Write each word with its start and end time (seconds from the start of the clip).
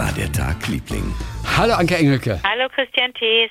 war 0.00 0.12
der 0.12 0.32
Tag, 0.32 0.66
Liebling? 0.66 1.14
Hallo 1.58 1.74
Anke 1.74 1.94
Engelke. 1.98 2.40
Hallo 2.42 2.70
Christian 2.74 3.12
Thees. 3.12 3.50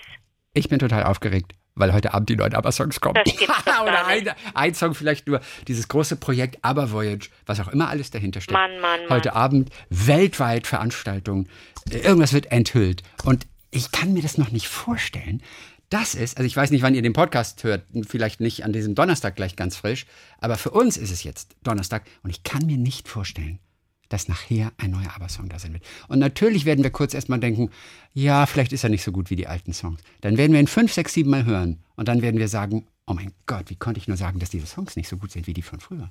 Ich 0.56 0.68
bin 0.68 0.80
total 0.80 1.04
aufgeregt, 1.04 1.54
weil 1.76 1.94
heute 1.94 2.16
Abend 2.16 2.28
die 2.30 2.36
neuen 2.36 2.56
ABBA-Songs 2.56 3.00
kommen. 3.02 3.22
Oder 3.84 4.08
ein, 4.08 4.24
nicht. 4.24 4.36
ein 4.56 4.74
Song 4.74 4.96
vielleicht 4.96 5.28
nur. 5.28 5.42
Dieses 5.68 5.88
große 5.88 6.16
Projekt 6.16 6.58
ABBA 6.64 6.92
Voyage, 6.92 7.30
was 7.46 7.60
auch 7.60 7.68
immer 7.68 7.88
alles 7.90 8.10
dahinter 8.10 8.42
steckt. 8.42 8.54
Mann, 8.54 8.80
Mann, 8.80 9.02
Mann. 9.02 9.10
Heute 9.12 9.34
Abend 9.34 9.70
weltweit 9.92 10.66
Veranstaltungen. 10.66 11.48
Irgendwas 11.92 12.34
wird 12.34 12.52
enthüllt. 12.52 13.04
Und 13.26 13.46
ich 13.70 13.92
kann 13.92 14.14
mir 14.14 14.24
das 14.24 14.40
noch 14.40 14.50
nicht 14.50 14.68
vorstellen. 14.68 15.44
Das 15.92 16.16
ist, 16.16 16.38
also 16.38 16.48
ich 16.48 16.58
weiß 16.58 16.72
nicht, 16.72 16.82
wann 16.82 16.96
ihr 16.96 17.04
den 17.04 17.14
Podcast 17.14 17.64
hört, 17.64 17.84
vielleicht 18.08 18.40
nicht 18.40 18.66
an 18.66 18.74
diesem 18.74 18.96
Donnerstag 18.96 19.36
gleich 19.36 19.56
ganz 19.56 19.76
frisch, 19.76 20.08
aber 20.40 20.58
für 20.58 20.72
uns 20.72 20.98
ist 20.98 21.12
es 21.12 21.24
jetzt 21.24 21.56
Donnerstag 21.62 22.06
und 22.24 22.32
ich 22.32 22.42
kann 22.42 22.66
mir 22.66 22.78
nicht 22.78 23.08
vorstellen, 23.08 23.60
dass 24.10 24.28
nachher 24.28 24.72
ein 24.78 24.92
neuer 24.92 25.16
ABBA-Song 25.16 25.50
da 25.50 25.60
sein 25.60 25.74
wird. 25.74 25.84
Und 26.08 26.20
natürlich 26.20 26.66
werden 26.66 26.84
wir 26.84 26.92
kurz 26.92 27.14
erstmal 27.14 27.40
denken, 27.40 27.70
ja, 28.14 28.46
vielleicht 28.46 28.74
ist 28.74 28.84
er 28.84 28.90
nicht 28.90 29.04
so 29.04 29.12
gut 29.12 29.30
wie 29.30 29.36
die 29.36 29.48
alten 29.48 29.74
Songs. 29.74 30.02
Dann 30.22 30.38
werden 30.38 30.52
wir 30.52 30.60
ihn 30.60 30.68
fünf, 30.68 30.92
sechs, 30.92 31.14
sieben 31.14 31.30
Mal 31.30 31.46
hören 31.46 31.80
und 31.96 32.08
dann 32.08 32.22
werden 32.22 32.40
wir 32.40 32.48
sagen, 32.48 32.88
oh 33.10 33.14
mein 33.14 33.34
Gott, 33.48 33.70
wie 33.70 33.76
konnte 33.76 34.00
ich 34.00 34.08
nur 34.08 34.18
sagen, 34.18 34.40
dass 34.40 34.50
diese 34.50 34.68
Songs 34.68 34.96
nicht 34.96 35.10
so 35.10 35.18
gut 35.18 35.32
sind 35.32 35.48
wie 35.48 35.54
die 35.54 35.62
von 35.62 35.80
früher. 35.80 36.10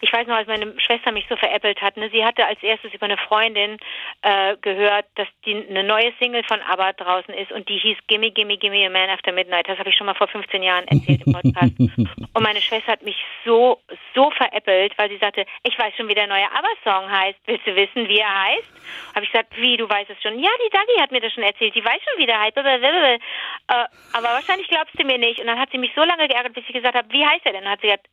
Ich 0.00 0.12
weiß 0.12 0.26
noch, 0.26 0.36
als 0.36 0.48
meine 0.48 0.78
Schwester 0.78 1.10
mich 1.12 1.26
so 1.28 1.36
veräppelt 1.36 1.80
hat. 1.80 1.96
Ne? 1.96 2.10
Sie 2.10 2.24
hatte 2.24 2.46
als 2.46 2.62
erstes 2.62 2.92
über 2.92 3.06
eine 3.06 3.16
Freundin 3.16 3.78
äh, 4.22 4.56
gehört, 4.60 5.06
dass 5.14 5.28
die 5.44 5.54
eine 5.54 5.84
neue 5.84 6.12
Single 6.18 6.42
von 6.44 6.60
ABBA 6.60 6.92
draußen 6.92 7.32
ist 7.32 7.50
und 7.52 7.68
die 7.68 7.78
hieß 7.78 7.98
Gimme, 8.06 8.30
Gimme, 8.30 8.58
Gimme 8.58 8.86
a 8.86 8.90
Man 8.90 9.08
After 9.08 9.32
Midnight. 9.32 9.68
Das 9.68 9.78
habe 9.78 9.88
ich 9.88 9.96
schon 9.96 10.06
mal 10.06 10.14
vor 10.14 10.28
15 10.28 10.62
Jahren 10.62 10.86
erzählt 10.88 11.22
im 11.26 11.32
Podcast. 11.32 11.78
und 12.34 12.42
meine 12.42 12.60
Schwester 12.60 12.92
hat 12.92 13.02
mich 13.02 13.16
so, 13.44 13.80
so 14.14 14.30
veräppelt, 14.30 14.96
weil 14.98 15.08
sie 15.08 15.18
sagte, 15.18 15.46
ich 15.62 15.78
weiß 15.78 15.94
schon, 15.96 16.08
wie 16.08 16.14
der 16.14 16.26
neue 16.26 16.44
ABBA-Song 16.44 17.10
heißt. 17.10 17.38
Willst 17.46 17.66
du 17.66 17.74
wissen, 17.74 18.08
wie 18.08 18.18
er 18.18 18.42
heißt? 18.44 18.68
Habe 19.14 19.24
ich 19.24 19.32
gesagt, 19.32 19.56
wie, 19.56 19.76
du 19.76 19.88
weißt 19.88 20.10
es 20.10 20.20
schon? 20.22 20.38
Ja, 20.38 20.50
die 20.64 20.70
Dagi 20.70 21.00
hat 21.00 21.10
mir 21.10 21.20
das 21.20 21.32
schon 21.32 21.44
erzählt. 21.44 21.74
Die 21.74 21.84
weiß 21.84 22.00
schon, 22.04 22.20
wie 22.20 22.26
der 22.26 22.40
heißt. 22.40 22.56
Äh, 22.56 23.84
aber 24.12 24.28
wahrscheinlich 24.28 24.68
glaubst 24.68 24.98
du 24.98 25.04
mir 25.04 25.18
nicht. 25.18 25.40
Und 25.40 25.46
dann 25.46 25.58
hat 25.58 25.70
sie 25.70 25.78
mich 25.78 25.92
so 25.94 26.02
lange 26.02 26.15
geärgert, 26.16 26.54
bis 26.54 26.64
ich 26.66 26.74
gesagt 26.74 26.94
habe, 26.94 27.10
wie 27.10 27.24
heißt 27.24 27.44
er 27.44 27.52
denn? 27.52 27.64
Dann 27.64 27.72
hat 27.72 27.80
sie 27.80 27.88
gesagt, 27.88 28.08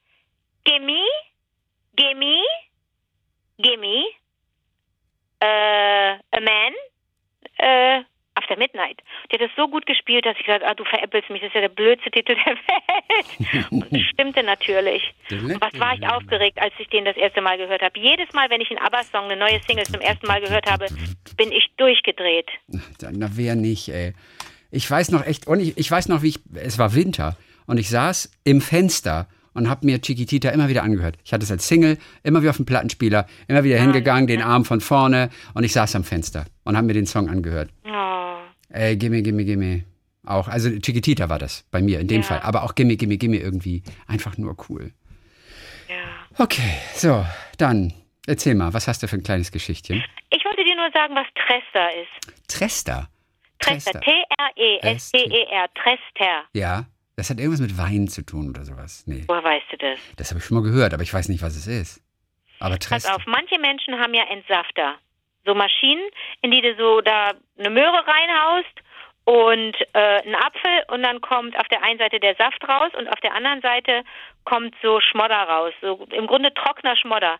Gimme, 0.63 1.01
Gimme, 1.95 2.41
Gimme, 3.57 4.05
äh, 5.39 6.17
A 6.31 6.39
Man, 6.39 6.73
äh, 7.57 8.03
After 8.35 8.57
Midnight. 8.57 8.99
Die 9.29 9.35
hat 9.35 9.41
das 9.41 9.55
so 9.55 9.67
gut 9.67 9.85
gespielt, 9.85 10.25
dass 10.25 10.35
ich 10.39 10.45
gesagt 10.45 10.65
ah, 10.65 10.73
du 10.73 10.83
veräppelst 10.85 11.29
mich, 11.29 11.41
das 11.41 11.49
ist 11.49 11.55
ja 11.55 11.61
der 11.61 11.69
blödste 11.69 12.09
Titel 12.09 12.35
der 12.35 12.55
Welt. 12.55 13.71
Und 13.71 13.93
das 13.93 14.01
stimmte 14.01 14.43
natürlich. 14.43 15.03
Und 15.29 15.61
was 15.61 15.79
war 15.79 15.93
ich 15.93 16.07
aufgeregt, 16.07 16.59
als 16.59 16.73
ich 16.79 16.88
den 16.89 17.05
das 17.05 17.15
erste 17.15 17.41
Mal 17.41 17.57
gehört 17.57 17.81
habe. 17.81 17.99
Jedes 17.99 18.33
Mal, 18.33 18.49
wenn 18.49 18.61
ich 18.61 18.71
einen 18.71 18.79
ABBA-Song, 18.79 19.25
eine 19.25 19.35
neue 19.35 19.61
Single 19.67 19.85
zum 19.85 20.01
ersten 20.01 20.25
Mal 20.25 20.41
gehört 20.41 20.69
habe, 20.69 20.88
bin 21.38 21.51
ich 21.51 21.69
durchgedreht. 21.77 22.49
Na, 22.67 23.29
wer 23.33 23.55
nicht, 23.55 23.89
ey. 23.89 24.13
Ich 24.71 24.89
weiß 24.89 25.11
noch 25.11 25.25
echt, 25.25 25.45
und 25.45 25.59
ich, 25.59 25.77
ich 25.77 25.91
weiß 25.91 26.07
noch, 26.07 26.23
wie 26.23 26.29
ich, 26.29 26.39
es 26.55 26.79
war 26.79 26.95
Winter 26.95 27.38
und 27.66 27.78
ich 27.80 27.89
saß 27.89 28.31
im 28.44 28.61
Fenster 28.61 29.28
und 29.53 29.69
habe 29.69 29.86
mir 29.86 30.02
Chiquitita 30.02 30.50
immer 30.50 30.67
wieder 30.69 30.83
angehört. 30.83 31.17
Ich 31.23 31.33
hatte 31.33 31.44
es 31.44 31.52
als 31.52 31.67
Single, 31.67 31.97
immer 32.23 32.42
wieder 32.42 32.50
auf 32.50 32.58
dem 32.58 32.66
Plattenspieler, 32.66 33.28
immer 33.47 33.64
wieder 33.64 33.80
hingegangen, 33.80 34.28
den 34.28 34.42
Arm 34.42 34.66
von 34.66 34.81
vorne 34.81 35.30
und 35.53 35.64
ich 35.64 35.73
saß 35.73 35.95
am 35.95 36.03
Fenster 36.03 36.45
und 36.64 36.75
habe 36.75 36.88
mir 36.88 36.94
den 36.94 37.06
Song 37.06 37.30
angehört. 37.30 37.69
Oh. 37.86 38.36
Ey, 38.69 38.97
gimme, 38.97 39.22
gimme, 39.22 39.45
gimme. 39.45 39.84
Auch, 40.25 40.47
also 40.47 40.69
Chiquitita 40.69 41.30
war 41.30 41.38
das 41.38 41.66
bei 41.69 41.81
mir 41.81 42.00
in 42.00 42.08
dem 42.08 42.22
Ja. 42.22 42.28
Fall, 42.28 42.39
aber 42.39 42.64
auch 42.64 42.75
gimme, 42.75 42.95
gimme, 42.95 43.17
gimme 43.17 43.38
irgendwie. 43.38 43.84
Einfach 44.08 44.38
nur 44.38 44.56
cool. 44.69 44.91
Ja. 45.89 46.44
Okay, 46.44 46.78
so, 46.95 47.25
dann 47.58 47.94
erzähl 48.25 48.56
mal, 48.56 48.73
was 48.73 48.88
hast 48.88 49.03
du 49.03 49.08
für 49.08 49.17
ein 49.17 49.23
kleines 49.23 49.52
Geschichtchen? 49.52 50.03
Ich 50.31 50.44
wollte 50.45 50.64
dir 50.64 50.75
nur 50.75 50.89
sagen, 50.94 51.14
was 51.14 51.28
Trester 51.36 51.89
ist. 52.02 52.47
Trester. 52.47 53.09
Trester. 53.59 54.00
T-R-E-S-T-E-R. 54.02 55.67
Trester. 55.75 56.44
Ja, 56.53 56.86
das 57.16 57.30
hat 57.30 57.38
irgendwas 57.38 57.61
mit 57.61 57.78
Wein 57.78 58.08
zu 58.08 58.25
tun 58.25 58.50
oder 58.50 58.64
sowas. 58.64 59.03
Nee, 59.07 59.24
Woher 59.28 59.44
weißt 59.44 59.66
du 59.72 59.78
das? 59.78 60.00
das 60.18 60.29
habe 60.31 60.40
ich 60.40 60.46
schon 60.46 60.57
mal 60.57 60.63
gehört, 60.63 60.94
aber 60.94 61.03
ich 61.03 61.13
weiß 61.13 61.29
nicht, 61.29 61.41
was 61.41 61.56
es 61.56 61.68
ist. 61.68 62.01
Aber 62.59 62.78
Pass 62.78 63.06
auf, 63.06 63.25
manche 63.25 63.59
Menschen 63.59 64.00
haben 64.00 64.13
ja 64.13 64.24
Entsafter. 64.29 64.96
So 65.46 65.53
Maschinen, 65.53 66.03
in 66.41 66.52
die 66.52 66.62
du 66.62 66.75
so 66.78 67.02
da 67.02 67.34
eine 67.59 67.69
Möhre 67.69 68.03
reinhaust 68.07 68.79
und 69.25 69.75
äh, 69.94 70.22
einen 70.22 70.35
Apfel 70.35 70.84
und 70.88 71.03
dann 71.03 71.19
kommt 71.22 71.57
auf 71.59 71.68
der 71.68 71.84
einen 71.84 72.00
Seite 72.00 72.19
der 72.19 72.35
Saft 72.35 72.63
raus 72.68 72.91
und 72.97 73.07
auf 73.09 73.19
der 73.22 73.34
anderen 73.34 73.62
Seite 73.62 74.03
kommt 74.46 74.73
so 74.81 75.00
Schmodder 75.02 75.44
raus. 75.44 75.73
So 75.81 76.06
im 76.12 76.28
Grunde 76.28 76.53
trockener 76.53 76.96
Schmodder. 76.96 77.38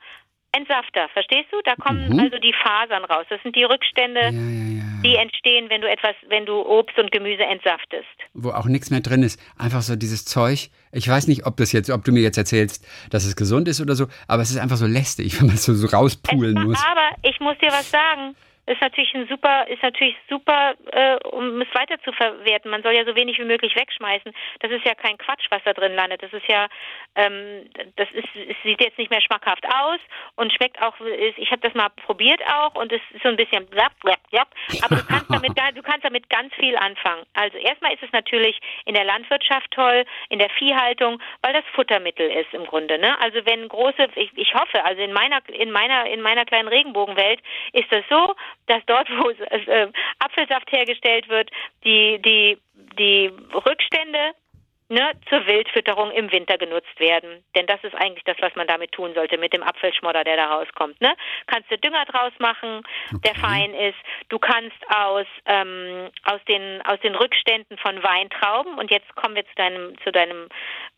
Entsafter, 0.56 1.10
verstehst 1.14 1.48
du? 1.52 1.58
Da 1.66 1.76
kommen 1.76 2.10
Mhm. 2.10 2.20
also 2.20 2.38
die 2.38 2.54
Fasern 2.54 3.04
raus. 3.06 3.26
Das 3.30 3.42
sind 3.44 3.56
die 3.56 3.64
Rückstände, 3.64 4.20
Ja, 4.22 4.30
ja, 4.30 4.78
ja. 4.78 4.84
die 5.04 5.16
entstehen, 5.16 5.70
wenn 5.70 5.82
du 5.82 5.90
etwas, 5.90 6.16
wenn 6.30 6.46
du 6.46 6.62
Obst 6.62 6.98
und 7.00 7.12
Gemüse 7.12 7.44
entsaftest. 7.44 8.06
Wo 8.34 8.52
auch 8.52 8.66
nichts 8.66 8.92
mehr 8.92 9.00
drin 9.02 9.24
ist. 9.24 9.40
Einfach 9.58 9.82
so 9.82 9.96
dieses 9.96 10.26
Zeug. 10.26 10.70
Ich 10.92 11.08
weiß 11.10 11.28
nicht, 11.28 11.46
ob 11.48 11.58
das 11.58 11.72
jetzt, 11.72 11.90
ob 11.90 12.04
du 12.06 12.12
mir 12.12 12.22
jetzt 12.22 12.38
erzählst, 12.38 12.86
dass 13.10 13.26
es 13.26 13.36
gesund 13.36 13.68
ist 13.68 13.82
oder 13.82 13.96
so, 13.96 14.06
aber 14.28 14.44
es 14.44 14.52
ist 14.52 14.58
einfach 14.60 14.78
so 14.78 14.86
lästig, 14.86 15.34
wenn 15.40 15.48
man 15.48 15.56
es 15.56 15.66
so, 15.66 15.74
so 15.74 15.88
rauspulen 15.88 16.56
Es- 16.58 16.64
muss. 16.64 16.84
Aber 16.90 17.10
ich 17.24 17.40
muss 17.40 17.58
dir 17.58 17.70
was 17.70 17.90
sagen. 17.90 18.36
Ist 18.66 18.82
natürlich 18.82 19.14
ein 19.14 19.28
super, 19.28 19.68
ist 19.68 19.84
natürlich 19.84 20.16
super, 20.30 20.74
äh, 20.92 21.18
um 21.28 21.62
es 21.62 21.68
weiter 21.76 22.00
zu 22.02 22.14
verwerten. 22.14 22.72
Man 22.72 22.82
soll 22.82 22.94
ja 22.94 23.04
so 23.04 23.14
wenig 23.16 23.38
wie 23.38 23.44
möglich 23.44 23.76
wegschmeißen. 23.76 24.32
Das 24.62 24.72
ist 24.72 24.86
ja 24.86 24.96
kein 24.96 25.18
Quatsch, 25.18 25.46
was 25.50 25.62
da 25.66 25.74
drin 25.74 25.96
landet. 25.96 26.24
Das 26.24 26.32
ist 26.32 26.48
ja, 26.48 26.68
ähm, 27.16 27.70
das 27.98 28.10
ist, 28.12 28.28
es 28.36 28.56
sieht 28.64 28.80
jetzt 28.82 28.98
nicht 28.98 29.12
mehr 29.12 29.20
schmackhaft 29.22 29.66
aus 29.66 30.00
und 30.38 30.54
schmeckt 30.54 30.82
auch. 30.82 30.98
ist- 31.02 31.38
Ich 31.38 31.52
habe 31.52 31.62
das 31.62 31.74
mal 31.74 31.90
probiert 31.90 32.42
auch 32.48 32.76
und 32.76 32.92
es 32.94 33.02
ist 33.12 33.22
so 33.24 33.30
ein 33.30 33.36
bisschen 33.36 33.66
blapp, 33.68 34.00
blapp, 34.02 34.20
blapp. 34.32 34.48
Aber 34.84 34.96
du 34.96 35.06
kannst 35.08 35.30
damit, 35.30 35.58
du 35.76 35.82
kannst 35.84 36.06
damit 36.06 36.30
ganz 36.30 36.54
viel 36.56 36.78
anfangen. 36.78 37.24
Also 37.34 37.58
erstmal 37.58 37.94
ist 37.94 38.04
es 38.04 38.12
natürlich 38.14 38.58
in 38.86 38.94
der 38.96 39.04
Landwirtschaft 39.04 39.72
toll, 39.72 40.06
in 40.30 40.40
der 40.40 40.50
Viehhaltung, 40.52 41.22
weil 41.42 41.52
das 41.54 41.66
Futtermittel 41.74 42.30
ist 42.32 42.54
im 42.54 42.66
Grunde. 42.66 42.98
Ne? 42.98 43.20
Also 43.20 43.46
wenn 43.46 43.68
große, 43.68 44.08
ich, 44.16 44.32
ich 44.38 44.54
hoffe, 44.54 44.86
also 44.86 45.02
in 45.02 45.12
meiner, 45.12 45.42
in 45.50 45.72
meiner, 45.72 46.06
in 46.06 46.22
meiner 46.22 46.46
kleinen 46.46 46.70
Regenbogenwelt 46.70 47.42
ist 47.74 47.92
das 47.92 48.04
so, 48.10 48.34
dass 48.68 48.84
dort, 48.86 49.10
wo 49.10 49.30
äh, 49.30 49.92
Apfelsaft 50.20 50.72
hergestellt 50.72 51.30
wird, 51.30 51.50
die, 51.84 52.22
die, 52.22 52.58
die 52.98 53.32
Rückstände 53.54 54.34
ne, 54.90 55.12
zur 55.30 55.46
Wildfütterung 55.48 56.12
im 56.12 56.32
Winter 56.32 56.58
genutzt 56.58 57.00
werden. 57.00 57.44
Denn 57.56 57.66
das 57.66 57.84
ist 57.84 57.96
eigentlich 57.96 58.24
das, 58.26 58.38
was 58.40 58.56
man 58.56 58.68
damit 58.68 58.92
tun 58.92 59.14
sollte, 59.14 59.38
mit 59.38 59.54
dem 59.54 59.64
Apfelschmodder, 59.64 60.24
der 60.24 60.38
da 60.38 60.46
rauskommt. 60.46 61.00
Ne? 61.02 61.14
Kannst 61.48 61.72
du 61.72 61.78
Dünger 61.78 62.06
draus 62.06 62.34
machen, 62.40 62.84
der 63.26 63.36
fein 63.36 63.74
ist. 63.74 63.98
Du 64.30 64.40
kannst 64.40 64.78
aus, 64.90 65.26
ähm, 65.46 66.10
aus, 66.26 66.40
den, 66.48 66.82
aus 66.86 67.00
den 67.02 67.16
Rückständen 67.16 67.78
von 67.78 68.02
Weintrauben, 68.04 68.78
und 68.78 68.92
jetzt 68.92 69.14
kommen 69.16 69.36
wir 69.36 69.46
zu 69.46 69.56
deinem, 69.56 69.98
zu 70.04 70.12
deinem, 70.12 70.50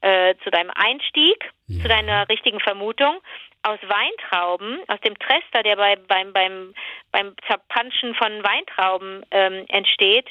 äh, 0.02 0.36
zu 0.44 0.50
deinem 0.50 0.72
Einstieg, 0.76 1.52
Ja. 1.68 1.82
zu 1.82 1.88
deiner 1.88 2.30
richtigen 2.30 2.60
Vermutung, 2.60 3.20
aus 3.66 3.80
Weintrauben, 3.82 4.80
aus 4.88 5.00
dem 5.02 5.18
Trester, 5.18 5.64
der 5.64 5.76
bei, 5.76 5.96
beim, 5.96 6.34
beim, 6.34 6.74
beim 7.12 7.36
Zerpanschen 7.48 8.14
von 8.14 8.44
Weintrauben 8.44 9.26
ähm, 9.32 9.66
entsteht, 9.70 10.28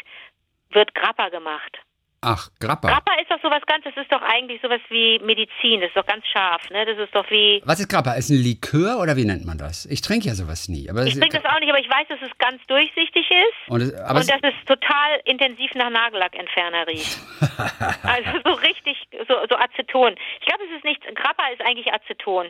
wird 0.70 0.94
Grappa 0.94 1.30
gemacht. 1.30 1.78
Ach, 2.24 2.48
Grappa. 2.60 2.88
Grappa 2.88 3.12
ist 3.20 3.30
doch 3.30 3.40
sowas 3.42 3.62
ganz, 3.66 3.84
das 3.84 3.96
ist 3.96 4.10
doch 4.10 4.22
eigentlich 4.22 4.60
sowas 4.62 4.80
wie 4.88 5.18
Medizin, 5.20 5.80
das 5.80 5.88
ist 5.88 5.96
doch 5.96 6.06
ganz 6.06 6.26
scharf, 6.26 6.68
ne? 6.70 6.84
Das 6.86 6.98
ist 6.98 7.14
doch 7.14 7.28
wie. 7.30 7.62
Was 7.64 7.80
ist 7.80 7.88
Grappa? 7.88 8.14
Ist 8.14 8.30
ein 8.30 8.42
Likör 8.42 8.98
oder 9.00 9.16
wie 9.16 9.24
nennt 9.24 9.44
man 9.44 9.58
das? 9.58 9.86
Ich 9.86 10.00
trinke 10.00 10.28
ja 10.28 10.34
sowas 10.34 10.68
nie. 10.68 10.88
Aber 10.90 11.04
Ich 11.04 11.14
es- 11.14 11.20
trinke 11.20 11.40
das 11.40 11.44
auch 11.52 11.60
nicht, 11.60 11.68
aber 11.68 11.78
ich 11.80 11.88
weiß, 11.90 12.08
dass 12.08 12.22
es 12.22 12.36
ganz 12.38 12.64
durchsichtig 12.66 13.30
ist 13.30 13.68
Und, 13.70 13.80
es, 13.82 13.90
und 13.92 14.28
dass 14.30 14.40
es 14.42 14.54
total 14.66 15.20
intensiv 15.24 15.70
nach 15.74 15.90
Nagellackentferner 15.90 16.86
riecht. 16.86 17.18
also 18.02 18.30
so 18.44 18.52
richtig, 18.52 18.96
so, 19.28 19.34
so 19.48 19.56
Aceton. 19.56 20.14
Ich 20.40 20.46
glaube, 20.46 20.64
es 20.64 20.76
ist 20.76 20.84
nicht, 20.84 21.02
Grappa 21.14 21.48
ist 21.48 21.60
eigentlich 21.62 21.92
Aceton. 21.92 22.48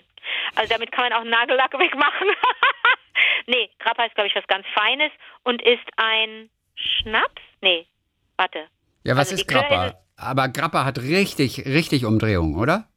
Also 0.54 0.72
damit 0.72 0.92
kann 0.92 1.08
man 1.10 1.12
auch 1.12 1.24
Nagellack 1.24 1.78
wegmachen. 1.78 2.28
nee, 3.46 3.68
Grappa 3.78 4.04
ist, 4.04 4.14
glaube 4.14 4.28
ich, 4.28 4.34
was 4.36 4.46
ganz 4.46 4.66
Feines 4.74 5.12
und 5.42 5.60
ist 5.62 5.84
ein 5.96 6.48
Schnaps? 6.76 7.42
Nee, 7.60 7.86
warte. 8.36 8.66
Ja, 9.04 9.16
was 9.16 9.30
also 9.30 9.34
ist 9.42 9.48
Grappa? 9.48 9.94
Aber 10.16 10.48
Grappa 10.48 10.84
hat 10.84 10.98
richtig, 11.00 11.64
richtig 11.66 12.04
Umdrehung, 12.04 12.56
oder? 12.56 12.88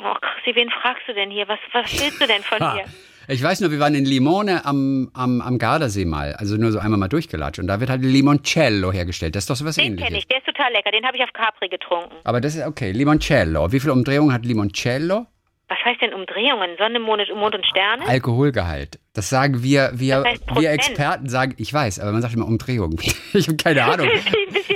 Oh, 0.00 0.14
Chrissy, 0.20 0.56
wen 0.56 0.70
fragst 0.70 1.02
du 1.06 1.14
denn 1.14 1.30
hier? 1.30 1.46
Was, 1.48 1.58
was 1.72 1.92
willst 1.92 2.20
du 2.20 2.26
denn 2.26 2.42
von 2.42 2.58
mir? 2.58 2.84
Ich 3.26 3.42
weiß 3.42 3.60
nur, 3.60 3.70
wir 3.70 3.78
waren 3.78 3.94
in 3.94 4.04
Limone 4.04 4.66
am, 4.66 5.10
am, 5.14 5.40
am 5.40 5.58
Gardasee 5.58 6.04
mal, 6.04 6.34
also 6.34 6.56
nur 6.56 6.72
so 6.72 6.78
einmal 6.78 6.98
mal 6.98 7.08
durchgelatscht. 7.08 7.58
Und 7.58 7.68
da 7.68 7.80
wird 7.80 7.88
halt 7.88 8.02
Limoncello 8.02 8.92
hergestellt. 8.92 9.34
Das 9.34 9.44
ist 9.44 9.50
doch 9.50 9.56
sowas 9.56 9.76
Den 9.76 9.96
kenne 9.96 10.08
ähnliches. 10.08 10.18
ich, 10.18 10.28
der 10.28 10.38
ist 10.38 10.46
total 10.46 10.72
lecker. 10.72 10.90
Den 10.90 11.06
habe 11.06 11.16
ich 11.16 11.22
auf 11.22 11.32
Capri 11.32 11.68
getrunken. 11.68 12.14
Aber 12.24 12.40
das 12.42 12.54
ist 12.54 12.66
okay. 12.66 12.92
Limoncello. 12.92 13.72
Wie 13.72 13.80
viel 13.80 13.90
Umdrehung 13.90 14.32
hat 14.32 14.44
Limoncello? 14.44 15.26
Was 15.68 15.78
heißt 15.82 16.02
denn 16.02 16.12
Umdrehungen? 16.12 16.76
Sonne, 16.78 17.00
Mond, 17.00 17.22
Mond 17.34 17.54
und 17.54 17.66
Sterne? 17.66 18.06
Alkoholgehalt. 18.06 18.98
Das 19.14 19.30
sagen 19.30 19.62
wir, 19.62 19.92
wir, 19.94 20.16
Das 20.16 20.26
heißt 20.26 20.60
wir. 20.60 20.70
Experten 20.70 21.28
sagen, 21.28 21.54
ich 21.56 21.72
weiß, 21.72 22.00
aber 22.00 22.12
man 22.12 22.20
sagt 22.20 22.34
immer 22.34 22.46
Umdrehung. 22.46 23.00
Ich 23.32 23.48
habe 23.48 23.56
keine 23.56 23.84
Ahnung. 23.84 24.08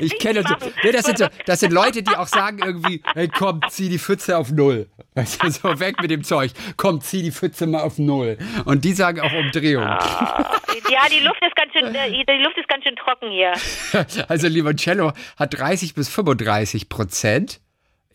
Ich 0.01 0.19
kenne 0.19 0.43
das. 0.43 0.53
Nee, 0.85 0.93
das, 0.93 1.07
sind 1.07 1.19
so, 1.19 1.27
das 1.47 1.61
sind 1.61 1.73
Leute, 1.73 2.03
die 2.03 2.15
auch 2.15 2.27
sagen 2.27 2.59
irgendwie, 2.65 3.03
hey 3.15 3.27
komm, 3.27 3.61
zieh 3.69 3.89
die 3.89 3.99
Pfütze 3.99 4.37
auf 4.37 4.53
Null. 4.53 4.87
Weißt 5.15 5.43
du, 5.43 5.51
so 5.51 5.81
weg 5.81 6.01
mit 6.01 6.11
dem 6.11 6.23
Zeug. 6.23 6.53
Komm, 6.77 7.01
zieh 7.01 7.23
die 7.23 7.33
Pfütze 7.33 7.67
mal 7.67 7.81
auf 7.81 7.99
Null. 7.99 8.39
Und 8.65 8.85
die 8.85 8.93
sagen 8.93 9.21
auch 9.21 9.33
Umdrehung. 9.33 9.83
Ja, 9.85 11.09
die 11.11 11.25
Luft 11.25 11.43
ist 11.45 11.57
ganz 11.57 11.73
schön, 11.73 11.93
die 11.93 12.43
Luft 12.45 12.59
ist 12.59 12.69
ganz 12.69 12.85
schön 12.85 12.97
trocken 12.97 13.31
hier. 13.31 13.53
Also 14.29 14.47
Limoncello 14.47 15.13
hat 15.37 15.59
30 15.59 15.95
bis 15.95 16.09
35 16.09 16.89
Prozent 16.89 17.61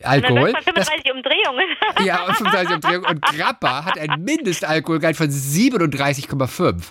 Alkohol. 0.06 0.52
läuft 0.52 0.66
man 0.66 0.76
Das 0.76 0.90
35 0.90 1.14
Umdrehungen. 1.14 1.78
Ja, 2.06 2.24
und 2.26 2.36
35 2.36 2.76
Umdrehungen. 2.76 3.06
Und 3.06 3.22
Grappa 3.22 3.86
hat 3.86 3.98
einen 4.00 4.24
Mindestalkoholgehalt 4.24 5.16
von 5.16 5.28
37,5. 5.28 6.36
Bums. 6.36 6.86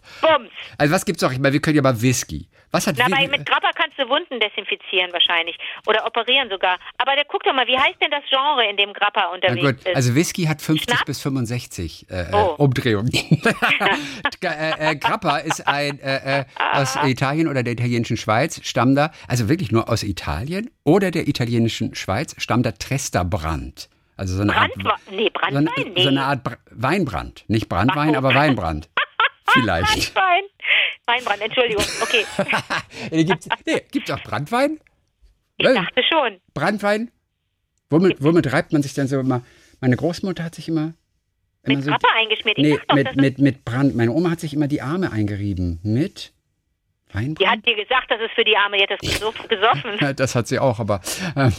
Also 0.78 0.94
was 0.94 1.04
gibt's 1.04 1.22
noch? 1.22 1.32
Ich 1.32 1.38
meine, 1.38 1.52
wir 1.52 1.60
können 1.60 1.76
ja 1.76 1.82
mal 1.82 2.00
Whisky. 2.00 2.48
Was 2.72 2.86
hat 2.86 2.96
Na, 2.98 3.04
aber 3.04 3.28
mit 3.28 3.46
Grappa 3.46 3.70
kannst 3.74 3.98
du 3.98 4.08
Wunden 4.08 4.40
desinfizieren 4.40 5.12
wahrscheinlich. 5.12 5.56
Oder 5.86 6.06
operieren 6.06 6.48
sogar. 6.50 6.78
Aber 6.98 7.14
der, 7.14 7.24
guck 7.26 7.42
doch 7.44 7.52
mal, 7.52 7.66
wie 7.66 7.78
heißt 7.78 8.00
denn 8.00 8.10
das 8.10 8.22
Genre, 8.30 8.68
in 8.68 8.76
dem 8.78 8.92
Grappa 8.94 9.24
Na 9.24 9.34
unterwegs 9.34 9.78
gut, 9.78 9.86
ist? 9.88 9.94
also 9.96 10.14
Whisky 10.14 10.44
hat 10.44 10.62
50 10.62 10.88
Schnaps? 10.88 11.04
bis 11.04 11.20
65 11.22 12.06
äh, 12.10 12.24
Oh. 12.32 12.54
äh, 12.58 12.62
Umdrehungen. 12.62 13.12
äh, 14.42 14.90
äh, 14.92 14.96
Grappa 14.96 15.38
ist 15.38 15.66
ein 15.68 16.00
äh, 16.00 16.40
äh, 16.40 16.44
aus 16.72 16.96
Italien 17.04 17.46
oder 17.48 17.62
der 17.62 17.74
italienischen 17.74 18.16
Schweiz, 18.16 18.60
stammt 18.64 18.96
da, 18.96 19.12
also 19.28 19.48
wirklich 19.48 19.70
nur 19.70 19.88
aus 19.88 20.02
Italien 20.02 20.70
oder 20.84 21.10
der 21.10 21.28
italienischen 21.28 21.94
Schweiz, 21.94 22.34
stammt 22.38 22.64
da 22.66 22.72
Tresterbrand. 22.72 23.88
Also 24.16 24.36
so 24.36 24.42
eine 24.42 24.54
Art, 24.56 24.72
Brandwein? 24.74 25.16
Nee, 25.16 25.24
so 25.24 25.30
Brandwein? 25.32 25.68
eine, 25.76 25.90
nee. 25.90 26.02
so 26.02 26.08
eine 26.08 26.24
Art 26.24 26.44
Br 26.44 26.56
Weinbrand. 26.70 27.44
Nicht 27.48 27.68
Brandwein, 27.68 28.12
so. 28.12 28.16
aber 28.16 28.34
Weinbrand. 28.34 28.88
Vielleicht. 29.48 30.14
Weinbrand. 30.14 30.50
Weinbrand, 31.12 31.42
Entschuldigung. 31.42 31.84
Okay, 32.00 32.24
nee, 33.10 33.24
gibt's, 33.28 33.48
nee, 33.66 33.82
gibt's 33.90 34.10
auch 34.10 34.22
Brandwein? 34.22 34.78
ich 35.58 35.66
Äh, 35.66 35.74
dachte 35.74 36.02
schon. 36.10 36.40
Brandwein? 36.54 37.10
Womit, 37.90 38.16
womit 38.22 38.52
reibt 38.52 38.72
man 38.72 38.82
sich 38.82 38.94
denn 38.94 39.06
so 39.08 39.20
immer? 39.20 39.42
Meine 39.80 39.96
Großmutter 39.96 40.42
hat 40.44 40.54
sich 40.54 40.68
immer. 40.68 40.94
immer 41.64 41.76
Mit 41.76 41.84
so, 41.84 41.90
Grappa 41.90 42.08
eingeschmiert. 42.16 42.56
Ich 42.58 42.64
Nee, 42.64 42.78
doch, 42.88 42.94
mit, 42.94 43.16
mit, 43.16 43.38
mit 43.38 43.64
Brand. 43.66 43.94
Meine 43.94 44.12
Oma 44.12 44.30
hat 44.30 44.40
sich 44.40 44.54
immer 44.54 44.68
die 44.68 44.80
Arme 44.80 45.12
eingerieben. 45.12 45.78
Mit 45.82 46.32
die 47.12 47.18
hat 47.18 47.22
Weinbrand? 47.24 47.66
dir 47.66 47.76
gesagt, 47.76 48.10
das 48.10 48.20
ist 48.22 48.30
für 48.34 48.44
die 48.44 48.56
Arme, 48.56 48.78
die 48.78 48.84
hat 48.84 48.90
das 48.90 49.00
gesoff- 49.00 49.48
gesoffen. 49.48 49.98
Das 50.16 50.34
hat 50.34 50.48
sie 50.48 50.58
auch, 50.58 50.80
aber, 50.80 51.02
ähm, 51.36 51.52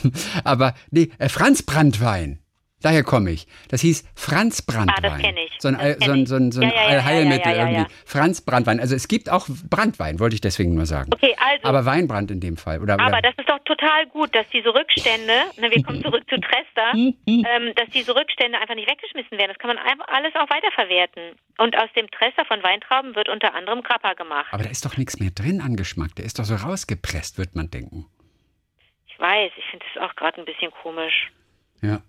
aber 0.44 0.74
nee, 0.90 1.12
äh, 1.20 1.30
Franz 1.30 1.62
Brandwein. 1.62 2.40
Daher 2.84 3.04
komme 3.04 3.32
ich. 3.32 3.48
Das 3.70 3.80
hieß 3.80 4.04
Franz 4.14 4.62
Brandwein. 4.62 4.96
Ah, 4.98 5.02
das 5.02 5.18
kenn 5.20 5.38
ich. 5.38 5.52
So 5.58 5.70
ein, 5.70 5.76
so 6.00 6.12
ein, 6.12 6.26
so 6.26 6.36
ein, 6.36 6.52
so 6.52 6.62
ein 6.62 6.70
Ja, 6.70 7.00
ja, 7.00 7.22
ja, 7.22 7.36
ja, 7.36 7.68
irgendwie. 7.68 7.94
Franz 8.06 8.42
Brandwein. 8.42 8.82
Also 8.82 8.94
es 8.94 9.08
gibt 9.08 9.30
auch 9.30 9.48
Brandwein, 9.70 10.20
wollte 10.20 10.36
ich 10.36 10.42
deswegen 10.42 10.76
nur 10.76 10.86
sagen. 10.86 11.10
Okay, 11.14 11.34
also. 11.40 11.66
Aber 11.66 11.86
Weinbrand 11.86 12.30
in 12.30 12.42
dem 12.42 12.58
Fall. 12.58 12.82
Oder, 12.82 12.96
Aber 12.96 13.08
oder, 13.08 13.22
das 13.22 13.34
ist 13.38 13.48
doch 13.48 13.60
total 13.64 14.06
gut, 14.08 14.36
dass 14.36 14.46
diese 14.52 14.76
Rückstände, 14.76 15.34
ne, 15.58 15.72
wir 15.72 15.82
kommen 15.82 16.04
zurück 16.04 16.24
zu 16.30 16.36
Trester, 16.42 16.92
ähm, 16.94 17.74
dass 17.76 17.90
diese 17.94 18.14
Rückstände 18.14 18.60
einfach 18.60 18.76
nicht 18.76 18.90
weggeschmissen 18.90 19.38
werden. 19.38 19.54
Das 19.56 19.60
kann 19.60 19.74
man 19.74 19.80
alles 19.80 20.36
auch 20.36 20.50
weiterverwerten. 20.50 21.40
Und 21.60 21.78
aus 21.78 21.90
dem 21.96 22.12
Trester 22.12 22.44
von 22.44 22.62
Weintrauben 22.64 23.16
wird 23.16 23.30
unter 23.30 23.56
anderem 23.56 23.82
Grappa 23.82 24.14
gemacht. 24.14 24.48
aber 24.52 24.64
da 24.64 24.70
ist 24.70 24.86
doch 24.86 24.98
nichts 24.98 25.20
mehr 25.20 25.32
drin 25.32 25.62
an 25.62 25.78
Geschmack. 25.78 26.16
Der 26.18 26.26
ist 26.26 26.38
doch 26.38 26.44
so 26.44 26.56
rausgepresst, 26.56 27.38
wird 27.38 27.56
man 27.56 27.72
denken. 27.72 28.08
Ich 29.08 29.18
weiß, 29.18 29.52
ich 29.56 29.66
finde 29.72 29.86
das 29.94 30.04
auch 30.04 30.16
gerade 30.16 30.42
ein 30.42 30.46
bisschen 30.46 30.72
komisch. 30.82 31.32
Ja. 31.82 32.02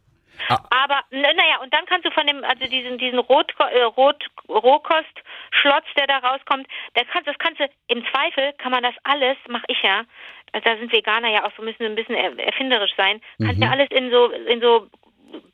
Aber 0.71 1.01
n- 1.11 1.23
naja, 1.23 1.59
und 1.63 1.73
dann 1.73 1.87
kannst 1.87 2.05
du 2.07 2.11
von 2.11 2.27
dem, 2.27 2.45
also 2.45 2.67
diesen, 2.67 2.99
diesen 2.99 3.19
Rot, 3.19 3.53
äh, 3.59 3.83
Rot, 3.83 4.25
Rohkost-Schlotz, 4.49 5.85
der 5.97 6.07
da 6.07 6.19
rauskommt, 6.19 6.67
der 6.97 7.05
kannst, 7.07 7.29
das 7.29 7.39
kannst 7.39 7.61
du, 7.61 7.69
im 7.89 8.05
Zweifel 8.13 8.53
kann 8.55 8.73
man 8.73 8.83
das 8.83 8.95
alles, 9.05 9.37
mache 9.49 9.65
ich 9.69 9.81
ja, 9.83 10.05
also 10.53 10.65
da 10.69 10.77
sind 10.77 10.93
Veganer 10.93 11.29
ja 11.29 11.45
auch 11.45 11.53
so 11.57 11.63
müssen 11.63 11.85
ein 11.85 11.95
bisschen 11.95 12.15
er- 12.15 12.39
erfinderisch 12.39 12.95
sein, 12.97 13.21
kannst 13.41 13.61
ja 13.63 13.71
alles 13.71 13.89
in 13.91 14.11
so, 14.11 14.31
in 14.31 14.61
so 14.61 14.89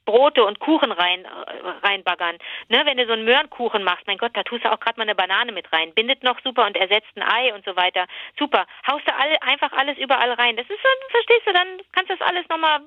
Brote 0.05 0.45
und 0.45 0.59
Kuchen 0.61 0.93
rein, 0.93 1.25
äh, 1.25 1.87
reinbaggern. 1.87 2.39
Ne, 2.69 2.83
wenn 2.85 2.97
du 2.97 3.07
so 3.07 3.13
einen 3.13 3.25
Möhrenkuchen 3.25 3.85
machst, 3.85 4.07
mein 4.07 4.19
Gott, 4.19 4.33
da 4.35 4.43
tust 4.43 4.65
du 4.65 4.73
auch 4.73 4.81
gerade 4.81 4.99
mal 4.99 5.05
eine 5.05 5.15
Banane 5.15 5.53
mit 5.53 5.73
rein. 5.73 5.95
Bindet 5.95 6.23
noch 6.23 6.41
super 6.43 6.67
und 6.67 6.77
ersetzt 6.77 7.11
ein 7.17 7.23
Ei 7.23 7.55
und 7.55 7.65
so 7.65 7.77
weiter. 7.77 8.07
Super. 8.39 8.67
Haust 8.91 9.07
du 9.07 9.15
alle, 9.15 9.41
einfach 9.43 9.73
alles 9.73 9.99
überall 9.99 10.33
rein. 10.33 10.57
Das 10.57 10.69
ist 10.69 10.83
so, 10.83 10.89
verstehst 11.11 11.47
du, 11.47 11.53
dann 11.53 11.81
kannst 11.93 12.11
du 12.11 12.17
das 12.17 12.27
alles 12.27 12.49
nochmal 12.49 12.81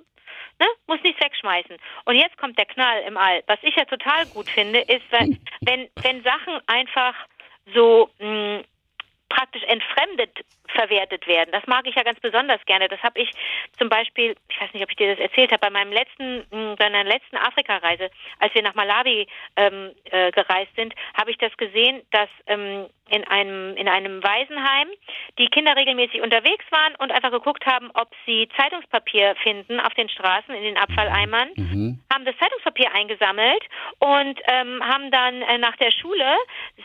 Ne? 0.59 0.67
Muss 0.87 1.01
nichts 1.03 1.23
wegschmeißen. 1.23 1.77
Und 2.05 2.15
jetzt 2.15 2.37
kommt 2.37 2.57
der 2.57 2.65
Knall 2.65 3.01
im 3.03 3.17
All. 3.17 3.43
Was 3.47 3.59
ich 3.63 3.75
ja 3.75 3.85
total 3.85 4.25
gut 4.27 4.49
finde, 4.49 4.79
ist, 4.79 5.03
wenn, 5.09 5.39
wenn, 5.61 5.89
wenn 6.01 6.23
Sachen 6.23 6.59
einfach 6.67 7.15
so 7.73 8.09
mh, 8.19 8.63
praktisch 9.33 9.63
entfremdet 9.63 10.45
verwertet 10.67 11.27
werden. 11.27 11.51
Das 11.51 11.65
mag 11.67 11.85
ich 11.87 11.95
ja 11.95 12.03
ganz 12.03 12.19
besonders 12.19 12.63
gerne. 12.65 12.87
Das 12.87 13.01
habe 13.03 13.19
ich 13.19 13.29
zum 13.77 13.89
Beispiel, 13.89 14.35
ich 14.49 14.59
weiß 14.61 14.73
nicht, 14.73 14.83
ob 14.83 14.89
ich 14.89 14.95
dir 14.95 15.15
das 15.15 15.19
erzählt 15.19 15.51
habe, 15.51 15.59
bei 15.61 15.69
meinem 15.69 15.91
letzten, 15.91 16.45
mh, 16.49 16.75
bei 16.77 16.89
meiner 16.89 17.03
letzten 17.03 17.37
Afrikareise, 17.37 18.09
als 18.39 18.53
wir 18.55 18.63
nach 18.63 18.73
Malawi 18.73 19.27
ähm, 19.55 19.91
äh, 20.05 20.31
gereist 20.31 20.75
sind, 20.75 20.93
habe 21.15 21.31
ich 21.31 21.37
das 21.37 21.55
gesehen, 21.57 22.01
dass 22.11 22.29
ähm, 22.47 22.87
in 23.09 23.23
einem 23.27 23.75
in 23.75 23.87
einem 23.87 24.23
Waisenheim 24.23 24.87
die 25.37 25.47
Kinder 25.47 25.75
regelmäßig 25.75 26.21
unterwegs 26.21 26.65
waren 26.71 26.95
und 26.95 27.11
einfach 27.11 27.31
geguckt 27.31 27.65
haben, 27.65 27.91
ob 27.93 28.09
sie 28.25 28.47
Zeitungspapier 28.57 29.35
finden 29.43 29.79
auf 29.79 29.93
den 29.93 30.09
Straßen 30.09 30.55
in 30.55 30.63
den 30.63 30.77
Abfalleimern 30.77 31.49
Mhm. 31.55 31.99
haben 32.11 32.25
das 32.25 32.35
Zeitungspapier 32.37 32.93
eingesammelt 32.93 33.63
und 33.99 34.39
ähm, 34.47 34.81
haben 34.83 35.11
dann 35.11 35.41
äh, 35.41 35.57
nach 35.57 35.75
der 35.77 35.91
Schule 35.91 36.25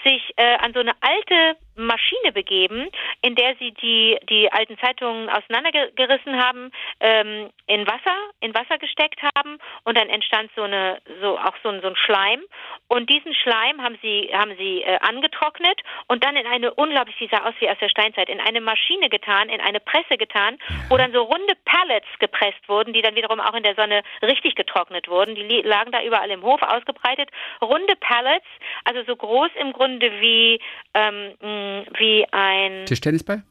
sich 0.05 0.33
äh, 0.37 0.57
an 0.57 0.73
so 0.73 0.81
eine 0.81 0.93
alte 1.01 1.57
Maschine 1.77 2.33
begeben, 2.39 2.89
in 3.23 3.35
der 3.35 3.55
sie 3.59 3.73
die 3.73 4.19
die 4.31 4.51
alten 4.53 4.79
Zeitungen 4.79 5.29
auseinandergerissen 5.29 6.35
haben, 6.43 6.71
ähm, 7.01 7.51
in 7.67 7.87
Wasser 7.87 8.19
in 8.41 8.55
Wasser 8.55 8.79
gesteckt 8.79 9.21
haben 9.37 9.59
und 9.85 9.99
dann 9.99 10.09
entstand 10.09 10.51
so 10.57 10.63
eine 10.63 11.01
so 11.21 11.39
auch 11.39 11.57
so 11.63 11.69
ein, 11.69 11.81
so 11.83 11.89
ein 11.89 11.97
Schleim 11.97 12.41
und 12.89 13.11
diesen 13.11 13.35
Schleim 13.35 13.83
haben 13.83 13.99
sie 14.03 14.31
haben 14.33 14.55
sie 14.57 14.83
äh, 14.83 14.99
angetrocknet 15.01 15.81
und 16.07 16.25
dann 16.25 16.37
in 16.37 16.47
eine 16.47 16.73
unglaublich 16.75 17.17
die 17.19 17.29
sah 17.29 17.45
aus 17.45 17.55
wie 17.59 17.69
aus 17.69 17.79
der 17.81 17.89
Steinzeit 17.89 18.29
in 18.29 18.41
eine 18.41 18.61
Maschine 18.61 19.09
getan, 19.09 19.49
in 19.49 19.61
eine 19.61 19.81
Presse 19.81 20.17
getan, 20.17 20.59
wo 20.89 20.97
dann 20.97 21.13
so 21.13 21.23
runde 21.23 21.55
Pallets 21.65 22.07
gepresst 22.19 22.69
wurden, 22.69 22.93
die 22.93 23.03
dann 23.03 23.17
wiederum 23.17 23.41
auch 23.41 23.55
in 23.55 23.63
der 23.63 23.75
Sonne 23.75 24.03
richtig 24.23 24.55
getrocknet 24.55 25.09
wurden. 25.09 25.35
Die 25.35 25.63
lagen 25.63 25.93
da 25.93 26.03
überall 26.03 26.31
im 26.31 26.43
Hof 26.43 26.63
ausgebreitet. 26.63 27.31
Runde 27.61 27.95
Pallets, 27.97 28.47
also 28.85 29.03
so 29.05 29.17
groß 29.17 29.51
im 29.61 29.73
Grunde 29.73 30.11
wie 30.21 30.61
ähm, 30.95 31.35
mh, 31.41 31.85
wie 32.19 32.33
ein 32.33 32.87
Tischtennisball? 32.87 33.43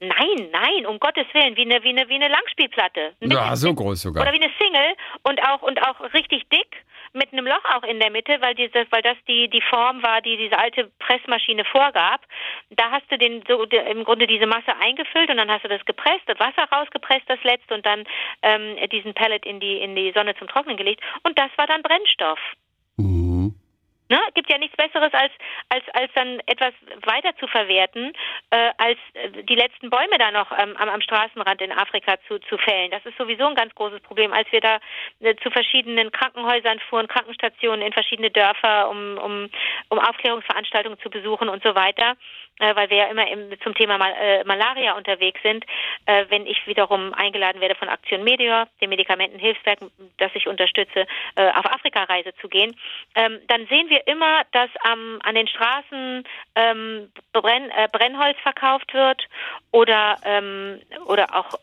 Nein, 0.00 0.48
nein, 0.50 0.86
um 0.86 0.98
Gottes 0.98 1.26
Willen, 1.34 1.56
wie 1.56 1.62
eine 1.62 1.82
wie 1.82 1.90
eine 1.90 2.08
wie 2.08 2.14
eine 2.14 2.28
Langspielplatte. 2.28 3.12
Ein 3.20 3.30
Ja, 3.30 3.54
so 3.54 3.74
groß 3.74 4.00
sogar. 4.00 4.22
oder 4.22 4.32
wie 4.32 4.42
eine 4.42 4.50
Single 4.58 4.94
und 5.24 5.42
auch 5.42 5.62
und 5.62 5.80
auch 5.86 6.00
richtig 6.14 6.48
dick 6.48 6.84
mit 7.12 7.32
einem 7.32 7.44
Loch 7.46 7.64
auch 7.74 7.82
in 7.82 7.98
der 7.98 8.10
Mitte, 8.10 8.40
weil 8.40 8.54
dieses, 8.54 8.86
weil 8.90 9.02
das 9.02 9.16
die 9.28 9.50
die 9.50 9.60
Form 9.60 10.02
war, 10.02 10.22
die 10.22 10.38
diese 10.38 10.58
alte 10.58 10.90
Pressmaschine 11.00 11.64
vorgab. 11.66 12.22
Da 12.70 12.90
hast 12.90 13.10
du 13.10 13.18
den 13.18 13.42
so 13.46 13.62
im 13.64 14.04
Grunde 14.04 14.26
diese 14.26 14.46
Masse 14.46 14.74
eingefüllt 14.80 15.28
und 15.28 15.36
dann 15.36 15.50
hast 15.50 15.64
du 15.64 15.68
das 15.68 15.84
gepresst, 15.84 16.22
das 16.26 16.38
Wasser 16.40 16.64
rausgepresst, 16.72 17.28
das 17.28 17.42
letzte 17.44 17.74
und 17.74 17.84
dann 17.84 18.04
ähm, 18.42 18.76
diesen 18.90 19.12
Pellet 19.12 19.44
in 19.44 19.60
die 19.60 19.82
in 19.82 19.94
die 19.94 20.12
Sonne 20.12 20.34
zum 20.36 20.48
Trocknen 20.48 20.78
gelegt 20.78 21.02
und 21.24 21.38
das 21.38 21.50
war 21.56 21.66
dann 21.66 21.82
Brennstoff. 21.82 22.38
Mhm. 22.96 23.54
Ne? 24.10 24.18
Gibt 24.34 24.50
ja 24.50 24.58
nichts 24.58 24.76
Besseres, 24.76 25.14
als, 25.14 25.32
als, 25.68 25.84
als 25.94 26.10
dann 26.14 26.40
etwas 26.46 26.74
weiter 27.06 27.30
zu 27.36 27.46
verwerten, 27.46 28.12
äh, 28.50 28.72
als 28.76 28.98
äh, 29.14 29.44
die 29.44 29.54
letzten 29.54 29.88
Bäume 29.88 30.18
da 30.18 30.32
noch 30.32 30.50
ähm, 30.50 30.76
am, 30.76 30.88
am 30.88 31.00
Straßenrand 31.00 31.62
in 31.62 31.70
Afrika 31.70 32.16
zu, 32.26 32.40
zu 32.40 32.58
fällen. 32.58 32.90
Das 32.90 33.06
ist 33.06 33.16
sowieso 33.16 33.46
ein 33.46 33.54
ganz 33.54 33.72
großes 33.76 34.00
Problem. 34.00 34.32
Als 34.32 34.50
wir 34.50 34.60
da 34.60 34.80
äh, 35.20 35.36
zu 35.36 35.50
verschiedenen 35.52 36.10
Krankenhäusern 36.10 36.80
fuhren, 36.88 37.06
Krankenstationen 37.06 37.86
in 37.86 37.92
verschiedene 37.92 38.32
Dörfer, 38.32 38.90
um, 38.90 39.16
um, 39.18 39.48
um 39.90 39.98
Aufklärungsveranstaltungen 40.00 40.98
zu 40.98 41.08
besuchen 41.08 41.48
und 41.48 41.62
so 41.62 41.76
weiter, 41.76 42.16
äh, 42.60 42.76
weil 42.76 42.90
wir 42.90 42.98
ja 42.98 43.06
immer 43.06 43.26
im, 43.28 43.50
zum 43.62 43.74
Thema 43.74 43.98
Mal, 43.98 44.12
äh, 44.12 44.44
Malaria 44.44 44.96
unterwegs 44.96 45.40
sind, 45.42 45.64
äh, 46.06 46.26
wenn 46.28 46.46
ich 46.46 46.66
wiederum 46.66 47.12
eingeladen 47.14 47.60
werde 47.60 47.74
von 47.74 47.88
Aktion 47.88 48.22
Meteor, 48.22 48.68
dem 48.80 48.90
Medikamentenhilfswerk, 48.90 49.78
das 50.18 50.30
ich 50.34 50.46
unterstütze, 50.46 51.06
äh, 51.36 51.50
auf 51.50 51.66
Afrikareise 51.66 52.32
zu 52.40 52.48
gehen, 52.48 52.76
ähm, 53.14 53.38
dann 53.48 53.66
sehen 53.66 53.88
wir 53.88 54.06
immer, 54.06 54.42
dass 54.52 54.70
ähm, 54.90 55.18
an 55.24 55.34
den 55.34 55.48
Straßen 55.48 56.24
ähm, 56.54 57.12
Brenn, 57.32 57.70
äh, 57.70 57.88
Brennholz 57.90 58.38
verkauft 58.42 58.92
wird 58.94 59.26
oder 59.72 60.16
ähm, 60.24 60.80
oder 61.06 61.34
auch 61.34 61.58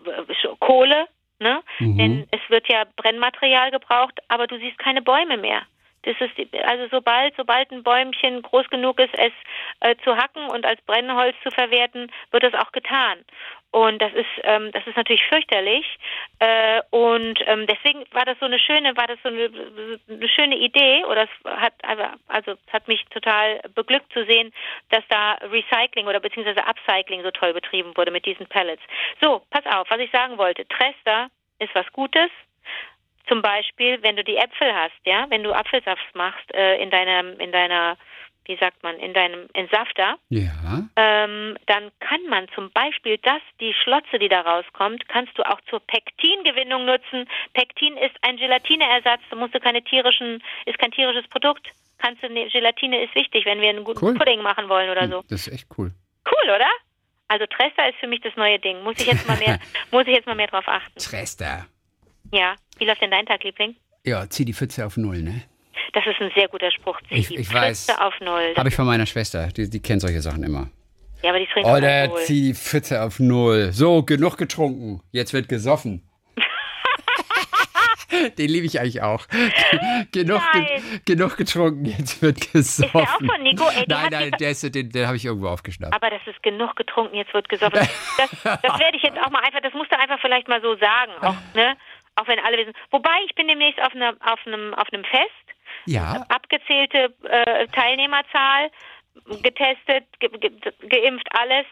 Kohle, 0.60 1.08
ne? 1.40 1.62
Mhm. 1.80 1.98
Denn 1.98 2.28
es 2.32 2.40
wird 2.50 2.68
ja 2.68 2.84
Brennmaterial 2.96 3.72
gebraucht, 3.72 4.20
aber 4.28 4.48
du 4.48 4.58
siehst 4.58 4.78
keine 4.80 5.02
Bäume 5.02 5.38
mehr. 5.38 5.62
Das 6.08 6.16
ist 6.22 6.64
also 6.64 6.88
sobald 6.90 7.36
sobald 7.36 7.70
ein 7.72 7.84
Bäumchen 7.84 8.42
groß 8.42 8.70
genug 8.70 8.98
ist, 9.00 9.14
es 9.18 9.34
äh, 9.82 9.96
zu 10.06 10.16
hacken 10.16 10.50
und 10.50 10.66
als 10.66 10.82
Brennholz 10.84 11.36
zu 11.44 11.52
verwerten, 11.52 12.10
wird 12.32 12.44
das 12.44 12.54
auch 12.54 12.72
getan. 12.72 13.26
Und 13.72 14.02
das 14.02 14.14
ist, 14.14 14.30
ähm, 14.44 14.72
das 14.72 14.88
ist 14.88 14.96
natürlich 14.96 15.24
fürchterlich. 15.26 15.86
Äh, 16.40 16.82
und 16.92 17.40
ähm, 17.46 17.68
deswegen 17.68 18.06
war 18.12 18.24
das 18.24 18.40
so 18.40 18.46
eine 18.46 18.58
schöne, 18.58 18.96
war 18.96 19.08
das 19.08 19.20
so 19.22 19.28
eine, 19.28 19.50
eine 20.08 20.30
schöne 20.30 20.56
Idee, 20.56 21.04
oder 21.04 21.24
es 21.24 21.52
hat 21.60 21.74
also 22.28 22.54
es 22.54 22.74
hat 22.74 22.88
mich 22.88 23.04
total 23.10 23.60
beglückt 23.76 24.14
zu 24.14 24.24
sehen, 24.26 24.54
dass 24.92 25.04
da 25.10 25.34
Recycling 25.52 26.08
oder 26.08 26.22
beziehungsweise 26.22 26.66
Upcycling 26.66 27.22
so 27.24 27.32
toll 27.32 27.54
betrieben 27.54 27.92
wurde 27.98 28.12
mit 28.12 28.26
diesen 28.26 28.48
Pellets. 28.48 28.82
So, 29.22 29.42
pass 29.50 29.66
auf, 29.66 29.90
was 29.90 30.00
ich 30.00 30.12
sagen 30.12 30.38
wollte. 30.38 30.66
Trester 30.70 31.30
ist 31.60 31.76
was 31.76 31.92
Gutes. 31.92 32.30
Zum 33.28 33.42
Beispiel, 33.42 34.02
wenn 34.04 34.16
du 34.16 34.24
die 34.24 34.38
Äpfel 34.38 34.74
hast, 34.74 34.96
ja, 35.06 35.26
wenn 35.30 35.44
du 35.44 35.54
Apfelsaft 35.54 36.16
machst 36.16 36.54
äh, 36.54 36.82
in 36.82 36.90
deiner, 36.90 37.40
in 37.40 37.52
deiner 37.52 37.98
wie 38.46 38.56
sagt 38.56 38.82
man, 38.82 38.96
in 39.00 39.14
deinem 39.14 39.50
Entsafter, 39.54 40.16
Ja. 40.30 40.88
ähm, 40.96 41.58
dann 41.66 41.92
kann 42.00 42.24
man 42.30 42.48
zum 42.56 42.72
Beispiel 42.72 43.18
das, 43.18 43.42
die 43.60 43.74
Schlotze, 43.74 44.20
die 44.20 44.30
da 44.30 44.40
rauskommt, 44.40 45.06
kannst 45.10 45.38
du 45.38 45.44
auch 45.44 45.60
zur 45.70 45.82
Pektingewinnung 45.82 46.86
nutzen. 46.86 47.28
Pektin 47.54 47.98
ist 47.98 48.16
ein 48.22 48.38
Gelatineersatz, 48.38 49.20
da 49.30 49.36
musst 49.36 49.54
du 49.54 49.60
keine 49.60 49.84
tierischen, 49.84 50.42
ist 50.66 50.80
kein 50.80 50.92
tierisches 50.92 51.28
Produkt. 51.30 51.68
Kannst 51.98 52.24
du, 52.24 52.30
ne, 52.30 52.48
Gelatine 52.48 53.04
ist 53.04 53.14
wichtig, 53.16 53.44
wenn 53.46 53.60
wir 53.60 53.68
einen 53.68 53.84
guten 53.84 54.00
Cool. 54.06 54.14
Pudding 54.14 54.42
machen 54.42 54.70
wollen 54.70 54.90
oder 54.92 55.10
so. 55.10 55.24
Das 55.30 55.46
ist 55.48 55.54
echt 55.54 55.68
cool. 55.78 55.92
Cool, 56.26 56.50
oder? 56.56 56.70
Also 57.28 57.46
Trester 57.48 57.90
ist 57.90 57.98
für 58.00 58.08
mich 58.08 58.22
das 58.22 58.34
neue 58.38 58.60
Ding. 58.60 58.82
Muss 58.84 58.98
ich 58.98 59.08
jetzt 59.08 59.28
mal 59.28 59.36
mehr, 59.38 59.60
muss 59.92 60.08
ich 60.08 60.16
jetzt 60.16 60.26
mal 60.26 60.36
mehr 60.36 60.48
drauf 60.48 60.68
achten. 60.70 60.98
Trester. 60.98 61.66
Ja. 62.32 62.56
Wie 62.78 62.86
läuft 62.86 63.02
denn 63.02 63.12
dein 63.12 63.26
Tag, 63.26 63.44
Liebling? 63.44 63.76
Ja, 64.04 64.30
zieh 64.30 64.46
die 64.46 64.54
Pfütze 64.54 64.86
auf 64.86 64.98
Null, 64.98 65.22
ne? 65.22 65.42
Das 65.94 66.06
ist 66.06 66.20
ein 66.22 66.32
sehr 66.36 66.48
guter 66.48 66.72
Spruch. 66.72 67.00
Zieh 67.10 67.16
Ich- 67.16 67.28
die 67.30 67.36
ich 67.38 67.54
weiß. 67.54 67.86
Pfütze 67.88 68.02
auf 68.02 68.14
Null. 68.20 68.54
Habe 68.56 68.70
ich 68.70 68.76
von 68.76 68.86
meiner 68.86 69.06
Schwester. 69.06 69.48
Die, 69.48 69.70
die 69.70 69.82
kennt 69.82 70.02
solche 70.02 70.22
Sachen 70.22 70.44
immer. 70.44 70.70
ja, 71.24 71.30
aber 71.32 71.40
die 71.40 71.48
trinkt 71.48 71.68
Oder 71.70 72.14
zieh 72.26 72.50
die 72.50 72.54
Pfütze 72.54 73.02
auf 73.02 73.20
Null. 73.20 73.72
So, 73.74 74.04
genug 74.04 74.38
getrunken. 74.38 75.02
Jetzt 75.12 75.34
wird 75.34 75.50
gesoffen. 75.50 76.04
Den 78.38 78.50
liebe 78.50 78.66
ich 78.66 78.80
eigentlich 78.80 79.02
auch. 79.02 79.28
genug, 80.12 80.42
ge 80.54 80.82
genug 81.06 81.36
getrunken, 81.38 81.86
jetzt 81.86 82.22
wird 82.22 82.52
gesoffen. 82.54 82.92
der 82.94 83.02
auch 83.04 83.18
von 83.18 83.44
Nico? 83.44 83.66
Ey, 83.68 83.84
nein, 83.88 84.08
nein, 84.12 84.32
der, 84.40 84.52
ist, 84.52 84.64
den, 84.74 84.90
den 84.90 85.06
habe 85.08 85.18
ich 85.18 85.26
irgendwo 85.26 85.50
aufgeschnappt. 85.50 85.94
Aber 85.94 86.10
das 86.10 86.22
ist 86.26 86.42
genug 86.42 86.76
getrunken, 86.78 87.16
jetzt 87.16 87.34
wird 87.34 87.50
gesoffen. 87.50 87.80
Das, 88.18 88.30
das 88.44 88.80
werde 88.80 88.96
ich 88.98 89.04
jetzt 89.04 89.18
auch 89.20 89.30
mal 89.30 89.44
einfach, 89.44 89.60
das 89.62 89.74
musst 89.74 89.92
du 89.92 90.00
einfach 90.00 90.20
vielleicht 90.22 90.48
mal 90.48 90.62
so 90.62 90.76
sagen, 90.78 91.12
auch, 91.22 91.36
ne? 91.54 91.76
Auch 92.18 92.28
wenn 92.28 92.40
alle 92.40 92.58
wissen. 92.58 92.74
Wobei, 92.92 93.16
ich 93.28 93.36
bin 93.36 93.48
demnächst 93.48 93.82
auf, 93.82 93.94
einer, 93.96 94.16
auf, 94.20 94.40
einem, 94.46 94.74
auf 94.74 94.88
einem 94.92 95.04
Fest, 95.06 95.46
Ja, 95.86 96.26
abgezählte 96.30 97.14
äh, 97.24 97.68
Teilnehmerzahl, 97.68 98.70
getestet, 99.42 100.06
ge 100.20 100.30
ge 100.30 100.52
geimpft, 100.90 101.28
alles. 101.32 101.66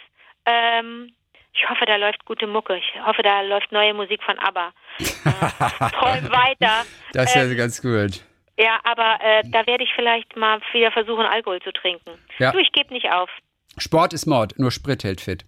Ähm, 0.46 1.14
ich 1.54 1.70
hoffe, 1.70 1.86
da 1.86 1.96
läuft 1.96 2.26
gute 2.26 2.48
Mucke. 2.48 2.78
Ich 2.78 2.94
hoffe, 3.06 3.22
da 3.24 3.42
läuft 3.42 3.72
neue 3.72 3.94
Musik 3.94 4.22
von 4.24 4.38
ABBA. 4.40 4.74
Äh, 5.00 5.04
träum 5.92 6.30
weiter. 6.32 6.86
das 7.14 7.26
ist 7.30 7.36
ja 7.36 7.44
Ähm, 7.44 7.58
ganz 7.58 7.82
gut. 7.82 8.22
ja, 8.58 8.80
aber 8.84 9.18
äh, 9.24 9.42
da 9.50 9.66
werde 9.66 9.84
ich 9.84 9.94
vielleicht 9.96 10.36
mal 10.36 10.60
wieder 10.74 10.92
versuchen, 10.92 11.26
Alkohol 11.26 11.62
zu 11.62 11.72
trinken. 11.72 12.12
Ja. 12.40 12.52
Du, 12.52 12.58
ich 12.60 12.72
gebe 12.72 12.94
nicht 12.94 13.10
auf. 13.12 13.30
Sport 13.78 14.14
ist 14.14 14.26
Mord, 14.26 14.54
nur 14.60 14.72
Sprit 14.72 15.04
hält 15.04 15.22
fit. 15.22 15.46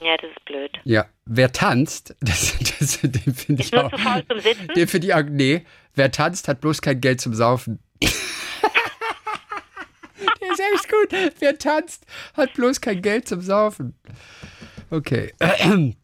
Ja, 0.00 0.16
das 0.16 0.30
ist 0.30 0.44
blöd. 0.44 0.70
Ja, 0.84 1.06
wer 1.26 1.50
tanzt, 1.52 2.14
das, 2.20 2.56
das, 2.78 3.00
den 3.02 3.34
finde 3.34 3.62
ich 3.62 3.72
nur 3.72 3.86
auch. 3.86 3.90
zu 3.90 3.98
faul 3.98 4.24
zum 4.28 4.40
Sitzen? 4.40 4.68
Den 4.68 4.88
finde 4.88 5.06
ich 5.08 5.14
auch, 5.14 5.22
nee, 5.24 5.64
wer 5.94 6.10
tanzt, 6.10 6.48
hat 6.48 6.60
bloß 6.60 6.80
kein 6.82 7.00
Geld 7.00 7.20
zum 7.20 7.34
Saufen. 7.34 7.80
Der 10.40 10.52
ist 10.52 10.60
echt 10.60 10.88
gut. 10.90 11.32
Wer 11.40 11.58
tanzt, 11.58 12.04
hat 12.36 12.52
bloß 12.54 12.80
kein 12.80 13.02
Geld 13.02 13.28
zum 13.28 13.40
Saufen. 13.40 13.98
Okay. 14.90 15.32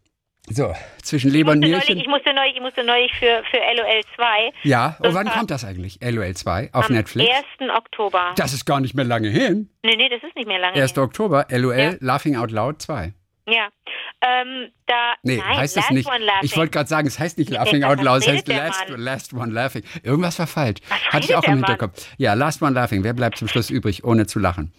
So, 0.50 0.74
zwischen 1.02 1.30
Leber 1.30 1.52
und 1.52 1.60
neulich, 1.60 1.88
ich 1.88 1.94
Nierchen. 1.94 2.10
musste 2.10 2.34
neulich, 2.34 2.54
ich 2.54 2.60
musste 2.60 2.84
neulich 2.84 3.10
für, 3.14 3.42
für 3.50 3.56
LOL 3.56 4.02
2 4.14 4.52
Ja, 4.64 4.94
oh, 5.00 5.08
wann 5.14 5.26
kommt 5.30 5.50
das 5.50 5.64
eigentlich? 5.64 5.98
LOL 6.02 6.34
2 6.34 6.68
auf 6.74 6.90
am 6.90 6.94
Netflix? 6.94 7.30
1. 7.60 7.70
Oktober. 7.74 8.34
Das 8.36 8.52
ist 8.52 8.66
gar 8.66 8.78
nicht 8.80 8.92
mehr 8.92 9.06
lange 9.06 9.28
hin. 9.30 9.70
nee, 9.82 9.96
nee, 9.96 10.10
das 10.10 10.22
ist 10.22 10.36
nicht 10.36 10.46
mehr 10.46 10.58
lange. 10.58 10.74
1. 10.78 10.98
Oktober, 10.98 11.46
LOL, 11.50 11.74
Ja. 11.78 11.94
Laughing 12.00 12.36
Out 12.36 12.50
Loud 12.50 12.82
2. 12.82 13.14
Ja. 13.46 13.68
Ähm, 14.22 14.70
da, 14.86 15.14
Nee, 15.22 15.36
nein, 15.36 15.56
heißt 15.58 15.76
last 15.76 15.88
das 15.88 15.94
nicht. 15.94 16.08
One 16.08 16.18
laughing. 16.24 16.44
Ich 16.44 16.56
wollte 16.56 16.70
gerade 16.70 16.88
sagen, 16.88 17.06
es 17.06 17.18
heißt 17.18 17.36
nicht 17.38 17.50
Laughing 17.50 17.82
was 17.82 17.90
Out 17.90 18.02
Loud, 18.02 18.22
es 18.22 18.28
heißt 18.28 18.48
last, 18.48 18.88
Mann? 18.88 19.00
last 19.00 19.32
One 19.34 19.52
Laughing. 19.52 19.82
Irgendwas 20.02 20.38
war 20.38 20.46
falsch. 20.46 20.80
Was 20.88 20.98
Hatte 21.12 21.24
ich 21.26 21.34
auch 21.36 21.42
im 21.44 21.60
Mann? 21.60 21.70
Hinterkopf. 21.70 22.08
Ja, 22.16 22.32
Last 22.34 22.62
One 22.62 22.72
Laughing. 22.72 23.04
Wer 23.04 23.12
bleibt 23.12 23.36
zum 23.36 23.48
Schluss 23.48 23.68
übrig, 23.70 24.02
ohne 24.04 24.26
zu 24.26 24.38
lachen? 24.38 24.72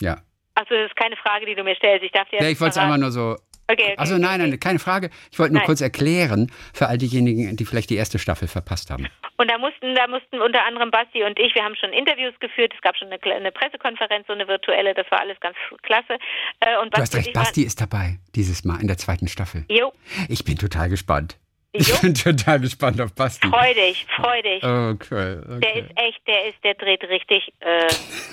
Ja. 0.00 0.18
Achso, 0.54 0.74
das 0.74 0.90
ist 0.90 0.96
keine 0.96 1.16
Frage, 1.16 1.46
die 1.46 1.54
du 1.54 1.64
mir 1.64 1.74
stellst. 1.74 2.04
Ich 2.04 2.12
darf 2.12 2.28
dir 2.28 2.36
Ja, 2.36 2.42
jetzt 2.44 2.52
ich 2.52 2.60
wollte 2.60 2.72
es 2.72 2.78
einmal 2.78 2.98
nur 2.98 3.10
so. 3.10 3.36
Okay, 3.72 3.82
okay, 3.82 3.94
Also 3.96 4.18
nein, 4.18 4.40
nein, 4.40 4.58
keine 4.60 4.78
Frage. 4.78 5.10
Ich 5.30 5.38
wollte 5.38 5.52
nur 5.54 5.60
Nein. 5.60 5.66
kurz 5.66 5.80
erklären 5.80 6.50
für 6.72 6.88
all 6.88 6.98
diejenigen, 6.98 7.56
die 7.56 7.64
vielleicht 7.64 7.90
die 7.90 7.96
erste 7.96 8.18
Staffel 8.18 8.48
verpasst 8.48 8.90
haben. 8.90 9.08
Und 9.38 9.50
da 9.50 9.58
mussten, 9.58 9.94
da 9.94 10.06
mussten 10.06 10.40
unter 10.40 10.64
anderem 10.64 10.90
Basti 10.90 11.24
und 11.24 11.38
ich, 11.38 11.54
wir 11.54 11.64
haben 11.64 11.74
schon 11.76 11.92
Interviews 11.92 12.34
geführt, 12.38 12.72
es 12.74 12.80
gab 12.82 12.96
schon 12.96 13.08
eine, 13.08 13.18
eine 13.34 13.50
Pressekonferenz, 13.50 14.26
so 14.26 14.32
eine 14.32 14.46
virtuelle, 14.46 14.94
das 14.94 15.10
war 15.10 15.20
alles 15.20 15.40
ganz 15.40 15.56
klasse. 15.82 16.18
Äh, 16.60 16.78
und 16.80 16.94
Du 16.94 17.00
hast 17.00 17.12
Basti 17.12 17.16
recht, 17.16 17.32
Basti 17.32 17.62
ist 17.62 17.80
dabei, 17.80 18.18
dieses 18.34 18.64
Mal 18.64 18.80
in 18.80 18.86
der 18.86 18.98
zweiten 18.98 19.28
Staffel. 19.28 19.64
Jo, 19.68 19.92
Ich 20.28 20.44
bin 20.44 20.58
total 20.58 20.88
gespannt. 20.88 21.38
Ich 21.74 21.88
Jo. 21.88 21.96
bin 22.02 22.12
total 22.14 22.60
gespannt 22.60 23.00
auf 23.00 23.14
Basti. 23.14 23.48
freu 23.48 23.72
dich, 23.74 24.06
freu 24.14 24.42
dich. 24.42 24.62
Oh, 24.62 24.94
cool. 25.10 25.42
Der 25.48 25.56
Okay. 25.56 25.80
ist 25.80 25.90
echt, 25.96 26.26
der 26.26 26.48
ist, 26.48 26.62
der 26.64 26.74
dreht 26.74 27.02
richtig, 27.04 27.50
äh, 27.60 27.88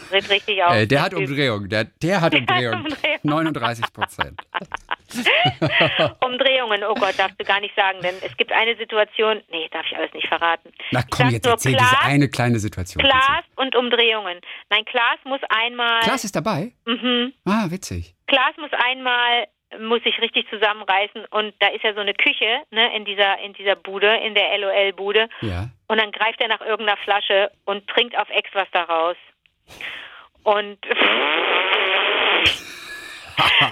dreht 0.09 0.29
richtig 0.29 0.61
auf. 0.63 0.73
Äh, 0.73 0.85
der 0.85 1.01
hat. 1.03 1.13
Umdrehung. 1.13 1.69
Der, 1.69 1.85
der 1.85 2.19
hat 2.19 2.33
Umdrehung. 2.35 2.75
Umdrehung. 2.83 3.19
39 3.23 3.85
Prozent. 3.93 4.41
Umdrehungen, 6.23 6.83
oh 6.83 6.93
Gott, 6.95 7.17
darfst 7.17 7.39
du 7.39 7.45
gar 7.45 7.59
nicht 7.61 7.75
sagen, 7.75 7.99
denn 8.03 8.15
es 8.21 8.35
gibt 8.37 8.51
eine 8.51 8.75
Situation, 8.75 9.41
nee, 9.51 9.67
darf 9.71 9.85
ich 9.89 9.95
alles 9.97 10.13
nicht 10.13 10.27
verraten. 10.27 10.71
Na 10.91 11.01
komm, 11.09 11.29
jetzt 11.29 11.45
erzähl 11.47 11.75
Klaas, 11.75 11.89
diese 11.91 12.01
eine 12.03 12.29
kleine 12.29 12.59
Situation. 12.59 13.03
Klaas 13.03 13.43
und 13.55 13.75
Umdrehungen. 13.75 14.39
Nein, 14.69 14.85
Klaas 14.85 15.17
muss 15.23 15.39
einmal, 15.49 16.01
Klaas 16.01 16.23
ist 16.23 16.35
dabei? 16.35 16.73
mhm, 16.85 17.33
Ah, 17.45 17.65
witzig. 17.69 18.15
Klaas 18.27 18.55
muss 18.57 18.71
einmal, 18.73 19.47
muss 19.79 20.01
sich 20.03 20.19
richtig 20.19 20.49
zusammenreißen 20.49 21.25
und 21.25 21.53
da 21.59 21.67
ist 21.67 21.83
ja 21.83 21.93
so 21.93 21.99
eine 21.99 22.13
Küche, 22.15 22.63
ne, 22.71 22.95
in 22.95 23.05
dieser, 23.05 23.37
in 23.39 23.53
dieser 23.53 23.75
Bude, 23.75 24.15
in 24.17 24.33
der 24.33 24.57
LOL-Bude 24.57 25.29
Ja. 25.41 25.69
und 25.87 26.01
dann 26.01 26.11
greift 26.11 26.41
er 26.41 26.47
nach 26.47 26.61
irgendeiner 26.61 26.97
Flasche 26.97 27.51
und 27.65 27.87
trinkt 27.87 28.17
auf 28.17 28.29
Ex 28.29 28.49
was 28.53 28.67
daraus. 28.71 29.15
Und 30.43 30.79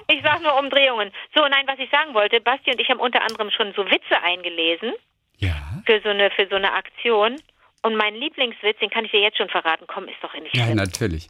ich 0.10 0.22
sag 0.24 0.42
nur 0.42 0.58
Umdrehungen. 0.60 1.12
So, 1.36 1.42
nein, 1.48 1.66
was 1.68 1.80
ich 1.80 1.90
sagen 1.90 2.14
wollte, 2.14 2.40
Basti 2.42 2.72
und 2.72 2.80
ich 2.80 2.90
haben 2.90 3.00
unter 3.00 3.22
anderem 3.22 3.50
schon 3.52 3.74
so 3.74 3.86
Witze 3.90 4.22
eingelesen 4.24 4.94
Ja. 5.38 5.56
für 5.86 6.00
so 6.02 6.10
eine, 6.10 6.30
für 6.32 6.48
so 6.48 6.56
eine 6.56 6.74
Aktion. 6.74 7.42
Und 7.84 7.96
mein 7.96 8.16
Lieblingswitz, 8.16 8.80
den 8.80 8.90
kann 8.90 9.06
ich 9.06 9.12
dir 9.12 9.22
jetzt 9.22 9.38
schon 9.38 9.50
verraten. 9.50 9.86
Komm, 9.88 10.08
ist 10.08 10.22
doch 10.22 10.34
nicht 10.34 10.56
Ja, 10.56 10.64
schlimm. 10.66 10.76
natürlich. 10.78 11.28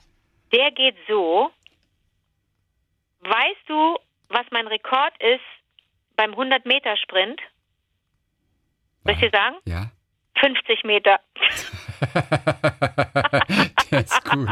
Der 0.54 0.72
geht 0.72 0.96
so. 1.08 1.52
Weißt 3.22 3.68
du, 3.68 3.98
was 4.30 4.46
mein 4.52 4.68
Rekord 4.68 5.14
ist 5.22 5.42
beim 6.16 6.32
100-Meter-Sprint? 6.34 7.40
Soll 9.04 9.14
ich 9.14 9.20
dir 9.20 9.30
sagen? 9.32 9.56
Ja. 9.66 9.92
50 10.40 10.84
Meter. 10.84 11.20
Der 13.90 14.00
ist 14.02 14.24
gut. 14.30 14.50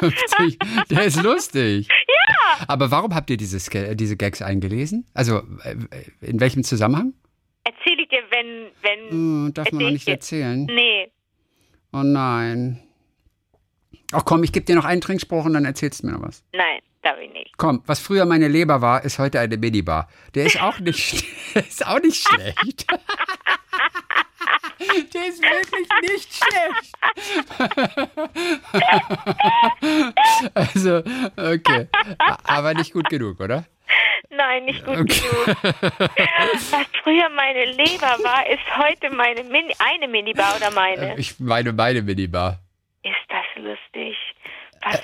50, 0.00 0.58
der 0.90 1.04
ist 1.04 1.22
lustig. 1.22 1.86
Ja. 1.88 2.64
Aber 2.68 2.90
warum 2.90 3.14
habt 3.14 3.30
ihr 3.30 3.36
diese, 3.36 3.58
Ske- 3.60 3.94
diese 3.94 4.16
Gags 4.16 4.40
eingelesen? 4.42 5.06
Also, 5.14 5.42
äh, 5.64 5.76
in 6.22 6.40
welchem 6.40 6.62
Zusammenhang? 6.64 7.12
Erzähle 7.64 8.02
ich 8.02 8.08
dir, 8.08 8.22
wenn, 8.30 8.70
wenn. 8.82 9.10
Hm, 9.10 9.50
darf 9.54 9.70
man 9.72 9.82
noch 9.82 9.88
ich 9.88 9.92
nicht 9.94 10.06
dir. 10.08 10.12
erzählen. 10.12 10.64
Nee. 10.64 11.12
Oh 11.92 12.02
nein. 12.02 12.82
Ach 14.12 14.24
komm, 14.24 14.42
ich 14.42 14.52
gebe 14.52 14.66
dir 14.66 14.74
noch 14.74 14.84
einen 14.84 15.00
Trinkspruch 15.00 15.44
und 15.44 15.54
dann 15.54 15.64
erzählst 15.64 16.02
du 16.02 16.06
mir 16.06 16.12
noch 16.14 16.22
was. 16.22 16.42
Nein, 16.52 16.80
darf 17.02 17.18
ich 17.18 17.32
nicht. 17.32 17.56
Komm, 17.56 17.82
was 17.86 18.00
früher 18.00 18.24
meine 18.26 18.48
Leber 18.48 18.80
war, 18.80 19.04
ist 19.04 19.18
heute 19.18 19.38
eine 19.40 19.56
Minibar. 19.56 20.08
Der 20.34 20.46
ist 20.46 20.60
auch 20.60 20.78
nicht, 20.80 21.24
ist 21.54 21.86
auch 21.86 22.00
nicht 22.00 22.26
schlecht. 22.28 22.86
Der 25.14 25.26
ist 25.28 25.42
wirklich 25.42 25.88
nicht 26.10 26.34
schlecht. 26.34 26.94
Also, 30.54 31.02
okay. 31.36 31.88
Aber 32.44 32.74
nicht 32.74 32.92
gut 32.92 33.08
genug, 33.10 33.40
oder? 33.40 33.64
Nein, 34.30 34.64
nicht 34.64 34.84
gut 34.84 34.96
Okay. 34.98 35.20
genug. 35.20 35.56
Was 36.70 36.86
früher 37.02 37.28
meine 37.30 37.66
Leber 37.72 38.16
war, 38.22 38.46
ist 38.48 38.62
heute 38.78 39.14
meine 39.14 39.44
Mini 39.44 39.74
eine 39.78 40.08
Minibar 40.08 40.56
oder 40.56 40.70
meine. 40.70 41.18
Ich 41.18 41.38
meine 41.40 41.72
meine 41.72 42.02
Minibar. 42.02 42.58
Ist 43.02 43.14
das 43.28 43.44
lustig? 43.56 44.16
Was 44.82 45.00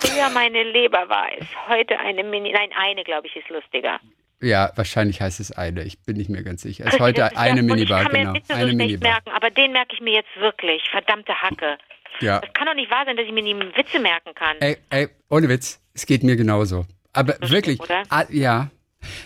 früher 0.00 0.28
meine 0.30 0.62
Leber 0.64 1.08
war, 1.08 1.32
ist 1.36 1.48
heute 1.68 1.98
eine 1.98 2.24
Mini. 2.24 2.52
Nein, 2.52 2.70
eine, 2.76 3.04
glaube 3.04 3.26
ich, 3.26 3.36
ist 3.36 3.48
lustiger. 3.48 4.00
Ja, 4.40 4.72
wahrscheinlich 4.74 5.20
heißt 5.20 5.38
es 5.40 5.52
eine. 5.52 5.84
Ich 5.84 6.02
bin 6.04 6.16
nicht 6.16 6.28
mehr 6.28 6.42
ganz 6.42 6.62
sicher. 6.62 6.84
Es 6.86 6.94
ist 6.94 7.00
heute 7.00 7.36
eine 7.36 7.60
ja- 7.60 7.62
Minibar, 7.62 8.02
ich 8.02 8.08
kann 8.08 8.12
genau. 8.20 8.32
mir 8.32 8.38
Witze 8.38 8.52
so 8.54 8.58
Eine 8.60 8.72
Minibar. 8.72 9.10
merken, 9.12 9.30
aber 9.30 9.50
den 9.50 9.72
merke 9.72 9.94
ich 9.94 10.00
mir 10.00 10.14
jetzt 10.14 10.34
wirklich. 10.36 10.82
Verdammte 10.90 11.32
Hacke. 11.40 11.78
Ja. 12.20 12.40
Das 12.40 12.52
kann 12.52 12.66
doch 12.66 12.74
nicht 12.74 12.90
wahr 12.90 13.04
sein, 13.06 13.16
dass 13.16 13.24
ich 13.24 13.32
mir 13.32 13.42
die 13.44 13.54
Witze 13.76 13.98
merken 14.00 14.34
kann. 14.34 14.56
Ey, 14.60 14.76
ey, 14.90 15.08
ohne 15.30 15.48
Witz, 15.48 15.80
es 15.94 16.04
geht 16.06 16.22
mir 16.24 16.36
genauso. 16.36 16.84
aber 17.12 17.34
So 17.40 17.50
wirklich, 17.54 17.78
ah, 18.10 18.24
ja. 18.30 18.68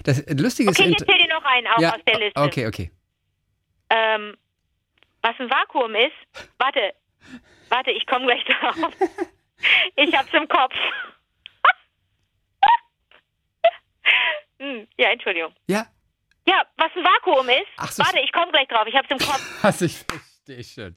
Das 0.04 0.24
Lustige 0.38 0.70
Okay, 0.70 0.84
ich 0.90 0.96
ist... 0.96 1.00
erzähl 1.02 1.18
dir 1.22 1.28
noch 1.34 1.44
einen 1.44 1.66
auch 1.66 1.78
ja, 1.80 1.94
aus 1.94 2.00
der 2.06 2.18
Liste. 2.20 2.40
okay, 2.40 2.66
okay. 2.66 2.90
Ähm, 3.90 4.36
was 5.22 5.34
ein 5.38 5.50
Vakuum 5.50 5.94
ist. 5.94 6.48
Warte, 6.58 6.92
warte, 7.68 7.90
ich 7.90 8.06
komme 8.06 8.26
gleich 8.26 8.44
drauf. 8.44 8.76
Ich 9.96 10.14
hab's 10.14 10.32
im 10.34 10.46
Kopf. 10.48 10.74
Hm, 14.58 14.86
ja, 14.98 15.10
Entschuldigung. 15.10 15.52
Ja, 15.66 15.86
Ja, 16.46 16.62
was 16.76 16.90
ein 16.96 17.04
Vakuum 17.04 17.48
ist. 17.48 17.66
Ach 17.78 17.90
so. 17.90 18.02
Warte, 18.04 18.20
ich 18.20 18.32
komme 18.32 18.50
gleich 18.52 18.68
drauf. 18.68 18.86
Ich 18.86 18.94
hab's 18.94 19.10
im 19.10 19.18
Kopf. 19.18 19.42
also 19.64 19.84
ich 19.84 19.98
verstehe 19.98 20.64
schon. 20.64 20.94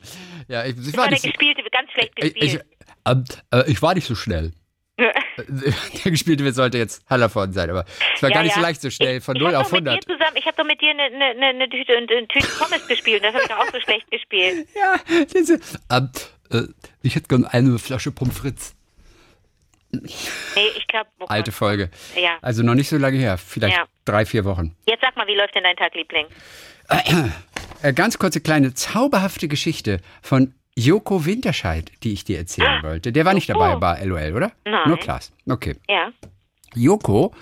Ja, 0.47 0.63
ich, 0.65 0.77
ich 0.77 0.93
war 0.95 1.05
war 1.05 1.09
nicht 1.11 1.21
so... 1.23 1.27
gespielte, 1.29 1.63
ganz 1.71 1.91
schlecht 1.91 2.13
Ich, 2.17 2.25
ich, 2.25 2.33
gespielt. 2.53 2.65
ähm, 3.07 3.23
äh, 3.51 3.69
ich 3.71 3.81
war 3.81 3.93
nicht 3.95 4.05
so 4.07 4.15
schnell. 4.15 4.51
Der 6.03 6.11
gespielte 6.11 6.43
wird 6.43 6.55
sollte 6.55 6.77
jetzt 6.77 7.03
Hallervorden 7.09 7.53
sein, 7.53 7.69
aber 7.69 7.85
es 8.15 8.21
war 8.21 8.29
Ja, 8.29 8.35
gar 8.35 8.43
nicht 8.43 8.53
so 8.53 8.59
ja. 8.61 8.67
leicht 8.67 8.81
so 8.81 8.89
schnell, 8.89 9.21
von 9.21 9.35
ich 9.35 9.41
0 9.41 9.53
hab 9.55 9.61
auf 9.61 9.67
doch 9.71 9.79
mit 9.79 9.87
100. 9.87 10.03
Dir 10.07 10.13
zusammen, 10.17 10.35
ich 10.37 10.45
habe 10.45 10.57
doch 10.57 10.65
mit 10.65 10.81
dir 10.81 10.89
eine, 10.91 11.03
eine, 11.03 11.25
eine, 11.25 11.45
eine, 11.47 11.69
Tüte, 11.69 11.93
eine 11.95 12.27
Tüte 12.27 12.47
Pommes 12.59 12.87
gespielt. 12.87 13.23
Das 13.23 13.33
habe 13.33 13.43
ich 13.43 13.49
doch 13.49 13.59
auch 13.59 13.71
so 13.71 13.79
schlecht 13.79 14.09
gespielt. 14.11 14.67
Ja, 14.75 15.23
diese, 15.33 15.59
ähm, 15.91 16.09
äh, 16.51 16.63
ich 17.01 17.15
hätte 17.15 17.27
gern 17.27 17.45
eine 17.45 17.79
Flasche 17.79 18.11
Pommes 18.11 18.37
frites. 18.37 18.75
Nee, 19.91 20.01
ich 20.77 20.85
glaube. 20.87 21.09
Oh 21.19 21.25
Alte. 21.25 21.51
Folge. 21.51 21.89
Ja. 22.15 22.37
Also 22.41 22.61
noch 22.61 22.75
nicht 22.75 22.89
so 22.89 22.97
lange 22.97 23.17
her, 23.17 23.37
vielleicht 23.39 23.75
Ja. 23.77 23.85
drei, 24.05 24.25
vier 24.25 24.45
Wochen. 24.45 24.75
Jetzt 24.87 25.01
sag 25.01 25.15
mal, 25.15 25.25
wie 25.27 25.35
läuft 25.35 25.55
denn 25.55 25.63
dein 25.63 25.75
Tag, 25.77 25.95
Liebling? 25.95 26.27
Äh, 27.81 27.93
ganz 27.93 28.17
kurze 28.19 28.41
kleine 28.41 28.73
zauberhafte 28.73 29.47
Geschichte 29.47 29.99
von 30.21 30.53
Joko 30.79 31.25
Winterscheid, 31.25 31.91
die 32.03 32.13
ich 32.13 32.23
dir 32.23 32.37
erzählen 32.37 32.81
wollte. 32.83 33.11
Der 33.11 33.25
war 33.25 33.33
nicht 33.33 33.49
dabei 33.49 33.69
Joko? 33.69 33.79
bei 33.79 34.03
LOL, 34.05 34.33
oder? 34.33 34.51
Nein. 34.63 34.87
Nur 34.87 34.97
Klaas. 34.97 35.33
Okay. 35.45 35.75
Ja. 35.89 36.11
Joko, 36.73 37.33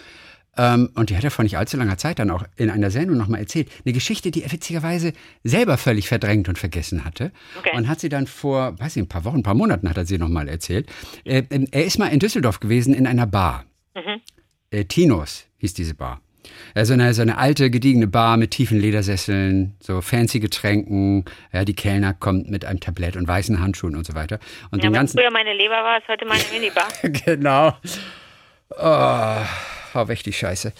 ähm, 0.57 0.89
und 0.95 1.11
die 1.11 1.17
hat 1.17 1.23
er 1.23 1.29
vor 1.29 1.43
nicht 1.43 1.55
allzu 1.55 1.77
langer 1.77 1.99
Zeit 1.99 2.17
dann 2.17 2.31
auch 2.31 2.43
in 2.55 2.71
einer 2.71 2.89
Sendung 2.89 3.17
nochmal 3.17 3.41
erzählt, 3.41 3.69
eine 3.85 3.93
Geschichte, 3.93 4.31
die 4.31 4.41
er 4.41 4.51
witzigerweise 4.51 5.13
selber 5.43 5.77
völlig 5.77 6.07
verdrängt 6.07 6.49
und 6.49 6.57
vergessen 6.57 7.05
hatte. 7.05 7.31
Okay. 7.59 7.77
Und 7.77 7.87
hat 7.87 7.99
sie 7.99 8.09
dann 8.09 8.25
vor, 8.25 8.79
weiß 8.79 8.95
ich, 8.95 9.03
ein 9.03 9.07
paar 9.07 9.23
Wochen, 9.23 9.37
ein 9.37 9.43
paar 9.43 9.53
Monaten 9.53 9.87
hat 9.87 9.97
er 9.97 10.05
sie 10.05 10.17
nochmal 10.17 10.49
erzählt. 10.49 10.89
Äh, 11.23 11.43
ähm, 11.51 11.67
er 11.71 11.85
ist 11.85 11.99
mal 11.99 12.07
in 12.07 12.19
Düsseldorf 12.19 12.59
gewesen 12.59 12.93
in 12.95 13.05
einer 13.05 13.27
Bar. 13.27 13.65
Mhm. 13.93 14.21
Äh, 14.71 14.85
Tinos 14.85 15.45
hieß 15.57 15.75
diese 15.75 15.93
Bar. 15.93 16.21
Also 16.75 16.93
eine, 16.93 17.13
so 17.13 17.21
eine 17.21 17.37
alte, 17.37 17.69
gediegene 17.69 18.07
Bar 18.07 18.37
mit 18.37 18.51
tiefen 18.51 18.79
Ledersesseln, 18.79 19.75
so 19.79 20.01
fancy 20.01 20.39
Getränken. 20.39 21.25
Ja, 21.51 21.65
die 21.65 21.73
Kellner 21.73 22.13
kommt 22.13 22.49
mit 22.49 22.65
einem 22.65 22.79
Tablett 22.79 23.15
und 23.15 23.27
weißen 23.27 23.59
Handschuhen 23.59 23.95
und 23.95 24.05
so 24.05 24.13
weiter. 24.15 24.39
Und 24.71 24.83
Ja, 24.83 24.89
den 24.89 24.93
ganzen 24.93 25.17
früher 25.17 25.31
meine 25.31 25.53
Leber 25.53 25.75
war, 25.75 25.97
ist 25.97 26.07
heute 26.07 26.25
meine 26.25 26.43
Minibar. 26.51 26.87
genau. 27.25 27.73
Oh, 28.69 29.45
hau 29.93 30.07
weg 30.07 30.23
die 30.23 30.33
Scheiße. 30.33 30.73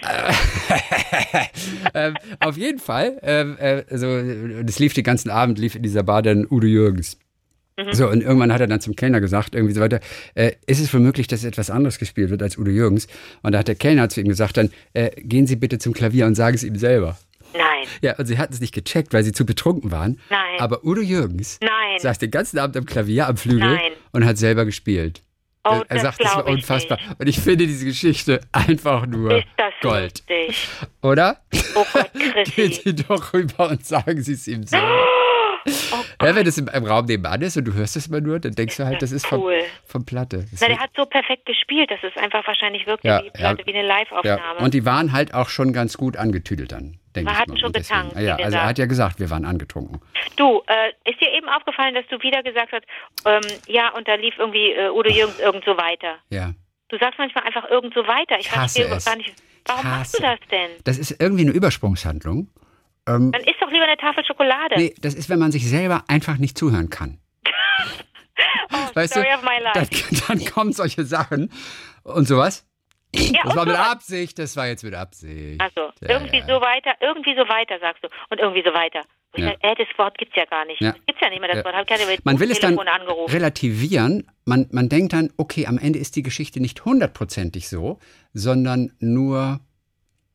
ähm, 1.94 2.14
auf 2.40 2.56
jeden 2.56 2.78
Fall, 2.78 3.18
ähm, 3.22 3.56
äh, 3.58 3.84
so, 3.90 4.62
das 4.62 4.78
lief 4.78 4.94
den 4.94 5.04
ganzen 5.04 5.30
Abend, 5.30 5.58
lief 5.58 5.74
in 5.74 5.82
dieser 5.82 6.02
Bar 6.02 6.22
dann 6.22 6.46
Udo 6.48 6.66
Jürgens. 6.66 7.18
So, 7.92 8.08
und 8.08 8.22
irgendwann 8.22 8.52
hat 8.52 8.60
er 8.60 8.66
dann 8.66 8.80
zum 8.80 8.96
Kellner 8.96 9.20
gesagt, 9.20 9.54
irgendwie 9.54 9.74
so 9.74 9.80
weiter, 9.80 10.00
äh, 10.34 10.52
ist 10.66 10.80
es 10.80 10.92
wohl 10.92 11.00
möglich, 11.00 11.26
dass 11.28 11.44
etwas 11.44 11.70
anderes 11.70 11.98
gespielt 11.98 12.30
wird 12.30 12.42
als 12.42 12.58
Udo 12.58 12.70
Jürgens? 12.70 13.06
Und 13.42 13.52
da 13.52 13.58
hat 13.58 13.68
der 13.68 13.74
Kellner 13.76 14.08
zu 14.08 14.20
ihm 14.20 14.28
gesagt 14.28 14.56
dann, 14.56 14.70
äh, 14.94 15.10
gehen 15.16 15.46
Sie 15.46 15.56
bitte 15.56 15.78
zum 15.78 15.92
Klavier 15.92 16.26
und 16.26 16.34
sagen 16.34 16.54
es 16.56 16.64
ihm 16.64 16.76
selber. 16.76 17.16
Nein. 17.54 17.86
Ja, 18.02 18.16
und 18.16 18.26
sie 18.26 18.36
hatten 18.36 18.52
es 18.52 18.60
nicht 18.60 18.74
gecheckt, 18.74 19.12
weil 19.14 19.24
sie 19.24 19.32
zu 19.32 19.46
betrunken 19.46 19.90
waren. 19.90 20.18
Nein. 20.28 20.58
Aber 20.60 20.84
Udo 20.84 21.00
Jürgens 21.00 21.58
Nein. 21.62 21.98
saß 21.98 22.18
den 22.18 22.30
ganzen 22.30 22.58
Abend 22.58 22.76
am 22.76 22.84
Klavier, 22.84 23.26
am 23.26 23.36
Flügel 23.36 23.60
Nein. 23.74 23.92
und 24.12 24.24
hat 24.26 24.36
selber 24.36 24.64
gespielt. 24.66 25.22
Oh, 25.64 25.82
er 25.88 25.96
das 25.96 26.02
sagt, 26.02 26.20
das 26.20 26.26
war 26.34 26.42
glaub 26.44 26.48
ich 26.48 26.54
unfassbar. 26.54 26.98
Und 27.18 27.26
ich 27.26 27.38
finde 27.40 27.66
diese 27.66 27.84
Geschichte 27.84 28.40
einfach 28.52 29.06
nur 29.06 29.38
Ist 29.38 29.46
das 29.56 29.72
Gold. 29.82 30.22
lustig? 30.28 30.68
Oder? 31.02 31.38
Oh 31.74 31.84
Gott, 31.92 32.10
Gehen. 32.54 32.72
Sie 32.72 32.94
doch 32.94 33.32
rüber 33.32 33.70
und 33.70 33.84
sagen 33.84 34.22
Sie 34.22 34.32
es 34.32 34.46
ihm 34.46 34.64
selber. 34.64 34.86
Oh 35.92 36.24
Ja, 36.24 36.34
wenn 36.34 36.46
es 36.46 36.58
im, 36.58 36.68
im 36.68 36.84
Raum 36.84 37.04
nebenan 37.06 37.40
ist 37.42 37.56
und 37.56 37.64
du 37.64 37.72
hörst 37.74 37.96
es 37.96 38.06
immer 38.08 38.20
nur, 38.20 38.38
dann 38.40 38.52
denkst 38.52 38.76
du 38.76 38.84
halt, 38.84 39.00
das 39.02 39.12
ist 39.12 39.26
vom, 39.26 39.42
Cool. 39.42 39.60
vom 39.86 40.04
Platte. 40.04 40.44
Das 40.50 40.60
Na, 40.60 40.68
der 40.68 40.78
hat 40.78 40.90
so 40.96 41.04
perfekt 41.06 41.46
gespielt, 41.46 41.90
dass 41.90 41.98
es 42.02 42.16
einfach 42.22 42.46
wahrscheinlich 42.46 42.86
wirkt 42.86 43.04
Ja, 43.04 43.22
wie, 43.24 43.30
Platte, 43.30 43.60
ja. 43.62 43.66
wie 43.66 43.74
eine 43.78 43.86
ja. 43.88 43.94
Live-Aufnahme. 43.98 44.60
Und 44.60 44.74
die 44.74 44.84
waren 44.84 45.12
halt 45.12 45.34
auch 45.34 45.48
schon 45.48 45.72
ganz 45.72 45.96
gut 45.96 46.16
angetüdelt 46.16 46.72
dann, 46.72 46.98
denke 47.14 47.30
Wir 47.30 47.32
ich 47.32 47.38
hatten 47.38 47.50
mal. 47.52 47.58
schon 47.58 47.66
Und 47.68 47.76
deswegen- 47.76 47.98
getankt, 48.00 48.16
Ah 48.16 48.20
Ja, 48.20 48.36
also 48.36 48.56
er 48.56 48.66
hat 48.66 48.78
ja 48.78 48.86
gesagt, 48.86 49.20
wir 49.20 49.30
waren 49.30 49.44
angetrunken. 49.44 50.00
Du, 50.36 50.62
äh, 50.66 51.10
ist 51.10 51.20
dir 51.20 51.32
eben 51.32 51.48
aufgefallen, 51.48 51.94
dass 51.94 52.06
du 52.08 52.20
wieder 52.22 52.42
gesagt 52.42 52.72
hast, 52.72 52.84
ähm, 53.26 53.40
ja, 53.66 53.90
und 53.96 54.06
da 54.08 54.14
lief 54.14 54.34
irgendwie 54.38 54.72
äh, 54.72 54.90
Udo 54.90 55.10
Jürgens 55.10 55.38
irgend 55.38 55.64
so 55.64 55.76
weiter. 55.76 56.16
Ja. 56.30 56.52
Du 56.88 56.96
sagst 56.98 57.18
manchmal 57.18 57.44
einfach 57.44 57.68
irgend 57.70 57.92
so 57.94 58.00
weiter. 58.06 58.36
Ich 58.38 58.50
hasse 58.50 58.80
verstehe 58.80 58.96
es. 58.96 59.04
gar 59.04 59.16
nicht. 59.16 59.34
Warum 59.66 59.80
Ich 59.82 59.84
machst 59.90 60.18
du 60.18 60.22
hasse. 60.24 60.38
das 60.40 60.48
denn? 60.48 60.70
Das 60.84 60.96
ist 60.98 61.20
irgendwie 61.20 61.42
eine 61.42 61.52
Übersprungshandlung. 61.52 62.48
Dann 63.32 63.42
isst 63.44 63.56
doch 63.60 63.70
lieber 63.70 63.84
eine 63.84 63.96
Tafel 63.96 64.24
Schokolade. 64.24 64.74
Nee, 64.76 64.94
das 65.00 65.14
ist, 65.14 65.28
wenn 65.28 65.38
man 65.38 65.52
sich 65.52 65.68
selber 65.68 66.04
einfach 66.08 66.38
nicht 66.38 66.56
zuhören 66.58 66.90
kann. 66.90 67.18
oh, 68.72 68.76
Weißt 68.94 69.12
story 69.14 69.28
du, 69.30 69.34
of 69.34 69.42
my 69.42 69.62
life. 69.62 69.88
dann, 70.10 70.38
dann 70.40 70.52
kommen 70.52 70.72
solche 70.72 71.04
Sachen 71.04 71.50
und 72.04 72.26
sowas. 72.28 72.66
ja, 73.14 73.42
Das 73.44 73.56
war 73.56 73.66
mit. 73.66 73.76
Absicht, 73.76 74.38
das 74.38 74.56
war 74.56 74.66
jetzt 74.66 74.84
mit 74.84 74.94
Absicht. 74.94 75.60
Also, 75.60 75.90
Ja, 76.00 76.08
irgendwie 76.10 76.38
ja. 76.38 76.46
so 76.46 76.60
weiter, 76.60 76.94
irgendwie 77.00 77.34
so 77.34 77.48
weiter, 77.48 77.78
sagst 77.80 78.04
du. 78.04 78.08
Und 78.30 78.38
irgendwie 78.38 78.62
so 78.64 78.72
weiter. 78.74 79.02
Ja. 79.36 79.48
sag, 79.48 79.64
äh, 79.64 79.74
das 79.84 79.98
Wort 79.98 80.18
gibt's 80.18 80.34
ja 80.36 80.44
gar 80.46 80.64
nicht. 80.64 80.80
Ja. 80.80 80.92
Das 80.92 81.00
gibt's 81.06 81.20
ja 81.22 81.30
nicht 81.30 81.40
mehr, 81.40 81.52
das. 81.52 81.64
Wort. 81.64 82.24
Man 82.24 82.40
will 82.40 82.50
es 82.50 82.60
dann 82.60 82.78
angerufen. 82.78 83.32
relativieren. 83.32 84.26
Man, 84.44 84.68
man 84.72 84.88
denkt 84.88 85.12
dann, 85.12 85.30
okay, 85.36 85.66
am 85.66 85.78
Ende 85.78 85.98
ist 85.98 86.16
die 86.16 86.22
Geschichte 86.22 86.60
nicht 86.60 86.84
hundertprozentig 86.84 87.68
so, 87.68 87.98
sondern 88.32 88.92
nur 89.00 89.60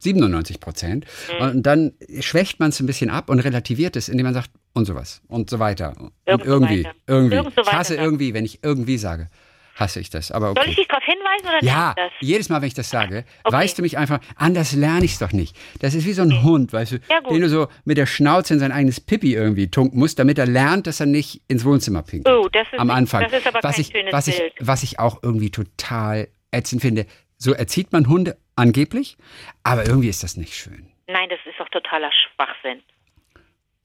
97 0.04 0.60
Prozent. 0.60 1.06
Mhm. 1.40 1.46
Und 1.48 1.64
dann 1.64 1.94
schwächt 2.20 2.60
man 2.60 2.70
es 2.70 2.80
ein 2.80 2.86
bisschen 2.86 3.10
ab 3.10 3.30
und 3.30 3.40
relativiert 3.40 3.96
es, 3.96 4.10
indem 4.10 4.26
man 4.26 4.34
sagt, 4.34 4.52
und 4.74 4.86
sowas 4.86 5.22
und 5.28 5.50
so 5.50 5.60
weiter. 5.60 5.94
Und 6.00 6.12
Irgend 6.26 6.46
so 6.46 6.52
irgendwie, 6.52 6.84
weiter. 6.86 6.96
irgendwie. 7.08 7.36
Irgend 7.36 7.56
so 7.56 7.62
ich 7.62 7.72
hasse 7.72 7.94
sagen. 7.96 8.04
irgendwie, 8.06 8.34
wenn 8.34 8.44
ich 8.46 8.60
irgendwie 8.64 8.98
sage, 8.98 9.30
hasse 9.76 10.00
ich 10.00 10.10
das. 10.10 10.32
Aber 10.32 10.52
okay. 10.52 10.62
Soll 10.64 10.70
ich 10.72 10.76
dich 10.78 10.88
darauf 10.88 11.04
hinweisen 11.04 11.48
oder 11.48 11.64
Ja, 11.64 11.96
jedes 12.22 12.50
Mal, 12.50 12.62
wenn 12.62 12.68
ich 12.68 12.74
das 12.74 12.90
sage, 12.90 13.24
Okay. 13.44 13.56
weißt 13.56 13.78
du 13.78 13.82
mich 13.84 13.98
einfach, 13.98 14.20
anders 14.36 14.74
lerne 14.74 15.06
ich 15.06 15.14
es 15.14 15.20
doch 15.20 15.32
nicht. 15.32 15.56
Das 15.80 15.94
ist 15.96 16.06
wie 16.06 16.14
so 16.14 16.22
ein 16.24 16.44
Hund, 16.44 16.74
weißt 16.74 16.94
du, 16.94 16.96
Ja, 17.10 17.22
den 17.22 17.42
du 17.42 17.50
so 17.50 17.68
mit 17.86 17.98
der 17.98 18.06
Schnauze 18.08 18.54
in 18.56 18.60
sein 18.60 18.72
eigenes 18.72 19.00
Pipi 19.00 19.34
irgendwie 19.34 19.70
tunken 19.70 20.00
musst, 20.00 20.18
damit 20.20 20.38
er 20.40 20.46
lernt, 20.48 20.88
dass 20.88 21.00
er 21.00 21.06
nicht 21.08 21.42
ins 21.48 21.66
Wohnzimmer 21.66 22.02
pinkelt. 22.04 22.36
Oh, 22.36 22.48
das 22.52 22.68
ist 22.72 22.80
Am 22.80 22.90
Anfang. 22.90 23.24
das 23.24 23.34
ist 23.34 23.48
aber 23.48 23.60
was 23.64 23.76
kein 23.76 23.82
ich, 23.82 23.88
schönes 23.88 24.14
was 24.14 24.28
ich, 24.28 24.38
Bild. 24.40 24.54
Was 24.60 24.84
ich 24.84 25.00
auch 25.00 25.22
irgendwie 25.24 25.50
total 25.52 26.28
ätzend 26.52 26.82
finde. 26.84 27.06
So 27.44 27.52
erzieht 27.52 27.92
man 27.92 28.08
Hunde 28.08 28.38
angeblich, 28.56 29.18
aber 29.64 29.86
irgendwie 29.86 30.08
ist 30.08 30.24
das 30.24 30.38
nicht 30.38 30.54
schön. 30.54 30.90
Nein, 31.08 31.28
das 31.28 31.40
ist 31.46 31.60
doch 31.60 31.68
totaler 31.68 32.10
Schwachsinn. 32.14 32.82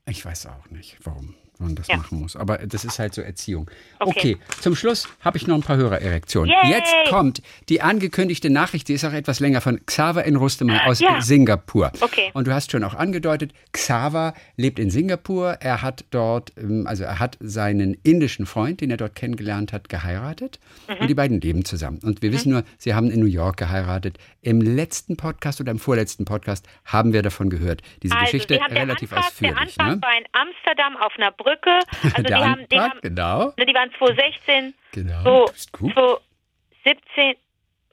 Ich 0.06 0.24
weiß 0.24 0.46
auch 0.46 0.70
nicht, 0.70 0.96
warum 1.02 1.34
man 1.60 1.74
das 1.74 1.88
Ja. 1.88 1.96
machen 1.96 2.18
muss. 2.20 2.36
Aber 2.36 2.58
das 2.58 2.84
ist 2.84 2.98
halt 2.98 3.14
so 3.14 3.22
Erziehung. 3.22 3.70
Okay, 3.98 4.36
Okay. 4.36 4.38
zum 4.60 4.76
Schluss 4.76 5.08
habe 5.20 5.36
ich 5.36 5.46
noch 5.46 5.54
ein 5.56 5.62
paar 5.62 5.76
Hörererektionen. 5.76 6.50
Yay! 6.64 6.70
Jetzt 6.72 6.92
kommt 7.08 7.42
die 7.68 7.80
angekündigte 7.82 8.50
Nachricht, 8.50 8.88
die 8.88 8.94
ist 8.94 9.04
auch 9.04 9.12
etwas 9.12 9.40
länger 9.40 9.60
von 9.60 9.84
Xaver 9.84 10.24
in 10.24 10.36
Rustemal 10.36 10.80
aus 10.86 11.00
Ja. 11.00 11.20
Singapur. 11.20 11.90
Okay. 12.00 12.30
Und 12.34 12.46
du 12.46 12.52
hast 12.54 12.70
schon 12.70 12.84
auch 12.84 12.94
angedeutet, 12.94 13.52
Xaver 13.72 14.34
lebt 14.56 14.78
in 14.78 14.90
Singapur. 14.90 15.58
Er 15.60 15.82
hat 15.82 16.04
dort, 16.10 16.52
ähm, 16.56 16.86
also 16.86 17.04
er 17.04 17.18
hat 17.18 17.36
seinen 17.40 17.94
indischen 18.02 18.46
Freund, 18.46 18.80
den 18.80 18.90
er 18.90 18.96
dort 18.96 19.14
kennengelernt 19.14 19.72
hat, 19.72 19.88
geheiratet. 19.88 20.60
Mhm. 20.88 20.94
Und 21.00 21.08
die 21.08 21.14
beiden 21.14 21.40
leben 21.40 21.64
zusammen. 21.64 21.98
Und 22.04 22.22
wir 22.22 22.32
wissen 22.32 22.52
nur, 22.52 22.62
sie 22.78 22.94
haben 22.94 23.10
in 23.10 23.20
New 23.20 23.26
York 23.26 23.56
geheiratet. 23.56 24.18
Im 24.42 24.60
letzten 24.60 25.16
Podcast 25.16 25.60
oder 25.60 25.72
im 25.72 25.78
vorletzten 25.78 26.24
Podcast 26.24 26.66
haben 26.84 27.12
wir 27.12 27.22
davon 27.22 27.50
gehört. 27.50 27.82
Diese 28.02 28.14
Also, 28.14 28.24
Geschichte 28.26 28.60
relativ 28.70 29.12
Antrag, 29.12 29.30
ausführlich. 29.32 29.56
Der 29.76 29.84
Antrag 29.84 29.96
ne? 29.96 30.02
war 30.02 30.16
in 30.18 30.24
Amsterdam 30.32 30.96
auf 30.96 31.12
einer 31.16 31.32
Brücke. 31.32 31.47
Also 32.02 32.22
Der 32.22 32.38
die 32.38 32.44
haben, 32.44 32.66
die 32.70 32.80
haben, 32.80 32.98
genau. 33.02 33.52
ne, 33.56 33.66
die 33.66 33.74
waren 33.74 33.90
2016, 33.98 34.74
Genau. 34.92 35.22
so, 35.24 35.46
Du 35.46 35.52
bist 35.52 35.72
gut. 35.72 35.92
2017. 35.94 37.34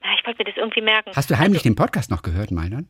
Ah, 0.02 0.14
Ich 0.18 0.26
wollte 0.26 0.38
mir 0.38 0.44
das 0.50 0.56
irgendwie 0.56 0.80
merken. 0.82 1.10
Hast 1.14 1.30
du 1.30 1.38
heimlich 1.38 1.62
den 1.62 1.74
Podcast 1.74 2.10
noch 2.10 2.22
gehört, 2.22 2.50
Meinern? 2.50 2.88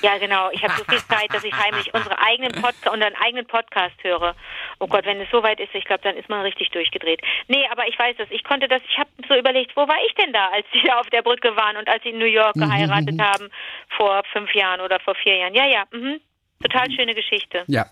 Ja, 0.00 0.16
genau. 0.16 0.48
Ich 0.52 0.62
habe 0.62 0.72
so 0.78 0.84
viel 0.84 0.98
Zeit, 1.08 1.32
dass 1.34 1.44
ich 1.44 1.52
heimlich 1.52 1.92
unsere 1.92 2.18
eigenen 2.20 2.52
unseren 2.54 3.14
eigenen 3.22 3.46
Podcast 3.46 3.94
höre. 4.02 4.34
Oh 4.78 4.86
Gott, 4.86 5.04
wenn 5.04 5.20
es 5.20 5.28
soweit 5.30 5.60
ist, 5.60 5.74
ich 5.74 5.84
glaube, 5.84 6.02
dann 6.04 6.16
ist 6.16 6.28
man 6.28 6.40
richtig 6.42 6.70
durchgedreht. 6.70 7.20
Nee, 7.48 7.66
aber 7.70 7.86
ich 7.88 7.98
weiß 7.98 8.16
es. 8.20 8.30
Ich 8.30 8.44
konnte 8.44 8.68
das, 8.68 8.80
ich 8.88 8.96
habe 8.98 9.10
so 9.28 9.34
überlegt, 9.34 9.76
wo 9.76 9.86
war 9.86 9.98
ich 10.08 10.14
denn 10.14 10.32
da, 10.32 10.48
als 10.52 10.64
sie 10.72 10.80
da 10.86 10.98
auf 11.00 11.10
der 11.10 11.22
Brücke 11.22 11.54
waren 11.56 11.76
und 11.76 11.88
als 11.88 12.02
sie 12.04 12.10
in 12.10 12.18
New 12.18 12.24
York 12.24 12.56
Mhm, 12.56 12.60
geheiratet 12.60 13.20
haben 13.20 13.48
vor 13.96 14.22
fünf 14.32 14.54
Jahren 14.54 14.80
oder 14.80 15.00
vor 15.00 15.14
vier 15.16 15.36
Jahren. 15.36 15.54
Ja, 15.54 15.66
ja. 15.66 15.84
Mhm. 15.92 16.20
Total 16.62 16.90
schöne 16.90 17.14
Geschichte. 17.14 17.64
Ja. 17.66 17.86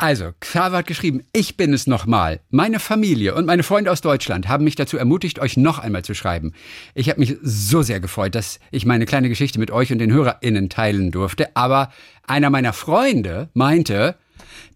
Also, 0.00 0.30
Xaver 0.38 0.76
hat 0.76 0.86
geschrieben, 0.86 1.24
ich 1.32 1.56
bin 1.56 1.72
es 1.72 1.88
nochmal. 1.88 2.38
Meine 2.50 2.78
Familie 2.78 3.34
und 3.34 3.46
meine 3.46 3.64
Freunde 3.64 3.90
aus 3.90 4.00
Deutschland 4.00 4.46
haben 4.46 4.62
mich 4.62 4.76
dazu 4.76 4.96
ermutigt, 4.96 5.40
euch 5.40 5.56
noch 5.56 5.80
einmal 5.80 6.04
zu 6.04 6.14
schreiben. 6.14 6.52
Ich 6.94 7.10
habe 7.10 7.18
mich 7.18 7.36
so 7.42 7.82
sehr 7.82 7.98
gefreut, 7.98 8.36
dass 8.36 8.60
ich 8.70 8.86
meine 8.86 9.06
kleine 9.06 9.28
Geschichte 9.28 9.58
mit 9.58 9.72
euch 9.72 9.90
und 9.90 9.98
den 9.98 10.12
HörerInnen 10.12 10.68
teilen 10.68 11.10
durfte. 11.10 11.56
Aber 11.56 11.90
einer 12.28 12.48
meiner 12.48 12.72
Freunde 12.72 13.48
meinte, 13.54 14.14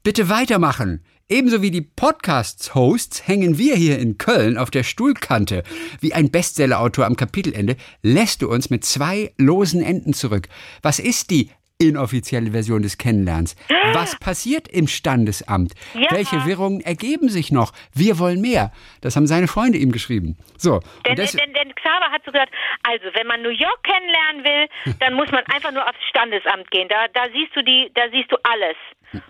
bitte 0.03 0.29
weitermachen. 0.29 1.05
ebenso 1.29 1.63
wie 1.63 1.71
die 1.71 1.81
Podcast-Hosts 1.81 3.27
hängen 3.27 3.57
wir 3.57 3.75
hier 3.75 3.99
in 4.01 4.19
Köln 4.19 4.59
auf 4.59 4.71
der 4.71 4.83
Stuhlkante. 4.83 5.63
Wie 6.01 6.13
ein 6.13 6.31
Bestseller-Autor 6.31 7.07
am 7.07 7.17
Kapitelende 7.17 7.77
lässt 8.03 8.43
du 8.43 8.51
uns 8.51 8.71
mit 8.71 8.85
zwei 8.85 9.33
losen 9.39 9.83
Enden 9.83 10.13
zurück. 10.13 10.49
Was 10.83 10.99
ist 10.99 11.31
die 11.31 11.51
inoffizielle 11.89 12.51
Version 12.53 12.83
des 12.83 12.99
Kennenlernens. 12.99 13.57
Was 13.93 14.19
passiert 14.19 14.69
im 14.69 14.87
Standesamt? 14.89 15.73
Ja. 15.95 16.11
Welche 16.11 16.45
Wirrungen 16.47 16.81
ergeben 16.81 17.29
sich 17.29 17.53
noch? 17.53 17.73
Wir 17.95 18.19
wollen 18.19 18.41
mehr. 18.41 18.73
Das 19.01 19.17
haben 19.17 19.27
seine 19.27 19.49
Freunde 19.49 19.79
ihm 19.79 19.93
geschrieben. 19.93 20.37
So. 20.57 20.81
Denn, 21.07 21.17
das, 21.17 21.33
denn, 21.33 21.53
denn 21.55 21.75
Xaver 21.75 22.11
hat 22.13 22.23
so 22.25 22.33
gesagt, 22.33 22.53
also 22.85 23.05
wenn 23.15 23.27
man 23.27 23.43
New 23.43 23.51
York 23.51 23.83
kennenlernen 23.83 24.45
will, 24.45 24.95
dann 25.01 25.15
muss 25.15 25.31
man 25.31 25.45
einfach 25.53 25.73
nur 25.73 25.83
aufs 25.89 25.99
Standesamt 26.09 26.71
gehen. 26.71 26.89
Da, 26.89 27.07
da 27.13 27.25
siehst 27.33 27.55
du 27.57 27.63
die, 27.63 27.91
da 27.95 28.03
siehst 28.13 28.31
du 28.31 28.37
alles. 28.45 28.77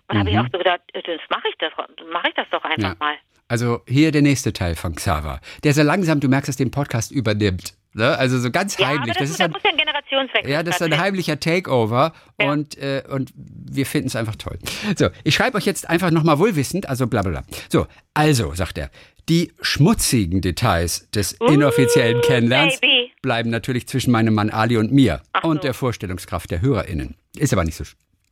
Und 0.09 0.19
habe 0.19 0.31
ich 0.31 0.39
auch 0.39 0.47
so 0.53 0.59
gedacht, 0.59 0.81
äh, 0.93 1.03
das 1.03 1.21
mache 1.31 1.49
ich 1.49 1.57
das, 1.59 1.73
mache 2.13 2.29
ich 2.29 2.35
das 2.35 2.47
doch 2.51 2.63
einfach 2.65 2.91
Ja. 2.91 2.97
mal. 2.99 3.15
also 3.49 3.81
hier 3.89 4.13
der 4.13 4.23
nächste 4.23 4.53
Teil 4.53 4.77
von 4.77 4.95
Xaver, 4.95 5.41
der 5.65 5.73
so 5.75 5.83
langsam, 5.83 6.21
du 6.21 6.29
merkst 6.29 6.49
es, 6.49 6.57
den 6.57 6.71
Podcast 6.71 7.11
übernimmt. 7.11 7.75
Ne? 7.95 8.17
Also 8.17 8.39
so 8.39 8.51
ganz 8.51 8.79
Ja, 8.79 8.89
heimlich. 8.89 9.11
aber 9.11 9.21
das, 9.21 9.31
ist 9.31 9.41
ein, 9.41 9.51
muss 9.51 9.63
ja 9.65 9.71
ein 9.71 9.77
Generationswechsel 9.77 10.51
ja, 10.51 10.63
das 10.63 10.77
ist 10.77 10.83
ein 10.83 10.99
heimlicher 10.99 11.39
Takeover 11.39 12.13
Ja. 12.41 12.51
und, 12.53 12.79
äh, 12.79 13.03
und 13.09 13.33
wir 13.37 13.85
finden 13.87 14.09
es 14.09 14.17
einfach 14.17 14.37
toll. 14.37 14.59
So, 14.97 15.09
ich 15.25 15.35
schreibe 15.35 15.59
euch 15.59 15.67
jetzt 15.67 15.89
einfach 15.91 16.11
nochmal 16.11 16.39
wohlwissend, 16.39 16.89
also 16.89 17.07
bla 17.07 17.23
bla 17.23 17.31
bla. 17.31 17.43
So, 17.71 17.87
also, 18.15 18.55
sagt 18.55 18.79
er, 18.79 18.91
die 19.29 19.53
schmutzigen 19.61 20.41
Details 20.41 21.09
des 21.11 21.33
inoffiziellen 21.33 22.21
Kennenlernens 22.23 22.81
baby. 22.81 23.13
bleiben 23.23 23.51
natürlich 23.51 23.87
zwischen 23.87 24.11
meinem 24.11 24.35
Mann 24.35 24.51
Ali 24.51 24.77
und 24.79 24.91
mir 24.93 25.23
Ach 25.33 25.45
und 25.45 25.59
so. 25.59 25.63
der 25.63 25.75
Vorstellungskraft 25.75 26.51
der 26.51 26.61
HörerInnen. 26.61 27.15
Ist 27.37 27.53
aber 27.53 27.65
nicht 27.65 27.77
so, 27.77 27.85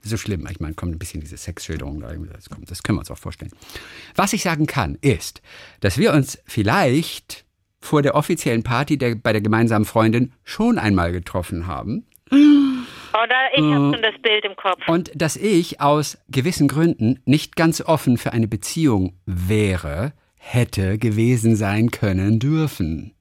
so 0.02 0.16
schlimm. 0.16 0.48
Ich 0.50 0.58
meine, 0.58 0.74
kommt 0.74 0.92
ein 0.94 0.98
bisschen 0.98 1.20
diese 1.20 1.36
Sexschilderung 1.36 2.00
da. 2.00 2.12
Das, 2.32 2.48
kommt, 2.50 2.70
das 2.70 2.82
können 2.82 2.96
wir 2.96 3.00
uns 3.00 3.10
auch 3.10 3.18
vorstellen. 3.18 3.52
Was 4.16 4.32
ich 4.32 4.42
sagen 4.42 4.66
kann, 4.66 4.96
ist, 5.00 5.42
dass 5.80 5.96
wir 5.98 6.12
uns 6.12 6.38
vielleicht 6.46 7.44
vor 7.80 8.02
der 8.02 8.14
offiziellen 8.14 8.62
Party 8.62 8.98
der, 8.98 9.14
bei 9.14 9.32
der 9.32 9.40
gemeinsamen 9.42 9.84
Freundin 9.84 10.32
schon 10.44 10.78
einmal 10.78 11.12
getroffen 11.12 11.66
haben 11.66 12.06
Oder 12.30 13.36
ich 13.54 13.60
Äh. 13.64 13.72
habe 13.74 13.92
schon 13.94 14.02
das 14.02 14.20
Bild 14.22 14.44
im 14.44 14.54
Kopf. 14.56 14.86
und 14.88 15.10
dass 15.14 15.36
ich 15.36 15.80
aus 15.80 16.18
gewissen 16.28 16.68
Gründen 16.68 17.20
nicht 17.24 17.56
ganz 17.56 17.80
offen 17.80 18.18
für 18.18 18.32
eine 18.32 18.46
Beziehung 18.48 19.14
wäre, 19.26 20.12
hätte 20.36 20.96
gewesen 20.98 21.56
sein 21.56 21.90
können 21.90 22.38
dürfen. 22.38 23.12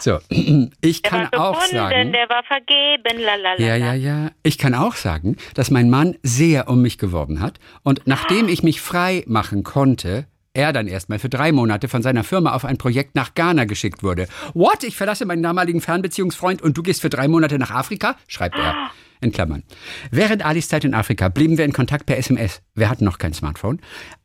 So, 0.00 0.18
ich 0.80 1.02
Der 1.02 1.10
kann 1.10 1.28
war 1.32 1.50
auch 1.50 1.62
sagen. 1.62 2.12
der 2.12 2.28
war 2.28 2.42
vergeben, 2.44 3.22
lalala. 3.22 3.58
Ja, 3.60 3.76
ja, 3.76 3.94
ja. 3.94 4.30
Ich 4.42 4.58
kann 4.58 4.74
auch 4.74 4.94
sagen, 4.96 5.36
dass 5.54 5.70
mein 5.70 5.88
Mann 5.88 6.16
sehr 6.22 6.68
um 6.68 6.82
mich 6.82 6.98
geworben 6.98 7.40
hat 7.40 7.58
und 7.84 8.02
nachdem 8.06 8.48
ich 8.48 8.62
mich 8.62 8.80
frei 8.80 9.24
machen 9.26 9.62
konnte, 9.62 10.26
er 10.54 10.72
dann 10.72 10.86
erstmal 10.86 11.18
für 11.18 11.28
drei 11.28 11.52
Monate 11.52 11.88
von 11.88 12.02
seiner 12.02 12.24
Firma 12.24 12.54
auf 12.54 12.64
ein 12.64 12.78
Projekt 12.78 13.14
nach 13.14 13.34
Ghana 13.34 13.64
geschickt 13.64 14.02
wurde. 14.02 14.28
What? 14.54 14.84
Ich 14.84 14.96
verlasse 14.96 15.26
meinen 15.26 15.42
damaligen 15.42 15.80
Fernbeziehungsfreund 15.80 16.62
und 16.62 16.78
du 16.78 16.82
gehst 16.82 17.02
für 17.02 17.10
drei 17.10 17.28
Monate 17.28 17.58
nach 17.58 17.72
Afrika? 17.72 18.16
schreibt 18.28 18.56
er. 18.56 18.90
In 19.20 19.32
Klammern. 19.32 19.64
Während 20.10 20.44
Alis 20.44 20.68
Zeit 20.68 20.84
in 20.84 20.94
Afrika 20.94 21.28
blieben 21.28 21.58
wir 21.58 21.64
in 21.64 21.72
Kontakt 21.72 22.06
per 22.06 22.18
SMS. 22.18 22.62
Wir 22.74 22.88
hatten 22.88 23.04
noch 23.04 23.18
kein 23.18 23.32
Smartphone. 23.32 23.80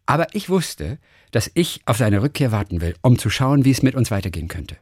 Aber 0.05 0.27
ich 0.33 0.49
wusste, 0.49 0.99
dass 1.31 1.49
ich 1.53 1.81
auf 1.85 1.97
seine 1.97 2.21
Rückkehr 2.21 2.51
warten 2.51 2.81
will, 2.81 2.95
um 3.01 3.17
zu 3.17 3.29
schauen, 3.29 3.65
wie 3.65 3.71
es 3.71 3.83
mit 3.83 3.95
uns 3.95 4.11
weitergehen 4.11 4.47
könnte. 4.47 4.77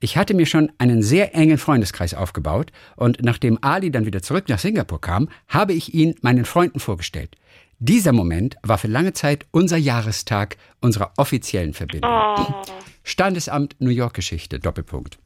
Ich 0.00 0.16
hatte 0.16 0.34
mir 0.34 0.46
schon 0.46 0.72
einen 0.78 1.02
sehr 1.02 1.34
engen 1.34 1.58
Freundeskreis 1.58 2.14
aufgebaut 2.14 2.72
und 2.96 3.22
nachdem 3.22 3.58
Ali 3.62 3.90
dann 3.90 4.06
wieder 4.06 4.22
zurück 4.22 4.48
nach 4.48 4.58
Singapur 4.58 5.00
kam, 5.00 5.28
habe 5.48 5.72
ich 5.72 5.92
ihn 5.94 6.14
meinen 6.22 6.46
Freunden 6.46 6.80
vorgestellt. 6.80 7.36
Dieser 7.82 8.12
Moment 8.12 8.56
war 8.62 8.76
für 8.76 8.88
lange 8.88 9.14
Zeit 9.14 9.46
unser 9.52 9.78
Jahrestag 9.78 10.58
unserer 10.82 11.14
offiziellen 11.16 11.72
Verbindung. 11.72 12.10
Standesamt 13.04 13.76
New 13.78 13.88
York 13.88 14.12
Geschichte, 14.12 14.60
Doppelpunkt. 14.60 15.18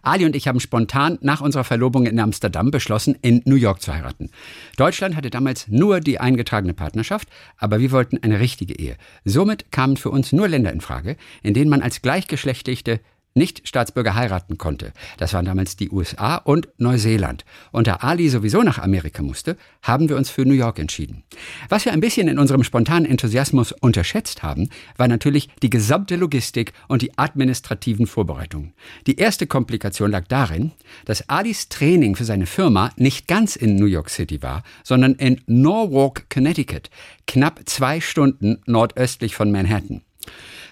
Ali 0.00 0.24
und 0.24 0.34
ich 0.34 0.48
haben 0.48 0.58
spontan 0.58 1.18
nach 1.20 1.42
unserer 1.42 1.64
Verlobung 1.64 2.06
in 2.06 2.18
Amsterdam 2.18 2.70
beschlossen, 2.70 3.14
in 3.20 3.42
New 3.44 3.56
York 3.56 3.82
zu 3.82 3.92
heiraten. 3.92 4.30
Deutschland 4.78 5.16
hatte 5.16 5.28
damals 5.28 5.68
nur 5.68 6.00
die 6.00 6.18
eingetragene 6.18 6.72
Partnerschaft, 6.72 7.28
aber 7.58 7.78
wir 7.78 7.90
wollten 7.90 8.16
eine 8.22 8.40
richtige 8.40 8.78
Ehe. 8.78 8.96
Somit 9.26 9.70
kamen 9.70 9.98
für 9.98 10.08
uns 10.08 10.32
nur 10.32 10.48
Länder 10.48 10.72
in 10.72 10.80
Frage, 10.80 11.18
in 11.42 11.52
denen 11.52 11.68
man 11.68 11.82
als 11.82 12.00
gleichgeschlechtliche 12.00 13.00
nicht-Staatsbürger 13.34 14.14
heiraten 14.14 14.58
konnte. 14.58 14.92
Das 15.18 15.32
waren 15.32 15.44
damals 15.44 15.76
die 15.76 15.90
USA 15.90 16.36
und 16.36 16.68
Neuseeland. 16.78 17.44
Und 17.72 17.86
da 17.86 17.96
Ali 17.96 18.28
sowieso 18.28 18.62
nach 18.62 18.78
Amerika 18.78 19.22
musste, 19.22 19.56
haben 19.82 20.08
wir 20.08 20.16
uns 20.16 20.30
für 20.30 20.44
New 20.44 20.54
York 20.54 20.78
entschieden. 20.78 21.22
Was 21.68 21.84
wir 21.84 21.92
ein 21.92 22.00
bisschen 22.00 22.28
in 22.28 22.38
unserem 22.38 22.64
spontanen 22.64 23.08
Enthusiasmus 23.08 23.72
unterschätzt 23.72 24.42
haben, 24.42 24.68
war 24.96 25.08
natürlich 25.08 25.48
die 25.62 25.70
gesamte 25.70 26.16
Logistik 26.16 26.72
und 26.88 27.02
die 27.02 27.16
administrativen 27.18 28.06
Vorbereitungen. 28.06 28.72
Die 29.06 29.16
erste 29.16 29.46
Komplikation 29.46 30.10
lag 30.10 30.26
darin, 30.28 30.72
dass 31.04 31.28
Alis 31.28 31.68
Training 31.68 32.16
für 32.16 32.24
seine 32.24 32.46
Firma 32.46 32.90
nicht 32.96 33.28
ganz 33.28 33.56
in 33.56 33.76
New 33.76 33.86
York 33.86 34.10
City 34.10 34.42
war, 34.42 34.62
sondern 34.82 35.14
in 35.14 35.40
Norwalk, 35.46 36.28
Connecticut, 36.30 36.90
knapp 37.26 37.60
zwei 37.66 38.00
Stunden 38.00 38.58
nordöstlich 38.66 39.34
von 39.34 39.52
Manhattan. 39.52 40.02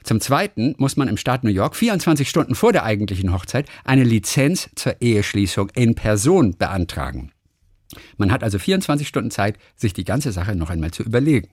Zum 0.03 0.21
Zweiten 0.21 0.75
muss 0.79 0.97
man 0.97 1.09
im 1.09 1.17
Staat 1.17 1.45
New 1.45 1.51
York 1.51 1.77
24 1.77 2.29
Stunden 2.29 2.55
vor 2.55 2.73
der 2.73 2.85
eigentlichen 2.85 3.33
Hochzeit 3.33 3.69
eine 3.85 4.05
Lizenz 4.05 4.71
zur 4.75 5.01
Eheschließung 5.01 5.71
in 5.75 5.95
Person 5.95 6.57
beantragen. 6.57 7.33
Man 8.17 8.33
hat 8.33 8.43
also 8.43 8.59
24 8.59 9.09
Stunden 9.09 9.31
Zeit, 9.31 9.59
sich 9.77 9.93
die 9.93 10.05
ganze 10.05 10.33
Sache 10.33 10.55
noch 10.55 10.71
einmal 10.71 10.91
zu 10.91 11.03
überlegen. 11.03 11.49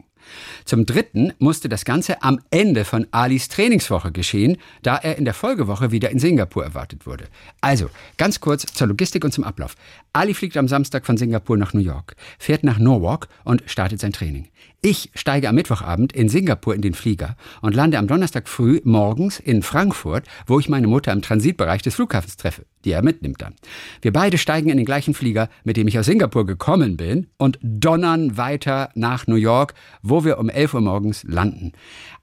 Zum 0.65 0.85
Dritten 0.85 1.33
musste 1.37 1.69
das 1.69 1.85
Ganze 1.85 2.23
am 2.23 2.39
Ende 2.49 2.83
von 2.83 3.07
Alis 3.11 3.47
Trainingswoche 3.47 4.11
geschehen, 4.11 4.57
da 4.81 4.97
er 4.97 5.17
in 5.17 5.25
der 5.25 5.33
Folgewoche 5.33 5.91
wieder 5.91 6.09
in 6.09 6.19
Singapur 6.19 6.63
erwartet 6.63 7.05
wurde. 7.05 7.25
Also, 7.61 7.89
ganz 8.17 8.39
kurz 8.39 8.65
zur 8.65 8.87
Logistik 8.87 9.23
und 9.23 9.33
zum 9.33 9.43
Ablauf. 9.43 9.75
Ali 10.13 10.33
fliegt 10.33 10.57
am 10.57 10.67
Samstag 10.67 11.05
von 11.05 11.17
Singapur 11.17 11.57
nach 11.57 11.73
New 11.73 11.81
York, 11.81 12.15
fährt 12.39 12.63
nach 12.63 12.79
Norwalk 12.79 13.27
und 13.43 13.63
startet 13.67 13.99
sein 13.99 14.13
Training. 14.13 14.49
Ich 14.81 15.09
steige 15.15 15.49
am 15.49 15.55
Mittwochabend 15.55 16.13
in 16.13 16.29
Singapur 16.29 16.75
in 16.75 16.83
den 16.83 16.93
Flieger 16.93 17.35
und 17.61 17.73
lande 17.73 17.97
am 17.97 18.05
Donnerstag 18.05 18.47
früh 18.47 18.81
morgens 18.83 19.39
in 19.39 19.63
Frankfurt, 19.63 20.27
wo 20.45 20.59
ich 20.59 20.69
meine 20.69 20.85
Mutter 20.85 21.11
im 21.11 21.23
Transitbereich 21.23 21.81
des 21.81 21.95
Flughafens 21.95 22.37
treffe, 22.37 22.65
die 22.83 22.91
er 22.91 23.01
mitnimmt 23.01 23.41
dann. 23.41 23.55
Wir 24.03 24.13
beide 24.13 24.37
steigen 24.37 24.69
in 24.69 24.77
den 24.77 24.85
gleichen 24.85 25.15
Flieger, 25.15 25.49
mit 25.63 25.77
dem 25.77 25.87
ich 25.87 25.97
aus 25.97 26.05
Singapur 26.05 26.45
gekommen 26.45 26.97
bin, 26.97 27.25
und 27.37 27.57
donnern 27.63 28.37
weiter 28.37 28.89
nach 28.93 29.25
New 29.25 29.37
York, 29.37 29.73
wo 30.03 30.23
wir 30.23 30.37
um 30.37 30.49
11 30.49 30.75
Uhr 30.75 30.81
morgens 30.81 31.23
landen. 31.23 31.71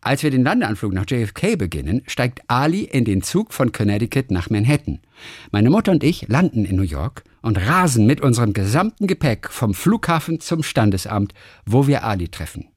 Als 0.00 0.22
wir 0.22 0.30
den 0.30 0.44
Landeanflug 0.44 0.92
nach 0.92 1.06
JFK 1.08 1.56
beginnen, 1.56 2.02
steigt 2.06 2.42
Ali 2.46 2.84
in 2.84 3.04
den 3.04 3.22
Zug 3.22 3.52
von 3.52 3.72
Connecticut 3.72 4.30
nach 4.30 4.50
Manhattan. 4.50 5.00
Meine 5.50 5.70
Mutter 5.70 5.90
und 5.90 6.04
ich 6.04 6.28
landen 6.28 6.64
in 6.64 6.76
New 6.76 6.82
York 6.82 7.24
und 7.42 7.58
rasen 7.58 8.06
mit 8.06 8.20
unserem 8.20 8.52
gesamten 8.52 9.06
Gepäck 9.06 9.50
vom 9.50 9.74
Flughafen 9.74 10.40
zum 10.40 10.62
Standesamt, 10.62 11.34
wo 11.66 11.86
wir 11.86 12.04
Ali 12.04 12.28
treffen. 12.28 12.68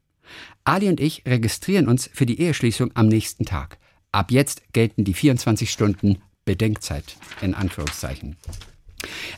Ali 0.64 0.90
und 0.90 1.00
ich 1.00 1.24
registrieren 1.26 1.88
uns 1.88 2.10
für 2.12 2.26
die 2.26 2.42
Eheschließung 2.42 2.92
am 2.96 3.08
nächsten 3.08 3.46
Tag. 3.46 3.78
Ab 4.12 4.32
jetzt 4.32 4.64
gelten 4.74 5.04
die 5.04 5.14
24 5.14 5.70
Stunden 5.70 6.18
Bedenkzeit 6.44 7.18
in 7.42 7.54
Anführungszeichen. 7.54 8.36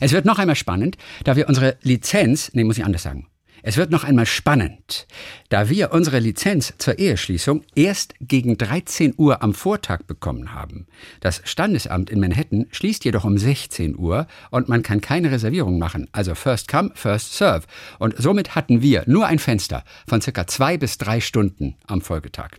Es 0.00 0.12
wird 0.12 0.24
noch 0.24 0.38
einmal 0.38 0.56
spannend, 0.56 0.96
da 1.24 1.36
wir 1.36 1.48
unsere 1.48 1.76
Lizenz, 1.82 2.50
nee, 2.54 2.64
muss 2.64 2.78
ich 2.78 2.84
anders 2.84 3.02
sagen. 3.02 3.26
Es 3.62 3.76
wird 3.76 3.90
noch 3.90 4.04
einmal 4.04 4.26
spannend, 4.26 5.06
da 5.48 5.68
wir 5.68 5.92
unsere 5.92 6.18
Lizenz 6.20 6.74
zur 6.78 6.98
Eheschließung 6.98 7.62
erst 7.74 8.14
gegen 8.20 8.56
13 8.56 9.14
Uhr 9.16 9.42
am 9.42 9.54
Vortag 9.54 10.04
bekommen 10.06 10.54
haben. 10.54 10.86
Das 11.20 11.42
Standesamt 11.44 12.10
in 12.10 12.20
Manhattan 12.20 12.66
schließt 12.70 13.04
jedoch 13.04 13.24
um 13.24 13.36
16 13.36 13.96
Uhr 13.96 14.26
und 14.50 14.68
man 14.68 14.82
kann 14.82 15.00
keine 15.00 15.30
Reservierung 15.30 15.78
machen, 15.78 16.08
also 16.12 16.34
first 16.34 16.68
come, 16.68 16.90
first 16.94 17.34
serve. 17.34 17.66
Und 17.98 18.14
somit 18.16 18.54
hatten 18.54 18.82
wir 18.82 19.02
nur 19.06 19.26
ein 19.26 19.38
Fenster 19.38 19.84
von 20.06 20.20
circa 20.20 20.46
zwei 20.46 20.78
bis 20.78 20.98
drei 20.98 21.20
Stunden 21.20 21.74
am 21.86 22.00
Folgetag. 22.00 22.50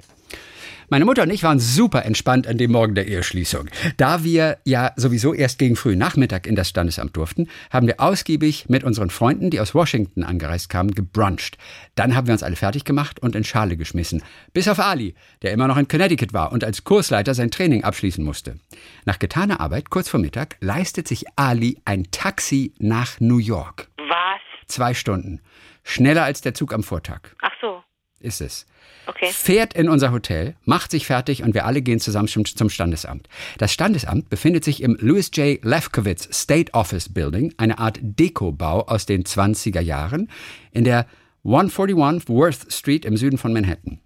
Meine 0.91 1.05
Mutter 1.05 1.21
und 1.21 1.29
ich 1.29 1.43
waren 1.43 1.59
super 1.59 2.03
entspannt 2.03 2.47
an 2.47 2.57
dem 2.57 2.71
Morgen 2.71 2.95
der 2.95 3.07
Eheschließung. 3.07 3.69
Da 3.97 4.23
wir 4.23 4.57
ja 4.65 4.91
sowieso 4.95 5.35
erst 5.35 5.59
gegen 5.59 5.75
frühen 5.75 5.99
Nachmittag 5.99 6.47
in 6.47 6.55
das 6.55 6.69
Standesamt 6.69 7.15
durften, 7.15 7.47
haben 7.69 7.85
wir 7.85 7.99
ausgiebig 7.99 8.69
mit 8.69 8.83
unseren 8.83 9.11
Freunden, 9.11 9.51
die 9.51 9.59
aus 9.59 9.75
Washington 9.75 10.23
angereist 10.23 10.67
kamen, 10.67 10.95
gebruncht. 10.95 11.59
Dann 11.93 12.15
haben 12.15 12.25
wir 12.25 12.31
uns 12.33 12.41
alle 12.41 12.55
fertig 12.55 12.85
gemacht 12.85 13.19
und 13.19 13.35
in 13.35 13.43
Schale 13.43 13.77
geschmissen. 13.77 14.23
Bis 14.51 14.67
auf 14.67 14.79
Ali, 14.79 15.13
der 15.43 15.51
immer 15.51 15.67
noch 15.67 15.77
in 15.77 15.87
Connecticut 15.87 16.33
war 16.33 16.51
und 16.51 16.63
als 16.63 16.83
Kursleiter 16.83 17.35
sein 17.35 17.51
Training 17.51 17.83
abschließen 17.83 18.23
musste. 18.23 18.59
Nach 19.05 19.19
getaner 19.19 19.59
Arbeit, 19.59 19.91
kurz 19.91 20.09
vor 20.09 20.19
Mittag, 20.19 20.57
leistet 20.59 21.07
sich 21.07 21.25
Ali 21.35 21.79
ein 21.85 22.07
Taxi 22.09 22.73
nach 22.79 23.19
New 23.19 23.37
York. 23.37 23.89
Was? 23.97 24.41
Zwei 24.65 24.95
Stunden. 24.95 25.41
Schneller 25.83 26.23
als 26.23 26.41
der 26.41 26.55
Zug 26.55 26.73
am 26.73 26.81
Vortag. 26.81 27.19
Ach 27.43 27.53
so. 27.61 27.83
Ist 28.19 28.41
es 28.41 28.65
Okay. 29.09 29.29
fährt 29.31 29.73
in 29.73 29.89
unser 29.89 30.11
Hotel, 30.11 30.55
macht 30.65 30.91
sich 30.91 31.07
fertig 31.07 31.41
und 31.41 31.55
wir 31.55 31.65
alle 31.65 31.81
gehen 31.81 31.99
zusammen 31.99 32.27
zum, 32.27 32.69
Standesamt. 32.69 33.27
Das 33.57 33.73
Standesamt 33.73 34.29
befindet 34.29 34.63
sich 34.63 34.83
im 34.83 34.97
Louis 34.99 35.31
J. 35.33 35.63
Lefkowitz 35.63 36.29
State 36.31 36.73
Office 36.73 37.09
Building, 37.09 37.53
eine 37.57 37.79
Art 37.79 37.97
Dekobau 38.01 38.81
aus 38.81 39.07
den 39.07 39.23
20er 39.23 39.81
Jahren, 39.81 40.29
in 40.71 40.83
der 40.83 41.07
141 41.43 42.29
Worth 42.29 42.71
Street 42.71 43.03
im 43.05 43.17
Süden 43.17 43.39
von 43.39 43.51
Manhattan. 43.51 43.99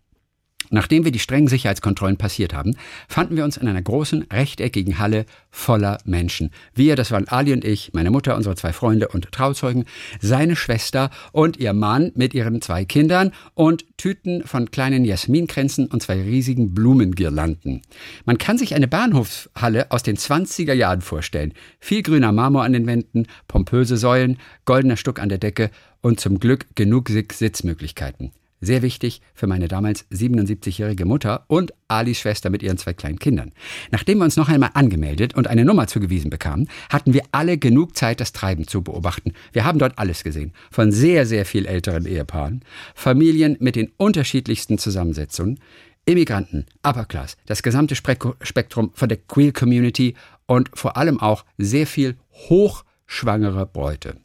Nachdem 0.73 1.05
wir 1.05 1.11
die 1.11 1.19
strengen 1.19 1.47
Sicherheitskontrollen 1.47 2.17
passiert 2.17 2.55
haben, 2.55 2.75
fanden 3.07 3.35
wir 3.35 3.43
uns 3.43 3.57
in 3.57 3.67
einer 3.67 3.83
großen, 3.83 4.23
rechteckigen 4.33 4.97
Halle 4.97 5.27
voller 5.51 5.99
Menschen. 6.03 6.49
Wir, 6.73 6.95
das 6.95 7.11
waren 7.11 7.27
Ali 7.27 7.53
und 7.53 7.63
ich, 7.63 7.93
meine 7.93 8.09
Mutter, 8.09 8.35
unsere 8.35 8.55
zwei 8.55 8.73
Freunde 8.73 9.09
und 9.09 9.31
Trauzeugen, 9.31 9.85
seine 10.19 10.55
Schwester 10.55 11.11
und 11.31 11.57
ihr 11.57 11.73
Mann 11.73 12.11
mit 12.15 12.33
ihren 12.33 12.59
zwei 12.59 12.85
Kindern 12.85 13.33
und 13.53 13.85
Tüten 13.97 14.47
von 14.47 14.71
kleinen 14.71 15.05
Jasminkränzen 15.05 15.85
und 15.85 16.01
zwei 16.01 16.19
riesigen 16.19 16.73
Blumengirlanden. 16.73 17.83
Man 18.25 18.39
kann 18.39 18.57
sich 18.57 18.73
eine 18.73 18.87
Bahnhofshalle 18.87 19.91
aus 19.91 20.01
den 20.01 20.17
20er 20.17 20.73
Jahren 20.73 21.01
vorstellen. 21.01 21.53
Viel 21.79 22.01
grüner 22.01 22.31
Marmor 22.31 22.63
an 22.63 22.73
den 22.73 22.87
Wänden, 22.87 23.27
pompöse 23.47 23.95
Säulen, 23.95 24.39
goldener 24.65 24.97
Stuck 24.97 25.19
an 25.19 25.29
der 25.29 25.37
Decke 25.37 25.69
und 26.01 26.19
zum 26.19 26.39
Glück 26.39 26.65
genug 26.73 27.09
Sitzmöglichkeiten. 27.09 28.31
Sehr 28.63 28.81
wichtig 28.81 29.19
für 29.33 29.45
meine 29.45 29.67
damals 29.67 30.09
77-jährige 30.09 31.03
Mutter 31.03 31.43
und 31.47 31.73
Alis 31.89 32.19
Schwester 32.19 32.49
mit 32.49 32.63
ihren 32.63 32.77
zwei 32.77 32.93
kleinen 32.93 33.19
Kindern. 33.19 33.51
Nachdem 33.91 34.19
wir 34.19 34.23
uns 34.23 34.37
noch 34.37 34.47
einmal 34.47 34.69
angemeldet 34.73 35.35
und 35.35 35.47
eine 35.47 35.65
Nummer 35.65 35.87
zugewiesen 35.87 36.29
bekamen, 36.29 36.69
hatten 36.89 37.13
wir 37.13 37.23
alle 37.33 37.57
genug 37.57 37.97
Zeit, 37.97 38.21
das 38.21 38.31
Treiben 38.31 38.65
zu 38.65 38.81
beobachten. 38.81 39.33
Wir 39.51 39.65
haben 39.65 39.79
dort 39.79 39.99
alles 39.99 40.23
gesehen. 40.23 40.53
Von 40.71 40.93
sehr, 40.93 41.25
sehr 41.25 41.45
viel 41.45 41.65
älteren 41.65 42.05
Ehepaaren, 42.05 42.63
Familien 42.95 43.57
mit 43.59 43.75
den 43.75 43.91
unterschiedlichsten 43.97 44.77
Zusammensetzungen, 44.77 45.59
Immigranten, 46.05 46.65
Upper 46.83 47.03
Class, 47.03 47.35
das 47.45 47.63
gesamte 47.63 47.95
Spektrum 47.95 48.91
von 48.93 49.09
der 49.09 49.17
Queer 49.17 49.51
Community 49.51 50.15
und 50.45 50.69
vor 50.73 50.95
allem 50.95 51.19
auch 51.19 51.43
sehr 51.57 51.85
viel 51.85 52.15
hochschwangere 52.31 53.65
Bräute. 53.65 54.15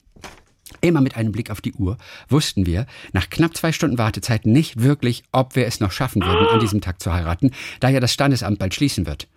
Immer 0.81 1.01
mit 1.01 1.17
einem 1.17 1.33
Blick 1.33 1.51
auf 1.51 1.61
die 1.61 1.73
Uhr 1.75 1.97
wussten 2.29 2.67
wir 2.67 2.87
nach 3.13 3.31
knapp 3.31 3.57
zwei 3.57 3.73
Stunden 3.73 3.99
Wartezeit 3.99 4.47
nicht 4.47 4.83
wirklich, 4.83 5.25
ob 5.33 5.57
wir 5.57 5.67
es 5.67 5.81
noch 5.81 5.93
schaffen 5.93 6.23
würden, 6.23 6.47
an 6.49 6.61
diesem 6.61 6.81
Tag 6.81 7.01
zu 7.01 7.13
heiraten, 7.13 7.51
da 7.81 7.89
ja 7.89 8.01
das 8.01 8.13
Standesamt 8.13 8.59
bald 8.59 8.75
schließen 8.75 9.07
wird. 9.07 9.29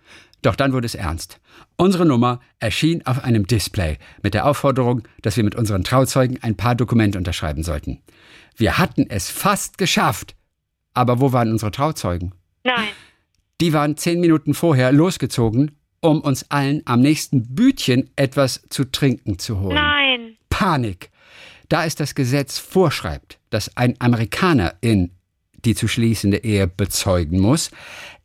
Doch 0.42 0.56
dann 0.56 0.74
wurde 0.74 0.88
es 0.88 0.96
ernst. 0.96 1.40
Unsere 1.78 2.06
Nummer 2.06 2.40
erschien 2.60 3.06
auf 3.06 3.24
einem 3.24 3.46
Display 3.46 3.98
mit 4.24 4.34
der 4.34 4.46
Aufforderung, 4.46 5.04
dass 5.22 5.38
wir 5.38 5.44
mit 5.44 5.56
unseren 5.56 5.84
Trauzeugen 5.84 6.42
ein 6.42 6.58
paar 6.58 6.76
Dokumente 6.76 7.18
unterschreiben 7.18 7.64
sollten. 7.64 8.00
Wir 8.56 8.78
hatten 8.78 9.06
es 9.10 9.30
fast 9.30 9.78
geschafft. 9.78 10.36
Aber 10.94 11.22
wo 11.22 11.32
waren 11.32 11.52
unsere 11.52 11.72
Trauzeugen? 11.72 12.34
Nein. 12.64 12.90
Die 13.62 13.74
waren 13.74 13.96
zehn 13.96 14.20
Minuten 14.20 14.54
vorher 14.54 14.92
losgezogen, 14.92 15.72
um 16.02 16.22
uns 16.22 16.50
allen 16.50 16.82
am 16.86 17.00
nächsten 17.00 17.56
Bütchen 17.56 18.10
etwas 18.16 18.64
zu 18.70 18.86
trinken 18.86 19.40
zu 19.40 19.60
holen. 19.60 19.76
Nein. 19.76 20.36
Panik 20.50 21.12
da 21.72 21.86
es 21.86 21.96
das 21.96 22.16
Gesetz 22.16 22.60
vorschreibt, 22.60 23.40
dass 23.50 23.76
ein 23.78 23.96
Amerikaner 24.00 24.74
in 24.82 25.12
die 25.64 25.76
zu 25.76 25.88
schließende 25.88 26.44
Ehe 26.44 26.68
bezeugen 26.68 27.40
muss, 27.40 27.72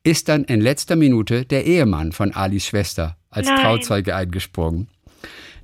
ist 0.03 0.29
dann 0.29 0.45
in 0.45 0.61
letzter 0.61 0.97
Minute 0.97 1.45
der 1.45 1.65
Ehemann 1.65 2.13
von 2.13 2.33
Alis 2.33 2.67
Schwester 2.67 3.17
als 3.31 3.47
Nein. 3.47 3.61
Trauzeuge 3.61 4.17
eingesprungen. 4.17 4.89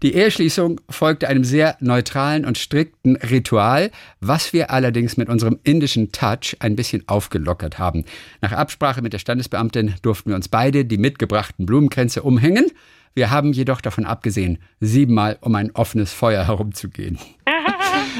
Die 0.02 0.14
Eheschließung 0.14 0.80
folgte 0.90 1.28
einem 1.28 1.44
sehr 1.44 1.76
neutralen 1.80 2.44
und 2.44 2.58
strikten 2.58 3.16
Ritual, 3.16 3.90
was 4.20 4.52
wir 4.52 4.70
allerdings 4.70 5.16
mit 5.16 5.28
unserem 5.28 5.58
indischen 5.62 6.10
Touch 6.10 6.56
ein 6.58 6.76
bisschen 6.76 7.08
aufgelockert 7.08 7.78
haben. 7.78 8.04
Nach 8.40 8.52
Absprache 8.52 9.00
mit 9.00 9.12
der 9.12 9.20
Standesbeamtin 9.20 9.94
durften 10.02 10.30
wir 10.30 10.36
uns 10.36 10.48
beide 10.48 10.84
die 10.84 10.98
mitgebrachten 10.98 11.66
Blumenkränze 11.66 12.22
umhängen. 12.22 12.66
Wir 13.14 13.30
haben 13.30 13.52
jedoch 13.52 13.80
davon 13.80 14.04
abgesehen, 14.04 14.58
siebenmal 14.80 15.38
um 15.40 15.54
ein 15.54 15.70
offenes 15.72 16.12
Feuer 16.12 16.46
herumzugehen. 16.46 17.18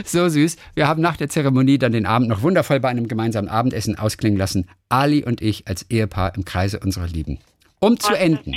so 0.05 0.28
süß. 0.28 0.57
Wir 0.74 0.88
haben 0.88 1.02
nach 1.02 1.16
der 1.16 1.28
Zeremonie 1.28 1.78
dann 1.78 1.92
den 1.92 2.07
Abend 2.07 2.28
noch 2.28 2.42
wundervoll 2.42 2.81
bei 2.81 2.88
einem 2.88 3.09
gemeinsamen 3.09 3.48
Abendessen 3.48 3.98
ausklingen 3.98 4.38
lassen. 4.38 4.68
Ali 4.88 5.24
und 5.24 5.40
ich 5.40 5.68
als 5.68 5.90
Ehepaar 5.90 6.35
im 6.37 6.44
Kreise 6.44 6.81
unserer 6.81 7.09
Lieben. 7.09 7.38
Um 7.81 7.98
zu 7.98 8.14
enden. 8.14 8.55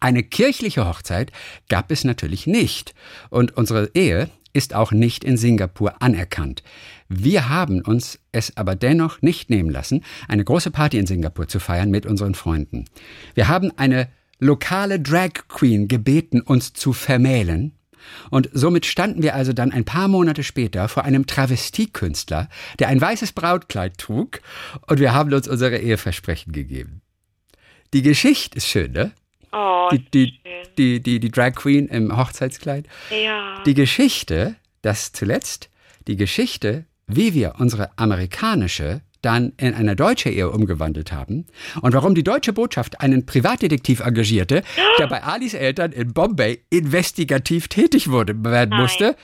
Eine 0.00 0.22
kirchliche 0.22 0.86
Hochzeit 0.86 1.32
gab 1.68 1.90
es 1.90 2.04
natürlich 2.04 2.46
nicht. 2.46 2.94
Und 3.30 3.56
unsere 3.56 3.90
Ehe 3.94 4.28
ist 4.52 4.74
auch 4.74 4.92
nicht 4.92 5.24
in 5.24 5.36
Singapur 5.36 6.02
anerkannt. 6.02 6.62
Wir 7.08 7.48
haben 7.48 7.82
uns 7.82 8.18
es 8.32 8.56
aber 8.56 8.74
dennoch 8.74 9.22
nicht 9.22 9.50
nehmen 9.50 9.70
lassen, 9.70 10.04
eine 10.28 10.44
große 10.44 10.70
Party 10.70 10.98
in 10.98 11.06
Singapur 11.06 11.48
zu 11.48 11.60
feiern 11.60 11.90
mit 11.90 12.06
unseren 12.06 12.34
Freunden. 12.34 12.86
Wir 13.34 13.48
haben 13.48 13.70
eine 13.76 14.08
lokale 14.38 14.98
Drag 14.98 15.30
Queen 15.48 15.88
gebeten, 15.88 16.40
uns 16.40 16.72
zu 16.72 16.92
vermählen. 16.92 17.72
Und 18.30 18.48
somit 18.52 18.86
standen 18.86 19.22
wir 19.22 19.34
also 19.34 19.52
dann 19.52 19.72
ein 19.72 19.84
paar 19.84 20.08
Monate 20.08 20.42
später 20.42 20.88
vor 20.88 21.04
einem 21.04 21.26
Travestiekünstler, 21.26 22.48
der 22.78 22.88
ein 22.88 23.00
weißes 23.00 23.32
Brautkleid 23.32 23.98
trug, 23.98 24.40
und 24.86 25.00
wir 25.00 25.12
haben 25.12 25.32
uns 25.32 25.48
unsere 25.48 25.78
Eheversprechen 25.78 26.52
gegeben. 26.52 27.02
Die 27.92 28.02
Geschichte 28.02 28.56
ist 28.56 28.66
schön, 28.66 28.92
ne? 28.92 29.12
Oh, 29.52 29.90
die, 29.92 29.98
die, 30.10 30.40
die, 30.78 31.02
die, 31.02 31.20
die 31.20 31.30
Drag 31.30 31.54
Queen 31.54 31.86
im 31.88 32.16
Hochzeitskleid. 32.16 32.86
Ja. 33.10 33.62
Die 33.66 33.74
Geschichte, 33.74 34.56
das 34.80 35.12
zuletzt, 35.12 35.68
die 36.06 36.16
Geschichte, 36.16 36.86
wie 37.06 37.34
wir 37.34 37.56
unsere 37.58 37.96
amerikanische 37.98 39.02
dann 39.22 39.52
in 39.56 39.74
eine 39.74 39.96
deutsche 39.96 40.28
Ehe 40.28 40.50
umgewandelt 40.50 41.12
haben 41.12 41.46
und 41.80 41.94
warum 41.94 42.14
die 42.14 42.24
deutsche 42.24 42.52
Botschaft 42.52 43.00
einen 43.00 43.24
Privatdetektiv 43.24 44.00
engagierte, 44.00 44.62
der 44.98 45.06
bei 45.06 45.22
Alis 45.22 45.54
Eltern 45.54 45.92
in 45.92 46.12
Bombay 46.12 46.60
investigativ 46.70 47.68
tätig 47.68 48.10
wurde, 48.10 48.44
werden 48.44 48.70
Nein. 48.70 48.80
musste, 48.80 49.16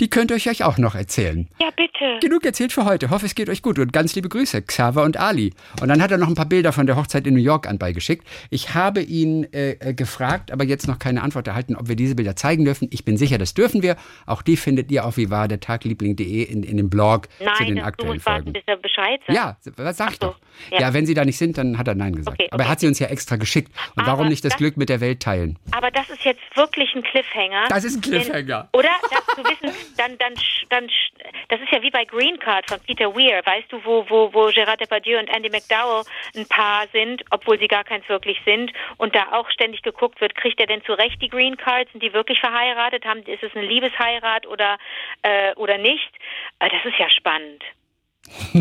die 0.00 0.10
könnt 0.10 0.30
ihr 0.30 0.36
euch 0.36 0.64
auch 0.64 0.78
noch 0.78 0.94
erzählen. 0.94 1.48
Ja, 1.60 1.70
bitte. 1.70 2.18
Genug 2.20 2.44
erzählt 2.44 2.72
für 2.72 2.84
heute. 2.84 3.10
Hoffe, 3.10 3.26
es 3.26 3.34
geht 3.34 3.48
euch 3.48 3.62
gut 3.62 3.78
und 3.78 3.92
ganz 3.92 4.14
liebe 4.14 4.28
Grüße, 4.28 4.62
Xaver 4.62 5.04
und 5.04 5.16
Ali. 5.16 5.52
Und 5.80 5.88
dann 5.88 6.02
hat 6.02 6.10
er 6.10 6.18
noch 6.18 6.28
ein 6.28 6.34
paar 6.34 6.46
Bilder 6.46 6.72
von 6.72 6.86
der 6.86 6.96
Hochzeit 6.96 7.26
in 7.26 7.34
New 7.34 7.40
York 7.40 7.68
anbeigeschickt. 7.68 8.26
Ich 8.50 8.74
habe 8.74 9.00
ihn 9.00 9.44
äh, 9.52 9.72
äh, 9.72 9.94
gefragt, 9.94 10.50
aber 10.50 10.64
jetzt 10.64 10.88
noch 10.88 10.98
keine 10.98 11.22
Antwort 11.22 11.46
erhalten, 11.46 11.76
ob 11.76 11.88
wir 11.88 11.96
diese 11.96 12.14
Bilder 12.16 12.34
zeigen 12.34 12.64
dürfen. 12.64 12.88
Ich 12.90 13.04
bin 13.04 13.16
sicher, 13.16 13.38
das 13.38 13.54
dürfen 13.54 13.82
wir. 13.82 13.96
Auch 14.26 14.42
die 14.42 14.56
findet 14.56 14.90
ihr 14.90 15.04
auf 15.04 15.16
vivardertagliebling.de 15.16 16.42
in, 16.42 16.62
in 16.64 16.76
dem 16.76 16.90
Blog 16.90 17.28
Nein, 17.38 17.54
zu 17.56 17.64
den 17.64 17.80
aktuellen 17.80 18.20
Folgen. 18.20 18.44
Nein, 18.46 18.52
bis 18.54 18.62
er 18.66 18.76
Bescheid 18.76 19.20
sagt. 19.26 19.36
Ja, 19.36 19.56
was 19.76 19.96
sag 19.96 20.10
ich 20.10 20.18
so, 20.20 20.28
doch. 20.28 20.38
Ja. 20.72 20.80
ja. 20.80 20.94
wenn 20.94 21.06
sie 21.06 21.14
da 21.14 21.24
nicht 21.24 21.38
sind, 21.38 21.56
dann 21.56 21.78
hat 21.78 21.86
er 21.86 21.94
Nein 21.94 22.16
gesagt. 22.16 22.34
Okay, 22.34 22.44
okay. 22.46 22.52
Aber 22.52 22.64
er 22.64 22.68
hat 22.68 22.80
sie 22.80 22.88
uns 22.88 22.98
ja 22.98 23.06
extra 23.08 23.36
geschickt. 23.36 23.70
Und 23.94 24.02
aber 24.02 24.12
warum 24.12 24.28
nicht 24.28 24.44
das, 24.44 24.52
das, 24.52 24.58
Glück 24.58 24.76
mit 24.76 24.88
der 24.88 25.00
Welt 25.00 25.20
teilen? 25.20 25.58
Aber 25.70 25.90
das 25.90 26.10
ist 26.10 26.24
jetzt 26.24 26.42
wirklich 26.54 26.94
ein 26.94 27.02
Cliffhanger. 27.02 27.66
Das 27.68 27.84
ist 27.84 27.96
ein 27.96 28.00
Cliffhanger. 28.00 28.68
Den, 28.72 28.78
oder? 28.78 28.90
Dass 29.10 29.36
du 29.36 29.44
wissen, 29.44 29.76
dann, 29.96 30.18
dann 30.18 30.38
dann, 30.68 30.90
das 31.48 31.60
ist 31.60 31.70
ja 31.70 31.82
wie 31.82 31.90
bei 31.90 32.04
Green 32.04 32.38
Card 32.38 32.66
von 32.66 32.80
Peter 32.80 33.14
Weir, 33.14 33.42
weißt 33.44 33.70
du, 33.70 33.84
wo, 33.84 34.04
wo, 34.08 34.32
wo 34.32 34.50
Gerard 34.50 34.80
Depardieu 34.80 35.18
und 35.18 35.28
Andy 35.28 35.50
McDowell 35.50 36.04
ein 36.34 36.46
Paar 36.46 36.86
sind, 36.92 37.24
obwohl 37.30 37.58
sie 37.58 37.68
gar 37.68 37.84
keins 37.84 38.08
wirklich 38.08 38.38
sind 38.44 38.72
und 38.96 39.14
da 39.14 39.32
auch 39.32 39.48
ständig 39.50 39.82
geguckt 39.82 40.20
wird, 40.20 40.34
kriegt 40.34 40.60
er 40.60 40.66
denn 40.66 40.82
zurecht 40.84 41.20
die 41.22 41.28
Green 41.28 41.56
Cards, 41.56 41.90
sind 41.92 42.02
die 42.02 42.12
wirklich 42.12 42.40
verheiratet, 42.40 43.04
haben, 43.04 43.22
ist 43.22 43.42
es 43.42 43.54
eine 43.54 43.66
Liebesheirat 43.66 44.46
oder, 44.46 44.78
äh, 45.22 45.54
oder 45.54 45.78
nicht? 45.78 46.12
Äh, 46.58 46.70
das 46.70 46.84
ist 46.84 46.98
ja 46.98 47.08
spannend. 47.10 47.62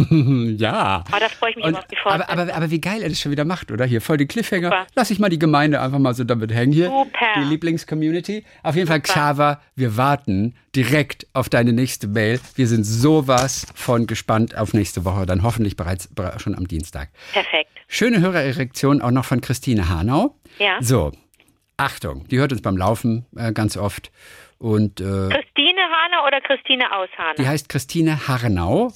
ja. 0.57 1.03
Aber 1.07 1.19
da 1.19 1.29
freue 1.29 1.51
ich 1.51 1.55
mich 1.55 1.65
und, 1.65 1.75
auf 1.75 1.87
die 1.87 1.95
Folge. 1.95 2.27
Aber, 2.29 2.41
aber, 2.41 2.55
aber, 2.55 2.71
wie 2.71 2.81
geil 2.81 3.01
er 3.01 3.09
das 3.09 3.19
schon 3.19 3.31
wieder 3.31 3.45
macht, 3.45 3.71
oder? 3.71 3.85
Hier 3.85 4.01
voll 4.01 4.17
die 4.17 4.27
Cliffhanger. 4.27 4.67
Super. 4.67 4.87
Lass 4.95 5.09
ich 5.09 5.19
mal 5.19 5.29
die 5.29 5.39
Gemeinde 5.39 5.81
einfach 5.81 5.99
mal 5.99 6.13
so 6.13 6.23
damit 6.23 6.53
hängen 6.53 6.73
hier. 6.73 6.87
Super. 6.87 7.25
Die 7.37 7.43
Lieblingscommunity. 7.43 8.45
Auf 8.61 8.75
jeden 8.75 8.87
Fall, 8.87 9.01
Xaver, 9.01 9.61
wir 9.75 9.97
warten 9.97 10.55
direkt 10.75 11.27
auf 11.33 11.49
deine 11.49 11.73
nächste 11.73 12.07
Mail. 12.07 12.39
Wir 12.55 12.67
sind 12.67 12.83
sowas 12.83 13.67
von 13.75 14.07
gespannt 14.07 14.57
auf 14.57 14.73
nächste 14.73 15.05
Woche, 15.05 15.25
dann 15.25 15.43
hoffentlich 15.43 15.75
bereits 15.75 16.09
schon 16.37 16.55
am 16.55 16.67
Dienstag. 16.67 17.09
Perfekt. 17.31 17.69
Schöne 17.87 18.21
Hörererektion 18.21 19.01
auch 19.01 19.11
noch 19.11 19.25
von 19.25 19.41
Christine 19.41 19.89
Hanau. 19.89 20.35
Ja. 20.59 20.77
So, 20.81 21.11
Achtung, 21.77 22.27
die 22.27 22.39
hört 22.39 22.51
uns 22.51 22.61
beim 22.61 22.77
Laufen 22.77 23.25
äh, 23.35 23.51
ganz 23.51 23.77
oft. 23.77 24.11
Und, 24.59 25.01
äh, 25.01 25.03
Christine 25.03 25.81
Hanau 25.81 26.25
oder 26.25 26.39
Christine 26.39 26.95
aus 26.95 27.09
Hanau? 27.17 27.35
Die 27.37 27.47
heißt 27.47 27.67
Christine 27.67 28.27
Harnau. 28.27 28.93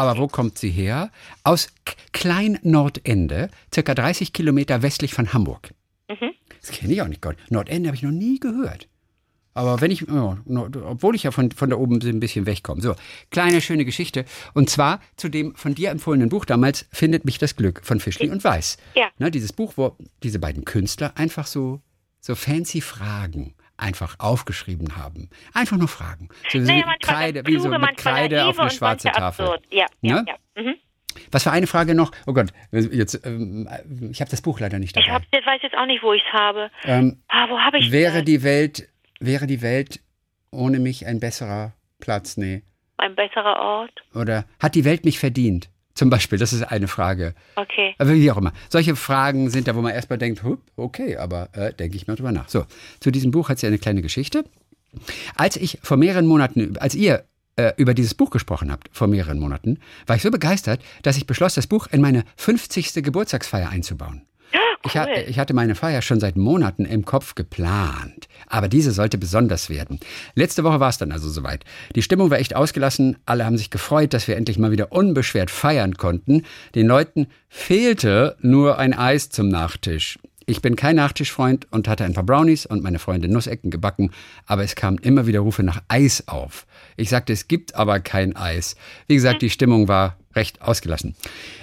Aber 0.00 0.18
wo 0.18 0.28
kommt 0.28 0.56
sie 0.56 0.70
her? 0.70 1.10
Aus 1.44 1.68
Klein-Nordende, 2.12 3.50
circa 3.72 3.94
30 3.94 4.32
Kilometer 4.32 4.80
westlich 4.80 5.12
von 5.12 5.34
Hamburg. 5.34 5.74
Mhm. 6.08 6.30
Das 6.62 6.70
kenne 6.70 6.94
ich 6.94 7.02
auch 7.02 7.08
nicht. 7.08 7.22
Nordende 7.50 7.88
habe 7.88 7.96
ich 7.96 8.02
noch 8.02 8.10
nie 8.10 8.40
gehört. 8.40 8.88
Aber 9.52 9.82
wenn 9.82 9.90
ich, 9.90 10.08
oh, 10.08 10.38
obwohl 10.86 11.16
ich 11.16 11.24
ja 11.24 11.32
von, 11.32 11.50
von 11.50 11.68
da 11.68 11.76
oben 11.76 12.00
ein 12.00 12.18
bisschen 12.18 12.46
wegkomme. 12.46 12.80
So, 12.80 12.94
kleine 13.30 13.60
schöne 13.60 13.84
Geschichte. 13.84 14.24
Und 14.54 14.70
zwar 14.70 15.00
zu 15.16 15.28
dem 15.28 15.54
von 15.54 15.74
dir 15.74 15.90
empfohlenen 15.90 16.30
Buch 16.30 16.46
damals, 16.46 16.86
Findet 16.92 17.26
mich 17.26 17.36
das 17.36 17.54
Glück 17.54 17.84
von 17.84 18.00
Fischli 18.00 18.30
und 18.30 18.42
Weiß. 18.42 18.78
Ja. 18.94 19.10
Ne, 19.18 19.30
dieses 19.30 19.52
Buch, 19.52 19.74
wo 19.76 19.98
diese 20.22 20.38
beiden 20.38 20.64
Künstler 20.64 21.12
einfach 21.14 21.46
so, 21.46 21.82
so 22.20 22.34
fancy 22.34 22.80
Fragen 22.80 23.54
einfach 23.80 24.16
aufgeschrieben 24.18 24.96
haben. 24.96 25.30
Einfach 25.54 25.76
nur 25.76 25.88
Fragen. 25.88 26.28
So 26.48 26.58
naja, 26.58 26.84
wie 26.86 26.98
Kreide, 27.06 27.42
kluge, 27.42 27.58
wie 27.58 27.62
so 27.62 27.68
mit 27.70 27.96
Kreide 27.96 28.46
auf 28.46 28.58
eine 28.58 28.70
schwarze 28.70 29.08
Tafel. 29.10 29.58
Ja, 29.70 29.86
ne? 30.00 30.24
ja. 30.26 30.62
Mhm. 30.62 30.76
Was 31.30 31.42
für 31.42 31.50
eine 31.50 31.66
Frage 31.66 31.94
noch? 31.94 32.12
Oh 32.26 32.32
Gott, 32.32 32.48
jetzt, 32.72 33.26
ähm, 33.26 33.68
ich 34.10 34.20
habe 34.20 34.30
das 34.30 34.42
Buch 34.42 34.60
leider 34.60 34.78
nicht 34.78 34.96
dabei. 34.96 35.06
Ich 35.06 35.12
hab, 35.12 35.22
weiß 35.22 35.62
jetzt 35.62 35.76
auch 35.76 35.86
nicht, 35.86 36.02
wo 36.02 36.12
ich 36.12 36.22
es 36.26 36.32
habe. 36.32 36.70
Ähm, 36.84 37.22
ah, 37.28 37.48
wo 37.48 37.58
habe 37.58 37.78
ich 37.78 37.90
Wäre 37.90 38.18
das? 38.18 38.24
die 38.24 38.42
Welt, 38.42 38.88
wäre 39.18 39.46
die 39.46 39.62
Welt 39.62 40.00
ohne 40.50 40.78
mich 40.78 41.06
ein 41.06 41.20
besserer 41.20 41.72
Platz? 42.00 42.36
Nee. 42.36 42.62
Ein 42.96 43.14
besserer 43.14 43.58
Ort? 43.60 44.02
Oder 44.14 44.44
hat 44.58 44.74
die 44.74 44.84
Welt 44.84 45.04
mich 45.04 45.18
verdient? 45.18 45.68
Zum 45.94 46.08
Beispiel, 46.10 46.38
das 46.38 46.52
ist 46.52 46.62
eine 46.62 46.88
Frage. 46.88 47.34
Okay. 47.56 47.94
Aber 47.98 48.14
wie 48.14 48.30
auch 48.30 48.36
immer. 48.36 48.52
Solche 48.68 48.96
Fragen 48.96 49.50
sind 49.50 49.68
da, 49.68 49.74
wo 49.74 49.82
man 49.82 49.92
erstmal 49.92 50.18
denkt, 50.18 50.42
okay, 50.76 51.16
aber 51.16 51.48
äh, 51.52 51.72
denke 51.74 51.96
ich 51.96 52.06
mal 52.06 52.16
drüber 52.16 52.32
nach. 52.32 52.48
So, 52.48 52.64
zu 53.00 53.10
diesem 53.10 53.30
Buch 53.30 53.48
hat 53.48 53.58
sie 53.58 53.66
eine 53.66 53.78
kleine 53.78 54.02
Geschichte. 54.02 54.44
Als 55.36 55.56
ich 55.56 55.78
vor 55.82 55.96
mehreren 55.96 56.26
Monaten, 56.26 56.76
als 56.78 56.94
ihr 56.94 57.24
äh, 57.56 57.72
über 57.76 57.94
dieses 57.94 58.14
Buch 58.14 58.30
gesprochen 58.30 58.70
habt, 58.70 58.88
vor 58.92 59.08
mehreren 59.08 59.38
Monaten, 59.38 59.78
war 60.06 60.16
ich 60.16 60.22
so 60.22 60.30
begeistert, 60.30 60.80
dass 61.02 61.16
ich 61.16 61.26
beschloss, 61.26 61.54
das 61.54 61.66
Buch 61.66 61.86
in 61.90 62.00
meine 62.00 62.24
50. 62.36 62.94
Geburtstagsfeier 62.94 63.68
einzubauen. 63.68 64.22
Ich, 64.84 64.96
ha 64.96 65.04
Cool. 65.06 65.24
ich 65.28 65.38
hatte 65.38 65.52
meine 65.52 65.74
Feier 65.74 66.00
schon 66.00 66.20
seit 66.20 66.36
Monaten 66.36 66.84
im 66.84 67.04
Kopf 67.04 67.34
geplant. 67.34 68.28
Aber 68.46 68.68
diese 68.68 68.92
sollte 68.92 69.18
besonders 69.18 69.68
werden. 69.68 70.00
Letzte 70.34 70.64
Woche 70.64 70.80
war 70.80 70.88
es 70.88 70.98
dann 70.98 71.12
also 71.12 71.28
soweit. 71.28 71.64
Die 71.94 72.02
Stimmung 72.02 72.30
war 72.30 72.38
echt 72.38 72.56
ausgelassen. 72.56 73.18
Alle 73.26 73.44
haben 73.44 73.58
sich 73.58 73.70
gefreut, 73.70 74.14
dass 74.14 74.26
wir 74.26 74.36
endlich 74.36 74.58
mal 74.58 74.70
wieder 74.70 74.92
unbeschwert 74.92 75.50
feiern 75.50 75.96
konnten. 75.96 76.44
Den 76.74 76.86
Leuten 76.86 77.26
fehlte 77.48 78.36
nur 78.40 78.78
ein 78.78 78.94
Eis 78.94 79.28
zum 79.28 79.48
Nachtisch. 79.48 80.18
Ich 80.46 80.62
bin 80.62 80.74
kein 80.74 80.96
Nachtischfreund 80.96 81.68
und 81.70 81.86
hatte 81.86 82.04
ein 82.04 82.14
paar 82.14 82.24
Brownies 82.24 82.66
und 82.66 82.82
meine 82.82 82.98
Freundin 82.98 83.30
Nussecken 83.30 83.70
gebacken, 83.70 84.10
aber 84.46 84.64
es 84.64 84.74
kamen 84.74 84.98
immer 84.98 85.28
wieder 85.28 85.40
Rufe 85.40 85.62
nach 85.62 85.80
Eis 85.86 86.26
auf. 86.26 86.66
Ich 86.96 87.08
sagte, 87.08 87.32
es 87.32 87.46
gibt 87.46 87.76
aber 87.76 88.00
kein 88.00 88.34
Eis. 88.34 88.74
Wie 89.06 89.14
gesagt, 89.14 89.42
die 89.42 89.50
Stimmung 89.50 89.86
war 89.86 90.16
recht 90.34 90.62
ausgelassen. 90.62 91.16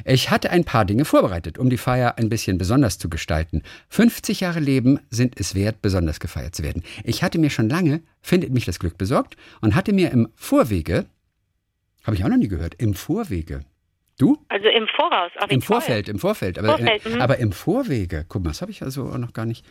Ich 0.04 0.30
hatte 0.30 0.50
ein 0.50 0.66
paar 0.66 0.86
Dinge 0.86 1.06
vorbereitet, 1.06 1.58
um 1.58 1.70
die 1.70 1.78
Feier 1.78 2.18
ein 2.18 2.30
bisschen 2.30 2.58
besonders 2.58 2.98
zu 2.98 3.10
gestalten. 3.10 3.64
50 3.90 4.42
Jahre 4.42 4.60
Leben 4.60 5.00
sind 5.10 5.40
es 5.40 5.56
wert, 5.56 5.82
besonders 5.82 6.20
gefeiert 6.20 6.56
zu 6.56 6.64
werden. 6.64 6.84
Ich 7.04 7.24
hatte 7.24 7.40
mir 7.40 7.50
schon 7.50 7.70
lange, 7.70 8.02
findet 8.22 8.52
mich 8.52 8.66
das 8.66 8.80
Glück 8.80 8.98
besorgt, 8.98 9.38
und 9.62 9.76
hatte 9.76 9.94
mir 9.94 10.12
im 10.12 10.30
Vorwege, 10.36 11.06
habe 12.04 12.16
ich 12.16 12.24
auch 12.24 12.30
noch 12.30 12.38
nie 12.38 12.48
gehört, 12.48 12.76
im 12.76 12.94
Vorwege, 12.94 13.62
du? 14.18 14.38
Also 14.50 14.68
im 14.68 14.88
Voraus. 14.88 15.32
Wie 15.48 15.54
Im. 15.54 15.62
Vorfeld, 15.62 16.10
im 16.10 16.20
Vorfeld. 16.20 16.60
Aber, 16.60 16.78
Vorfeld, 16.78 17.06
äh, 17.06 17.10
mhm. 17.10 17.22
aber 17.22 17.38
im 17.38 17.52
Vorwege, 17.52 18.26
guck 18.28 18.44
mal, 18.44 18.50
das 18.50 18.62
habe 18.62 18.72
ich 18.72 18.84
also 18.84 19.10
auch 19.10 19.18
noch 19.18 19.34
gar 19.34 19.46
nicht, 19.46 19.66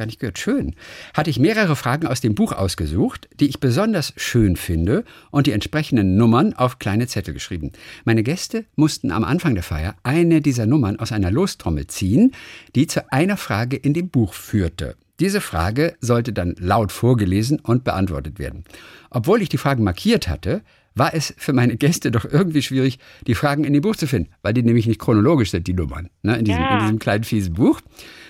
gar 0.00 0.06
nicht 0.06 0.18
gehört. 0.18 0.38
Schön. 0.38 0.74
Hatte 1.12 1.28
ich 1.28 1.38
mehrere 1.38 1.76
Fragen 1.76 2.06
aus 2.06 2.22
dem 2.22 2.34
Buch 2.34 2.52
ausgesucht, 2.52 3.28
die 3.38 3.48
ich 3.48 3.60
besonders 3.60 4.14
schön 4.16 4.56
finde 4.56 5.04
und 5.30 5.46
die 5.46 5.52
entsprechenden 5.52 6.16
Nummern 6.16 6.54
auf 6.54 6.78
kleine 6.78 7.06
Zettel 7.06 7.34
geschrieben. 7.34 7.72
Meine 8.06 8.22
Gäste 8.22 8.64
mussten 8.76 9.10
am 9.12 9.24
Anfang 9.24 9.54
der 9.54 9.62
Feier 9.62 9.94
eine 10.02 10.40
dieser 10.40 10.64
Nummern 10.64 10.98
aus 10.98 11.12
einer 11.12 11.30
Lostrommel 11.30 11.86
ziehen, 11.86 12.32
die 12.74 12.86
zu 12.86 13.12
einer 13.12 13.36
Frage 13.36 13.76
in 13.76 13.92
dem 13.92 14.08
Buch 14.08 14.32
führte. 14.32 14.96
Diese 15.20 15.42
Frage 15.42 15.96
sollte 16.00 16.32
dann 16.32 16.54
laut 16.58 16.92
vorgelesen 16.92 17.60
und 17.60 17.84
beantwortet 17.84 18.38
werden. 18.38 18.64
Obwohl 19.10 19.42
ich 19.42 19.50
die 19.50 19.58
Fragen 19.58 19.84
markiert 19.84 20.28
hatte, 20.28 20.62
war 20.94 21.14
es 21.14 21.34
für 21.36 21.52
meine 21.52 21.76
Gäste 21.76 22.10
doch 22.10 22.24
irgendwie 22.24 22.62
schwierig, 22.62 22.98
die 23.26 23.34
Fragen 23.34 23.64
in 23.64 23.72
dem 23.72 23.82
Buch 23.82 23.96
zu 23.96 24.06
finden, 24.06 24.30
weil 24.42 24.54
die 24.54 24.62
nämlich 24.62 24.86
nicht 24.86 24.98
chronologisch 24.98 25.50
sind, 25.50 25.66
die 25.66 25.72
Nummern, 25.74 26.10
ne, 26.22 26.36
in, 26.38 26.44
diesem, 26.44 26.60
Ja. 26.62 26.74
in 26.78 26.80
diesem 26.84 26.98
kleinen 26.98 27.24
fiesen 27.24 27.54
Buch. 27.54 27.80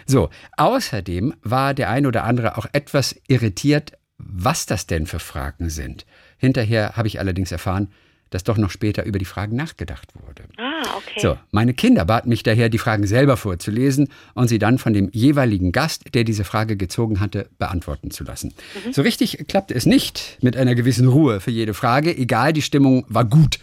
So, 0.07 0.31
außerdem 0.57 1.35
war 1.43 1.75
der 1.75 1.91
ein 1.91 2.07
oder 2.07 2.25
andere 2.25 2.59
auch 2.59 2.67
etwas 2.73 3.21
irritiert, 3.29 3.93
was 4.19 4.67
das 4.67 4.87
denn 4.87 5.07
für 5.07 5.19
Fragen 5.19 5.71
sind. 5.71 6.07
Hinterher 6.37 6.97
habe 6.97 7.09
ich 7.09 7.19
allerdings 7.19 7.53
erfahren, 7.53 7.89
dass 8.31 8.45
doch 8.45 8.57
noch 8.57 8.71
später 8.71 9.05
über 9.05 9.19
die 9.19 9.25
Fragen 9.25 9.57
nachgedacht 9.57 10.09
wurde. 10.15 10.45
Ah, 10.57 10.97
okay. 10.97 11.21
So, 11.21 11.39
meine 11.51 11.75
Kinder 11.75 12.05
baten 12.05 12.29
mich 12.29 12.43
daher, 12.43 12.69
die 12.69 12.79
Fragen 12.79 13.07
selber 13.07 13.37
vorzulesen 13.37 14.09
und 14.35 14.49
sie 14.49 14.59
dann 14.59 14.79
von 14.79 14.93
dem 14.93 15.11
jeweiligen 15.13 15.73
Gast, 15.73 16.15
der 16.15 16.25
diese 16.25 16.45
Frage 16.45 16.77
gezogen 16.77 17.21
hatte, 17.21 17.49
beantworten 17.59 18.11
zu 18.11 18.25
lassen. 18.25 18.55
So 18.93 19.03
richtig 19.03 19.47
klappte 19.49 19.75
es 19.75 19.87
nicht 19.87 20.39
mit 20.41 20.57
einer 20.57 20.75
gewissen 20.75 21.09
Ruhe 21.09 21.41
für 21.41 21.51
jede 21.51 21.75
Frage, 21.75 22.17
egal, 22.17 22.53
die 22.53 22.63
Stimmung 22.63 23.05
war 23.09 23.25
gut. 23.25 23.59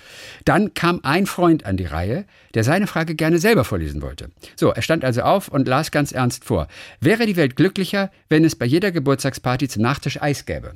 Dann 0.45 0.73
kam 0.73 0.99
ein 1.03 1.25
Freund 1.25 1.65
an 1.65 1.77
die 1.77 1.86
Reihe, 1.86 2.25
der 2.53 2.63
seine 2.63 2.88
Frage 2.88 3.15
gerne 3.15 3.39
selber 3.39 3.63
vorlesen 3.63 4.01
wollte. 4.01 4.32
So, 4.56 4.69
er 4.69 4.82
stand 4.82 5.06
also 5.06 5.21
auf 5.21 5.47
und 5.47 5.67
las 5.67 5.91
ganz 5.91 6.12
ernst 6.12 6.43
vor. 6.43 6.67
Wäre 6.99 7.25
die 7.25 7.36
Welt 7.36 7.56
glücklicher, 7.56 8.12
wenn 8.30 8.43
es 8.43 8.56
bei 8.56 8.65
jeder 8.65 8.91
Geburtstagsparty 8.91 9.67
zum 9.67 9.82
Nachtisch 9.82 10.21
Eis 10.21 10.45
gäbe? 10.45 10.73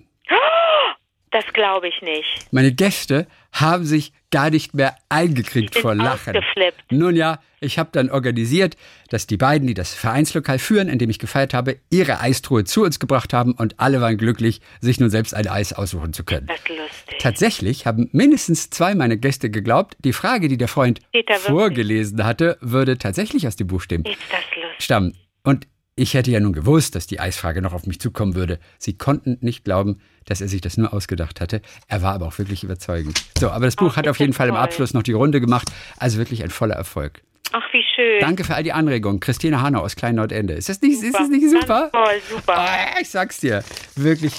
Das 1.31 1.45
glaube 1.53 1.87
ich 1.87 2.01
nicht. 2.01 2.47
Meine 2.51 2.73
Gäste 2.73 3.25
haben 3.53 3.85
sich 3.85 4.13
gar 4.31 4.49
nicht 4.49 4.73
mehr 4.73 4.95
eingekriegt 5.09 5.77
vor 5.77 5.95
Lachen. 5.95 6.35
ausgeflippt. 6.35 6.91
Nun 6.91 7.15
ja, 7.15 7.39
ich 7.59 7.77
habe 7.79 7.89
dann 7.91 8.09
organisiert, 8.09 8.75
dass 9.09 9.27
die 9.27 9.37
beiden, 9.37 9.67
die 9.67 9.73
das 9.73 9.93
Vereinslokal 9.93 10.59
führen, 10.59 10.89
in 10.89 10.99
dem 10.99 11.09
ich 11.09 11.19
gefeiert 11.19 11.53
habe, 11.53 11.77
ihre 11.89 12.19
Eistruhe 12.19 12.63
zu 12.63 12.83
uns 12.83 12.99
gebracht 12.99 13.33
haben 13.33 13.53
und 13.53 13.79
alle 13.79 14.01
waren 14.01 14.17
glücklich, 14.17 14.61
sich 14.79 14.99
nun 14.99 15.09
selbst 15.09 15.33
ein 15.33 15.47
Eis 15.47 15.73
aussuchen 15.73 16.13
zu 16.13 16.23
können. 16.23 16.47
Das 16.47 16.59
ist 16.59 16.69
lustig. 16.69 17.19
Tatsächlich 17.19 17.85
haben 17.85 18.09
mindestens 18.11 18.69
zwei 18.69 18.95
meiner 18.95 19.17
Gäste 19.17 19.49
geglaubt, 19.49 19.95
die 19.99 20.13
Frage, 20.13 20.47
die 20.47 20.57
der 20.57 20.67
Freund 20.67 20.99
vorgelesen 21.39 22.25
hatte, 22.25 22.57
würde 22.61 22.97
tatsächlich 22.97 23.47
aus 23.47 23.55
dem 23.55 23.67
Buch 23.67 23.81
stimmen. 23.81 24.05
Ist 24.05 24.17
das 24.29 24.41
lustig? 24.55 24.83
Stammen. 24.83 25.17
Und 25.43 25.67
ich 25.95 26.13
hätte 26.13 26.31
ja 26.31 26.39
nun 26.39 26.53
gewusst, 26.53 26.95
dass 26.95 27.05
die 27.07 27.19
Eisfrage 27.19 27.61
noch 27.61 27.73
auf 27.73 27.85
mich 27.85 27.99
zukommen 27.99 28.35
würde. 28.35 28.59
Sie 28.77 28.97
konnten 28.97 29.37
nicht 29.41 29.63
glauben, 29.65 29.99
dass 30.25 30.41
er 30.41 30.47
sich 30.47 30.61
das 30.61 30.77
nur 30.77 30.93
ausgedacht 30.93 31.41
hatte. 31.41 31.61
Er 31.87 32.01
war 32.01 32.13
aber 32.13 32.27
auch 32.27 32.37
wirklich 32.37 32.63
überzeugend. 32.63 33.21
So, 33.37 33.49
aber 33.49 33.65
das 33.65 33.75
Buch 33.75 33.91
Ach, 33.93 33.97
hat 33.97 34.07
auf 34.07 34.19
jeden 34.19 34.33
Fall 34.33 34.47
im 34.47 34.55
toll. 34.55 34.63
Abschluss 34.63 34.93
noch 34.93 35.03
die 35.03 35.11
Runde 35.13 35.41
gemacht. 35.41 35.69
Also 35.97 36.17
wirklich 36.17 36.43
ein 36.43 36.49
voller 36.49 36.75
Erfolg. 36.75 37.21
Ach, 37.53 37.63
wie 37.73 37.83
schön. 37.95 38.21
Danke 38.21 38.45
für 38.45 38.55
all 38.55 38.63
die 38.63 38.71
Anregungen. 38.71 39.19
Christine 39.19 39.61
Hanau 39.61 39.81
aus 39.81 39.95
Klein-Nordende. 39.97 40.53
Ist 40.53 40.69
das 40.69 40.81
nicht, 40.81 41.03
ist 41.03 41.13
das 41.13 41.27
nicht 41.27 41.41
Ganz 41.41 41.61
super? 41.61 41.89
Toll, 41.91 42.21
super. 42.29 42.57
Ah, 42.57 42.99
ich 43.01 43.09
sag's 43.09 43.39
dir. 43.39 43.63
Wirklich 43.95 44.33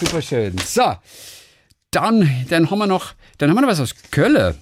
super 0.00 0.22
schön. 0.22 0.56
So, 0.58 0.94
dann, 1.90 2.46
dann 2.48 2.70
haben 2.70 2.78
wir 2.78 2.86
noch, 2.86 3.12
dann 3.38 3.50
haben 3.50 3.56
wir 3.56 3.60
noch 3.62 3.68
was 3.68 3.80
aus 3.80 3.94
Kölle. 4.10 4.56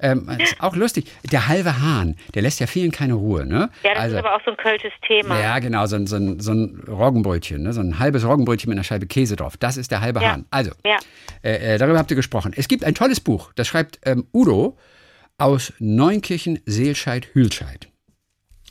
Ähm, 0.00 0.28
ist 0.38 0.60
auch 0.60 0.74
lustig. 0.76 1.10
Der 1.30 1.48
halbe 1.48 1.80
Hahn, 1.80 2.16
der 2.34 2.42
lässt 2.42 2.60
ja 2.60 2.66
vielen 2.66 2.90
keine 2.90 3.14
Ruhe, 3.14 3.46
ne? 3.46 3.70
Ja, 3.82 3.94
das 3.94 4.02
also, 4.02 4.16
ist 4.16 4.24
aber 4.24 4.34
auch 4.36 4.44
so 4.44 4.50
ein 4.50 4.56
kölsches 4.56 4.92
Thema. 5.06 5.40
ja, 5.40 5.58
genau, 5.60 5.86
so 5.86 5.96
ein, 5.96 6.06
so 6.06 6.16
ein, 6.16 6.40
so 6.40 6.52
ein 6.52 6.82
Roggenbrötchen, 6.88 7.62
ne? 7.62 7.72
so 7.72 7.80
ein 7.80 7.98
halbes 7.98 8.24
Roggenbrötchen 8.24 8.68
mit 8.68 8.76
einer 8.76 8.84
Scheibe 8.84 9.06
Käse 9.06 9.36
drauf. 9.36 9.56
Das 9.56 9.76
ist 9.76 9.90
der 9.90 10.00
halbe 10.00 10.20
Ja. 10.20 10.32
Hahn. 10.32 10.46
Also, 10.50 10.72
Ja. 10.84 10.96
äh, 11.42 11.74
äh, 11.74 11.78
darüber 11.78 11.98
habt 11.98 12.10
ihr 12.10 12.16
gesprochen. 12.16 12.52
Es 12.56 12.68
gibt 12.68 12.84
ein 12.84 12.94
tolles 12.94 13.20
Buch, 13.20 13.52
das 13.54 13.68
schreibt 13.68 14.00
ähm, 14.04 14.26
Udo 14.32 14.76
aus 15.38 15.72
Neunkirchen, 15.78 16.60
Seelscheid, 16.66 17.28
Hülscheid. 17.34 17.88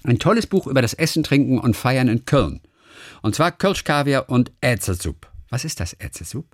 Ein 0.04 0.20
tolles 0.20 0.48
Buch 0.48 0.68
über 0.68 0.82
das 0.82 0.94
Essen, 0.94 1.24
Trinken 1.24 1.58
und 1.60 1.76
Feiern 1.78 2.10
in 2.10 2.26
Köln. 2.26 2.62
Und 3.22 3.36
zwar 3.36 3.52
Kölsch 3.52 3.84
Kaviar 3.86 4.30
und 4.30 4.52
Ätzelsup. 4.62 5.30
Was 5.50 5.64
ist 5.64 5.80
das 5.80 5.94
Ätzelsup? 5.94 6.46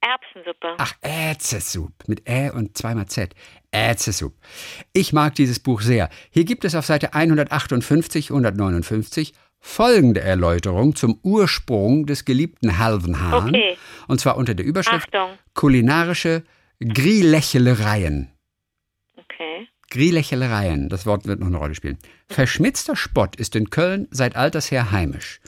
Erbsensuppe. 0.00 0.74
Ach, 0.78 0.92
Ätzesup. 1.00 1.92
Mit 2.06 2.28
Ä 2.28 2.50
und 2.50 2.76
zweimal 2.78 3.06
Z. 3.06 3.34
Ätzesup. 3.76 4.34
Ich 4.92 5.12
mag 5.12 5.34
dieses 5.34 5.60
Buch 5.60 5.80
sehr. 5.80 6.08
Hier 6.30 6.44
gibt 6.44 6.64
es 6.64 6.74
auf 6.74 6.86
Seite 6.86 7.14
158, 7.14 8.30
159 8.30 9.34
folgende 9.60 10.20
Erläuterung 10.20 10.94
zum 10.94 11.18
Ursprung 11.22 12.06
des 12.06 12.24
geliebten 12.24 12.78
halben 12.78 13.20
Hahn. 13.20 13.48
Okay. 13.48 13.76
Und 14.06 14.20
zwar 14.20 14.36
unter 14.36 14.54
der 14.54 14.64
Überschrift 14.64 15.08
Achtung. 15.14 15.38
Kulinarische 15.54 16.44
Grillächelereien. 16.80 18.30
Okay. 19.16 19.68
Grillächelereien, 19.90 20.88
das 20.88 21.06
Wort 21.06 21.26
wird 21.26 21.40
noch 21.40 21.46
eine 21.46 21.56
Rolle 21.58 21.74
spielen. 21.74 21.98
Verschmitzter 22.28 22.96
Spott 22.96 23.36
ist 23.36 23.56
in 23.56 23.70
Köln 23.70 24.08
seit 24.10 24.36
alters 24.36 24.70
her 24.70 24.90
heimisch. 24.90 25.40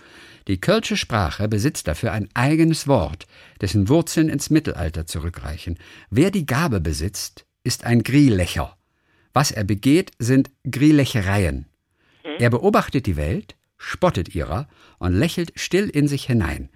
Die 0.47 0.61
kölsche 0.61 0.97
Sprache 0.97 1.47
besitzt 1.47 1.88
dafür 1.88 2.12
ein 2.12 2.29
eigenes 2.33 2.88
Wort, 2.88 3.27
dessen 3.61 3.88
Wurzeln 3.88 4.31
ins 4.31 4.49
Mittelalter 4.49 5.07
zurückreichen. 5.07 5.79
Wer 6.09 6.31
die 6.31 6.47
Gabe 6.47 6.81
besitzt, 6.81 7.45
ist 7.64 7.85
ein 7.85 8.03
Grillächer. 8.03 8.77
Was 9.33 9.51
er 9.51 9.64
begeht, 9.64 10.12
sind 10.18 10.51
Grillächereien. 10.68 11.66
Er 12.38 12.51
beobachtet 12.51 13.07
die 13.07 13.16
Welt, 13.16 13.57
spottet 13.77 14.35
ihrer 14.35 14.68
und 14.99 15.12
lächelt 15.12 15.53
still 15.57 15.88
in 15.88 16.09
sich 16.09 16.25
hinein, 16.25 16.71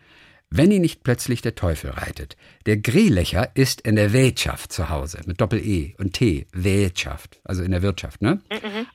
wenn 0.54 0.70
ihn 0.70 0.82
nicht 0.82 1.02
plötzlich 1.02 1.40
der 1.40 1.54
Teufel 1.54 1.90
reitet. 1.90 2.36
Der 2.66 2.76
Grillächer 2.76 3.50
ist 3.54 3.80
in 3.80 3.96
der 3.96 4.12
Wirtschaft 4.12 4.72
zu 4.72 4.90
Hause, 4.90 5.20
mit 5.26 5.40
Doppel-E 5.40 5.94
und 5.98 6.12
T, 6.12 6.46
Wirtschaft, 6.52 7.40
also 7.44 7.62
in 7.62 7.70
der 7.70 7.82
Wirtschaft, 7.82 8.20
ne? 8.20 8.40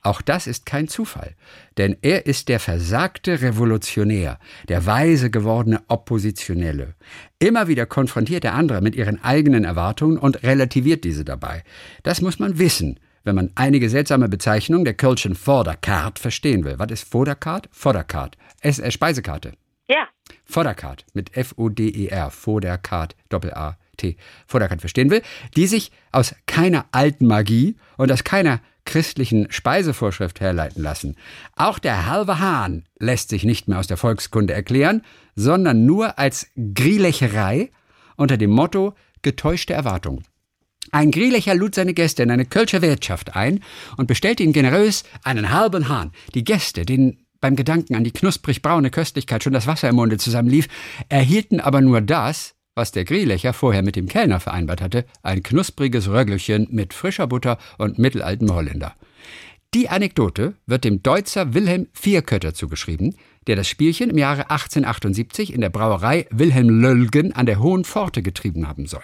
Auch 0.02 0.22
das 0.22 0.46
ist 0.46 0.66
kein 0.66 0.88
Zufall, 0.88 1.36
denn 1.78 1.98
er 2.02 2.26
ist 2.28 2.50
der 2.50 2.60
versagte 2.60 3.42
Revolutionär, 3.42 4.40
der 4.68 4.86
weise 4.86 5.32
gewordene 5.32 5.82
Oppositionelle. 5.88 6.94
Immer 7.40 7.68
wieder 7.68 7.86
konfrontiert 7.86 8.46
er 8.46 8.54
andere 8.54 8.82
mit 8.82 8.96
ihren 8.96 9.24
eigenen 9.24 9.64
Erwartungen 9.64 10.18
und 10.18 10.44
relativiert 10.44 11.04
diese 11.04 11.26
dabei. 11.26 11.64
Das 12.04 12.22
muss 12.22 12.40
man 12.40 12.60
wissen, 12.60 13.00
wenn 13.24 13.36
man 13.36 13.52
einige 13.56 13.90
seltsame 13.90 14.30
Bezeichnungen 14.30 14.86
der 14.86 14.94
Kölschen 14.94 15.36
Vorderkart 15.36 16.18
verstehen 16.20 16.64
will. 16.64 16.80
Was 16.80 16.92
ist 16.92 17.10
Vorderkart? 17.12 17.68
Vorderkart. 17.72 18.38
Es, 18.62 18.80
äh, 18.80 18.90
Speisekarte. 18.90 19.54
Ja. 19.88 20.08
Vorderkart 20.48 21.06
mit 21.14 21.36
F-O-D-E-R, 21.36 22.32
Vorderkart, 22.32 23.16
Doppel-A-T, 23.30 24.18
Vorderkart 24.48 24.80
verstehen 24.80 25.10
will, 25.10 25.22
die 25.56 25.68
sich 25.68 25.92
aus 26.12 26.36
keiner 26.46 26.86
alten 26.92 27.28
Magie 27.28 27.76
und 27.98 28.12
aus 28.12 28.24
keiner 28.24 28.62
christlichen 28.86 29.52
Speisevorschrift 29.52 30.40
herleiten 30.40 30.82
lassen. 30.82 31.18
Auch 31.56 31.78
der 31.78 32.08
halbe 32.08 32.40
Hahn 32.40 32.86
lässt 32.98 33.30
sich 33.30 33.44
nicht 33.44 33.68
mehr 33.68 33.80
aus 33.80 33.88
der 33.88 33.98
Volkskunde 33.98 34.54
erklären, 34.54 35.04
sondern 35.36 35.86
nur 35.86 36.18
als 36.18 36.48
Grillächerei 36.74 37.70
unter 38.16 38.38
dem 38.38 38.52
Motto 38.52 38.96
getäuschte 39.22 39.74
Erwartung. 39.74 40.24
Ein 40.92 41.12
Grielächer 41.12 41.54
lud 41.54 41.76
seine 41.76 41.94
Gäste 41.94 42.24
in 42.24 42.32
eine 42.32 42.46
Kölsche 42.46 42.82
Wirtschaft 42.82 43.36
ein 43.36 43.62
und 43.98 44.08
bestellte 44.08 44.44
ihnen 44.44 44.54
generös 44.54 45.04
einen 45.22 45.52
halben 45.52 45.90
Hahn. 45.90 46.14
Die 46.34 46.46
Gäste, 46.46 46.86
denen 46.86 47.27
beim 47.40 47.56
Gedanken 47.56 47.96
an 47.96 48.04
die 48.04 48.12
knusprig 48.12 48.62
braune 48.62 48.90
Köstlichkeit 48.90 49.44
schon 49.44 49.54
das 49.54 49.68
Wasser 49.68 49.90
im 49.90 49.96
Munde 49.96 50.18
zusammenlief, 50.18 50.68
erhielten 51.10 51.60
aber 51.60 51.82
nur 51.82 52.02
das, 52.02 52.56
was 52.76 52.92
der 52.92 53.06
Grielächer 53.06 53.54
vorher 53.54 53.82
mit 53.82 53.96
dem 53.96 54.08
Kellner 54.08 54.40
vereinbart 54.40 54.82
hatte, 54.82 55.06
ein 55.24 55.44
knuspriges 55.44 56.10
Röggelchen 56.10 56.68
mit 56.70 56.94
frischer 56.94 57.28
Butter 57.28 57.58
und 57.78 57.98
mittelaltem 57.98 58.54
Holländer. 58.54 58.96
Die 59.74 59.90
Anekdote 59.90 60.56
wird 60.66 60.86
dem 60.86 61.04
Deutzer 61.04 61.54
Wilhelm 61.54 61.88
Vierkötter 61.92 62.54
zugeschrieben, 62.54 63.16
der 63.48 63.58
das 63.58 63.68
Spielchen 63.68 64.10
im 64.10 64.18
Jahre 64.18 64.50
1878 64.50 65.54
in 65.54 65.62
der 65.62 65.70
Brauerei 65.70 66.26
Wilhelm 66.30 66.70
Löllgen 66.70 67.34
an 67.34 67.46
der 67.46 67.60
Hohen 67.60 67.84
Pforte 67.84 68.22
getrieben 68.22 68.68
haben 68.68 68.86
soll. 68.86 69.04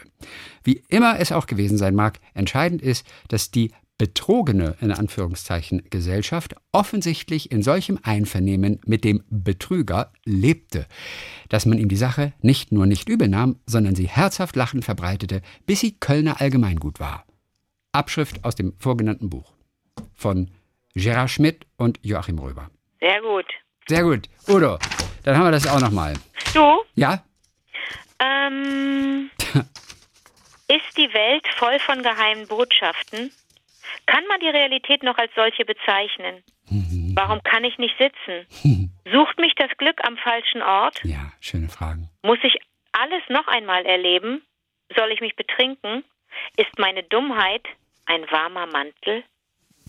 Wie 0.63 0.81
immer 0.88 1.19
es 1.19 1.31
auch 1.31 1.47
gewesen 1.47 1.77
sein 1.77 1.95
mag, 1.95 2.19
entscheidend 2.34 2.81
ist, 2.81 3.05
dass 3.27 3.51
die 3.51 3.71
betrogene, 3.98 4.76
in 4.82 4.91
Anführungszeichen, 4.91 5.84
Gesellschaft 5.89 6.56
offensichtlich 6.72 7.52
in 7.52 7.62
solchem 7.62 8.00
Einvernehmen 8.04 8.80
mit 8.86 9.04
dem 9.04 9.24
Betrüger 9.30 10.12
lebte, 10.26 10.88
dass 11.50 11.66
man 11.66 11.78
ihm 11.78 11.89
die 11.89 11.96
Sache 11.96 12.34
nicht 12.41 12.72
nur 12.72 12.86
nicht 12.86 13.08
übel 13.08 13.28
nahm, 13.28 13.60
sondern 13.66 13.96
sie 13.96 14.08
herzhaft 14.08 14.56
lachend 14.56 14.84
verbreitete, 14.84 15.41
bis 15.66 15.82
sie 15.82 15.98
Kölner 16.00 16.41
Allgemeingut 16.41 17.00
war. 17.00 17.26
Abschrift 17.91 18.44
aus 18.44 18.56
dem 18.56 18.74
vorgenannten 18.80 19.30
Buch 19.30 19.54
von 20.16 20.50
Gerard 20.96 21.30
Schmidt 21.30 21.66
und 21.78 22.00
Joachim 22.02 22.39
Röber. 22.39 22.70
Sehr 23.00 23.22
gut. 23.22 23.46
Sehr 23.88 24.04
gut. 24.04 24.30
Udo, 24.48 24.78
dann 25.24 25.38
haben 25.38 25.46
wir 25.46 25.52
das 25.52 25.68
auch 25.68 25.80
nochmal. 25.80 26.14
Du? 26.54 26.84
Ja? 26.96 27.24
Ähm, 28.20 29.30
ist 30.68 30.98
die 30.98 31.14
Welt 31.14 31.46
voll 31.58 31.80
von 31.80 32.02
geheimen 32.02 32.48
Botschaften? 32.48 33.32
Kann 34.06 34.26
man 34.28 34.39
die 34.39 34.50
Realität 34.50 35.04
noch 35.04 35.18
als 35.18 35.32
solche 35.36 35.66
bezeichnen? 35.66 36.44
Warum 37.16 37.44
kann 37.44 37.64
ich 37.64 37.78
nicht 37.78 37.96
sitzen? 37.98 38.91
Sucht 39.12 39.38
mich 39.39 39.54
das 39.56 39.70
Glück 39.78 40.00
am 40.04 40.18
falschen 40.18 40.62
Ort? 40.62 41.00
Ja, 41.04 41.32
schöne 41.39 41.70
Fragen. 41.70 42.10
Muss 42.24 42.39
ich 42.44 42.60
alles 42.91 43.22
noch 43.30 43.48
einmal 43.48 43.86
erleben? 43.86 44.41
Soll 44.96 45.12
ich 45.12 45.22
mich 45.22 45.36
betrinken? 45.36 46.04
Ist 46.58 46.80
meine 46.80 47.04
Dummheit 47.04 47.66
ein 48.06 48.24
warmer 48.32 48.66
Mantel? 48.68 49.24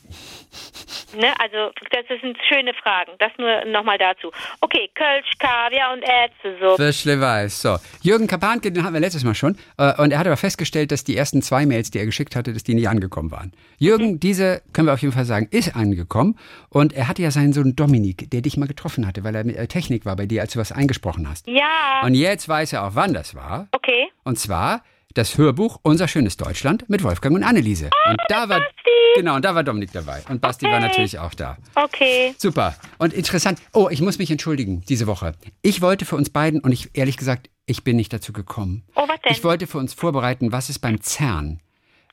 Ne, 1.17 1.33
also 1.39 1.71
das 1.91 2.21
sind 2.21 2.37
schöne 2.49 2.75
Fragen. 2.75 3.13
Das 3.19 3.33
nur 3.39 3.65
nochmal 3.67 3.99
dazu. 3.99 4.31
Okay, 4.61 4.91
Kölsch, 4.95 5.31
Kaviar 5.39 5.93
und 5.93 6.03
Ärzte 6.03 6.57
so. 6.61 6.77
Fischle 6.77 7.21
weiß. 7.21 7.63
So, 7.63 7.77
Jürgen 8.03 8.27
Kapanke, 8.27 8.73
den 8.73 8.83
hatten 8.83 8.95
wir 8.95 9.01
letztes 9.01 9.25
Mal 9.25 9.35
schon. 9.35 9.57
Äh, 9.79 10.01
und 10.01 10.13
er 10.13 10.19
hat 10.19 10.27
aber 10.27 10.37
festgestellt, 10.37 10.93
dass 10.93 11.05
die 11.05 11.17
ersten 11.17 11.43
zwei 11.43 11.67
Mails, 11.67 11.91
die 11.91 11.99
er 11.99 12.07
geschickt 12.07 12.37
hatte, 12.37 12.53
dass 12.53 12.65
die 12.65 12.75
nicht 12.75 12.89
angekommen 12.89 13.31
waren. 13.31 13.53
Jürgen, 13.79 14.21
diese, 14.21 14.63
können 14.73 14.89
wir 14.89 14.95
auf 14.95 15.03
jeden 15.03 15.15
Fall 15.15 15.25
sagen, 15.25 15.49
ist 15.51 15.77
angekommen. 15.77 16.39
Und 16.69 16.93
er 16.93 17.09
hatte 17.09 17.23
ja 17.23 17.31
seinen 17.31 17.53
Sohn 17.53 17.77
Dominik, 17.77 18.31
der 18.31 18.41
dich 18.41 18.57
mal 18.57 18.67
getroffen 18.67 19.07
hatte, 19.07 19.25
weil 19.25 19.35
er 19.35 19.45
mit 19.45 19.57
Technik 19.69 20.05
war 20.05 20.17
bei 20.17 20.27
dir, 20.27 20.43
als 20.43 20.53
du 20.53 20.59
was 20.59 20.73
eingesprochen 20.73 21.29
hast. 21.29 21.47
Ja. 21.47 22.03
Und 22.05 22.15
jetzt 22.15 22.49
weiß 22.49 22.73
er 22.73 22.87
auch, 22.87 22.95
wann 22.95 23.15
das 23.15 23.35
war. 23.35 23.69
Okay. 23.73 24.09
Und 24.25 24.39
zwar 24.39 24.83
das 25.15 25.39
Hörbuch 25.39 25.79
Unser 25.83 26.09
schönes 26.09 26.37
Deutschland 26.37 26.89
mit 26.89 27.03
Wolfgang 27.03 27.35
und 27.37 27.43
Anneliese. 27.45 27.91
und 28.09 28.17
da 28.29 28.49
war 28.49 28.59
Basti. 28.61 28.91
genau, 29.17 29.37
und 29.37 29.45
da 29.45 29.55
war 29.55 29.63
Dominik 29.65 29.93
dabei 29.93 30.23
und 30.29 30.41
Basti 30.41 30.67
war 30.67 30.75
Okay. 30.79 30.83
natürlich 30.89 31.19
auch 31.19 31.35
da. 31.35 31.57
Okay. 31.75 32.35
Super 32.39 32.75
und 32.99 33.13
interessant. 33.13 33.61
Oh, 33.73 33.89
ich 33.91 34.01
muss 34.03 34.19
mich 34.19 34.31
entschuldigen 34.31 34.83
diese 34.89 35.07
Woche. 35.07 35.33
Ich 35.63 35.81
wollte 35.81 36.05
für 36.05 36.17
uns 36.17 36.31
beiden 36.31 36.61
und 36.61 36.73
ich 36.73 36.91
ehrlich 36.95 37.17
gesagt, 37.17 37.49
ich 37.67 37.83
bin 37.85 37.97
nicht 37.97 38.13
dazu 38.13 38.33
gekommen. 38.33 38.83
Oh, 38.95 39.03
was 39.09 39.21
denn? 39.23 39.33
Ich 39.33 39.43
wollte 39.45 39.67
für 39.67 39.79
uns 39.79 39.95
vorbereiten, 39.95 40.53
was 40.53 40.69
es 40.69 40.79
beim 40.79 41.01
CERN 41.01 41.61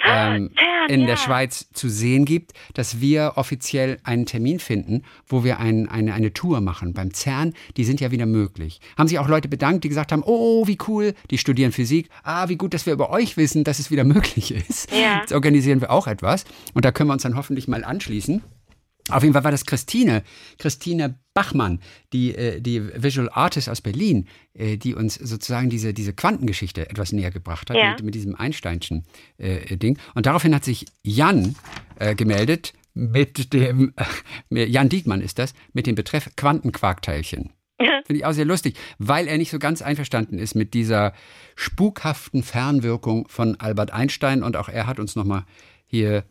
ähm, 0.04 0.50
CERN, 0.56 0.56
in 0.88 1.02
ja. 1.02 1.08
der 1.08 1.18
Schweiz 1.18 1.68
zu 1.74 1.90
sehen 1.90 2.26
gibt, 2.26 2.54
dass 2.74 3.02
wir 3.02 3.34
offiziell 3.36 4.00
einen 4.04 4.26
Termin 4.26 4.60
finden, 4.60 5.04
wo 5.28 5.44
wir 5.44 5.60
ein, 5.60 5.88
eine, 5.90 6.14
eine 6.14 6.34
Tour 6.34 6.62
machen. 6.62 6.94
Beim 6.94 7.14
CERN, 7.14 7.54
die 7.78 7.84
sind 7.84 8.02
ja 8.02 8.12
wieder 8.12 8.26
möglich. 8.26 8.82
Haben 8.98 9.08
sich 9.08 9.20
auch 9.20 9.28
Leute 9.28 9.48
bedankt, 9.48 9.84
die 9.84 9.90
gesagt 9.90 10.12
haben, 10.12 10.24
oh, 10.26 10.68
wie 10.68 10.78
cool, 10.88 11.14
die 11.30 11.38
studieren 11.38 11.72
Physik. 11.72 12.10
Ah, 12.24 12.50
wie 12.50 12.58
gut, 12.58 12.74
dass 12.74 12.86
wir 12.86 12.94
über 12.94 13.10
euch 13.10 13.38
wissen, 13.38 13.64
dass 13.64 13.80
es 13.80 13.92
wieder 13.92 14.04
möglich 14.12 14.54
ist. 14.54 14.92
Ja. 14.92 15.20
Jetzt 15.20 15.34
organisieren 15.34 15.82
wir 15.82 15.92
auch 15.92 16.08
etwas 16.08 16.46
und 16.74 16.86
da 16.86 16.92
können 16.92 17.10
wir 17.10 17.14
uns 17.14 17.24
dann 17.24 17.36
hoffentlich 17.36 17.68
mal 17.68 17.84
anschließen. 17.84 18.42
Auf 19.10 19.24
jeden 19.24 19.34
Fall 19.34 19.44
war 19.44 19.52
das 19.52 19.66
Christine, 19.66 20.24
Christine 20.58 21.16
Bachmann, 21.34 21.80
die, 22.14 22.36
äh, 22.36 22.62
die 22.62 22.82
Visual 23.02 23.30
Artist 23.32 23.70
aus 23.70 23.82
Berlin, 23.82 24.28
äh, 24.54 24.78
die 24.78 24.94
uns 24.96 25.16
sozusagen 25.16 25.70
diese, 25.70 25.94
diese 25.94 26.14
Quantengeschichte 26.14 26.90
etwas 26.90 27.12
näher 27.12 27.32
gebracht 27.32 27.70
hat 27.70 27.78
Ja. 27.78 27.92
mit, 27.92 28.04
mit 28.04 28.16
diesem 28.16 28.36
Einsteinschen 28.36 29.06
äh, 29.38 29.78
Ding. 29.78 29.98
Und 30.14 30.26
daraufhin 30.26 30.54
hat 30.54 30.64
sich 30.64 30.86
Jan 31.04 31.56
äh, 32.00 32.16
gemeldet 32.16 32.74
mit 32.94 33.54
dem, 33.54 33.94
äh, 34.52 34.66
Jan 34.66 34.90
Diekmann 34.90 35.22
ist 35.22 35.40
das, 35.40 35.54
mit 35.74 35.88
dem 35.88 35.96
Betreff 35.96 36.30
Quantenquarkteilchen. 36.36 37.52
Finde 38.06 38.20
ich 38.20 38.26
auch 38.26 38.34
sehr 38.34 38.46
lustig, 38.46 38.76
weil 39.00 39.28
er 39.28 39.38
nicht 39.38 39.52
so 39.52 39.58
ganz 39.60 39.82
einverstanden 39.82 40.38
ist 40.38 40.56
mit 40.56 40.74
dieser 40.74 41.14
spukhaften 41.56 42.44
Fernwirkung 42.44 43.28
von 43.28 43.60
Albert 43.60 43.92
Einstein. 43.92 44.44
Und 44.44 44.56
auch 44.58 44.70
er 44.70 44.86
hat 44.88 45.00
uns 45.00 45.16
nochmal 45.16 45.46
hier 45.88 46.24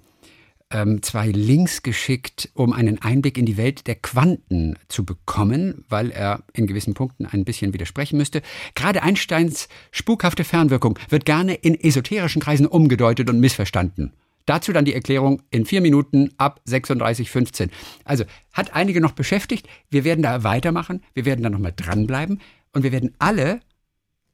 ähm, 0.70 1.02
zwei 1.02 1.28
Links 1.28 1.82
geschickt, 1.82 2.50
um 2.54 2.72
einen 2.72 3.02
Einblick 3.02 3.36
in 3.36 3.46
die 3.46 3.56
Welt 3.56 3.86
der 3.86 3.96
Quanten 3.96 4.78
zu 4.88 5.04
bekommen, 5.04 5.84
weil 5.88 6.10
er 6.10 6.44
in 6.52 6.66
gewissen 6.66 6.94
Punkten 6.94 7.26
ein 7.26 7.44
bisschen 7.44 7.72
widersprechen 7.72 8.16
müsste. 8.16 8.42
Gerade 8.74 9.02
Einsteins 9.02 9.68
spukhafte 9.90 10.44
Fernwirkung 10.44 10.98
wird 11.08 11.24
gerne 11.24 11.54
in 11.54 11.78
esoterischen 11.78 12.40
Kreisen 12.40 12.66
umgedeutet 12.66 13.28
und 13.28 13.40
missverstanden. 13.40 14.12
Dazu 14.46 14.72
dann 14.72 14.84
die 14.84 14.94
Erklärung 14.94 15.42
in 15.50 15.64
vier 15.64 15.80
Minuten 15.80 16.30
ab 16.36 16.60
36,15. 16.66 17.70
Also 18.04 18.24
hat 18.52 18.74
einige 18.74 19.00
noch 19.00 19.12
beschäftigt. 19.12 19.68
Wir 19.90 20.04
werden 20.04 20.22
da 20.22 20.42
weitermachen. 20.42 21.02
Wir 21.14 21.24
werden 21.24 21.42
da 21.42 21.50
nochmal 21.50 21.74
dranbleiben. 21.74 22.40
Und 22.72 22.82
wir 22.82 22.92
werden 22.92 23.14
alle 23.18 23.60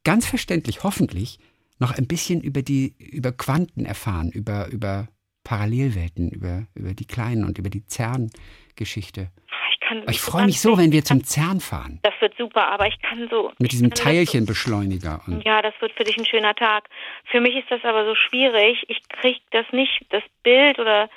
ganz 0.03 0.25
verständlich, 0.25 0.83
hoffentlich, 0.83 1.39
noch 1.79 1.91
ein 1.91 2.07
bisschen 2.07 2.41
über 2.41 2.61
die, 2.61 2.95
über 2.97 3.31
Quanten 3.31 3.85
erfahren, 3.85 4.31
über, 4.31 4.69
über 4.69 5.07
Parallelwelten, 5.47 6.29
über, 6.29 6.67
über 6.75 6.93
die 6.93 7.05
Kleinen 7.05 7.45
und 7.45 7.57
über 7.57 7.69
die 7.69 7.81
CERN-Geschichte. 7.87 9.29
Ich, 9.71 10.09
Ich 10.09 10.19
freue 10.19 10.45
mich 10.45 10.59
so, 10.59 10.77
wenn 10.77 10.91
wir 10.91 11.05
zum 11.05 11.23
CERN 11.23 11.61
fahren. 11.61 11.99
Das 12.03 12.13
wird 12.19 12.35
super, 12.37 12.67
aber 12.67 12.85
ich 12.87 13.01
kann 13.01 13.29
so. 13.31 13.53
Mit 13.57 13.71
diesem 13.71 13.91
Teilchenbeschleuniger. 13.91 15.21
So, 15.25 15.39
ja, 15.45 15.61
das 15.61 15.73
wird 15.79 15.93
für 15.93 16.03
dich 16.03 16.17
ein 16.17 16.25
schöner 16.25 16.53
Tag. 16.53 16.89
Für 17.31 17.39
mich 17.39 17.55
ist 17.55 17.71
das 17.71 17.81
aber 17.85 18.03
so 18.05 18.13
schwierig. 18.13 18.83
Ich 18.89 18.99
kriege 19.07 19.39
das 19.51 19.65
nicht, 19.71 20.05
das 20.09 20.23
Bild 20.43 20.79
oder 20.79 21.09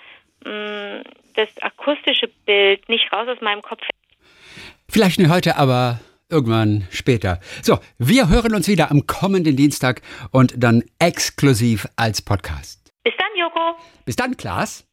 mh, 0.44 1.02
das 1.34 1.48
akustische 1.60 2.28
Bild 2.46 2.88
nicht 2.88 3.12
raus 3.12 3.26
aus 3.28 3.40
meinem 3.40 3.62
Kopf. 3.62 3.82
vielleicht 4.88 5.18
nicht 5.18 5.30
heute, 5.30 5.56
aber 5.56 5.98
irgendwann 6.28 6.86
später. 6.92 7.40
So, 7.62 7.80
wir 7.98 8.28
hören 8.28 8.54
uns 8.54 8.68
wieder 8.68 8.92
am 8.92 9.08
kommenden 9.08 9.56
Dienstag 9.56 10.02
und 10.30 10.54
dann 10.56 10.84
exklusiv 11.00 11.88
als 11.96 12.22
Podcast. 12.22 12.79
Bis 13.02 13.14
dann, 13.16 13.28
Joko. 13.36 13.78
Bis 14.04 14.16
dann, 14.16 14.36
Klaas. 14.36 14.84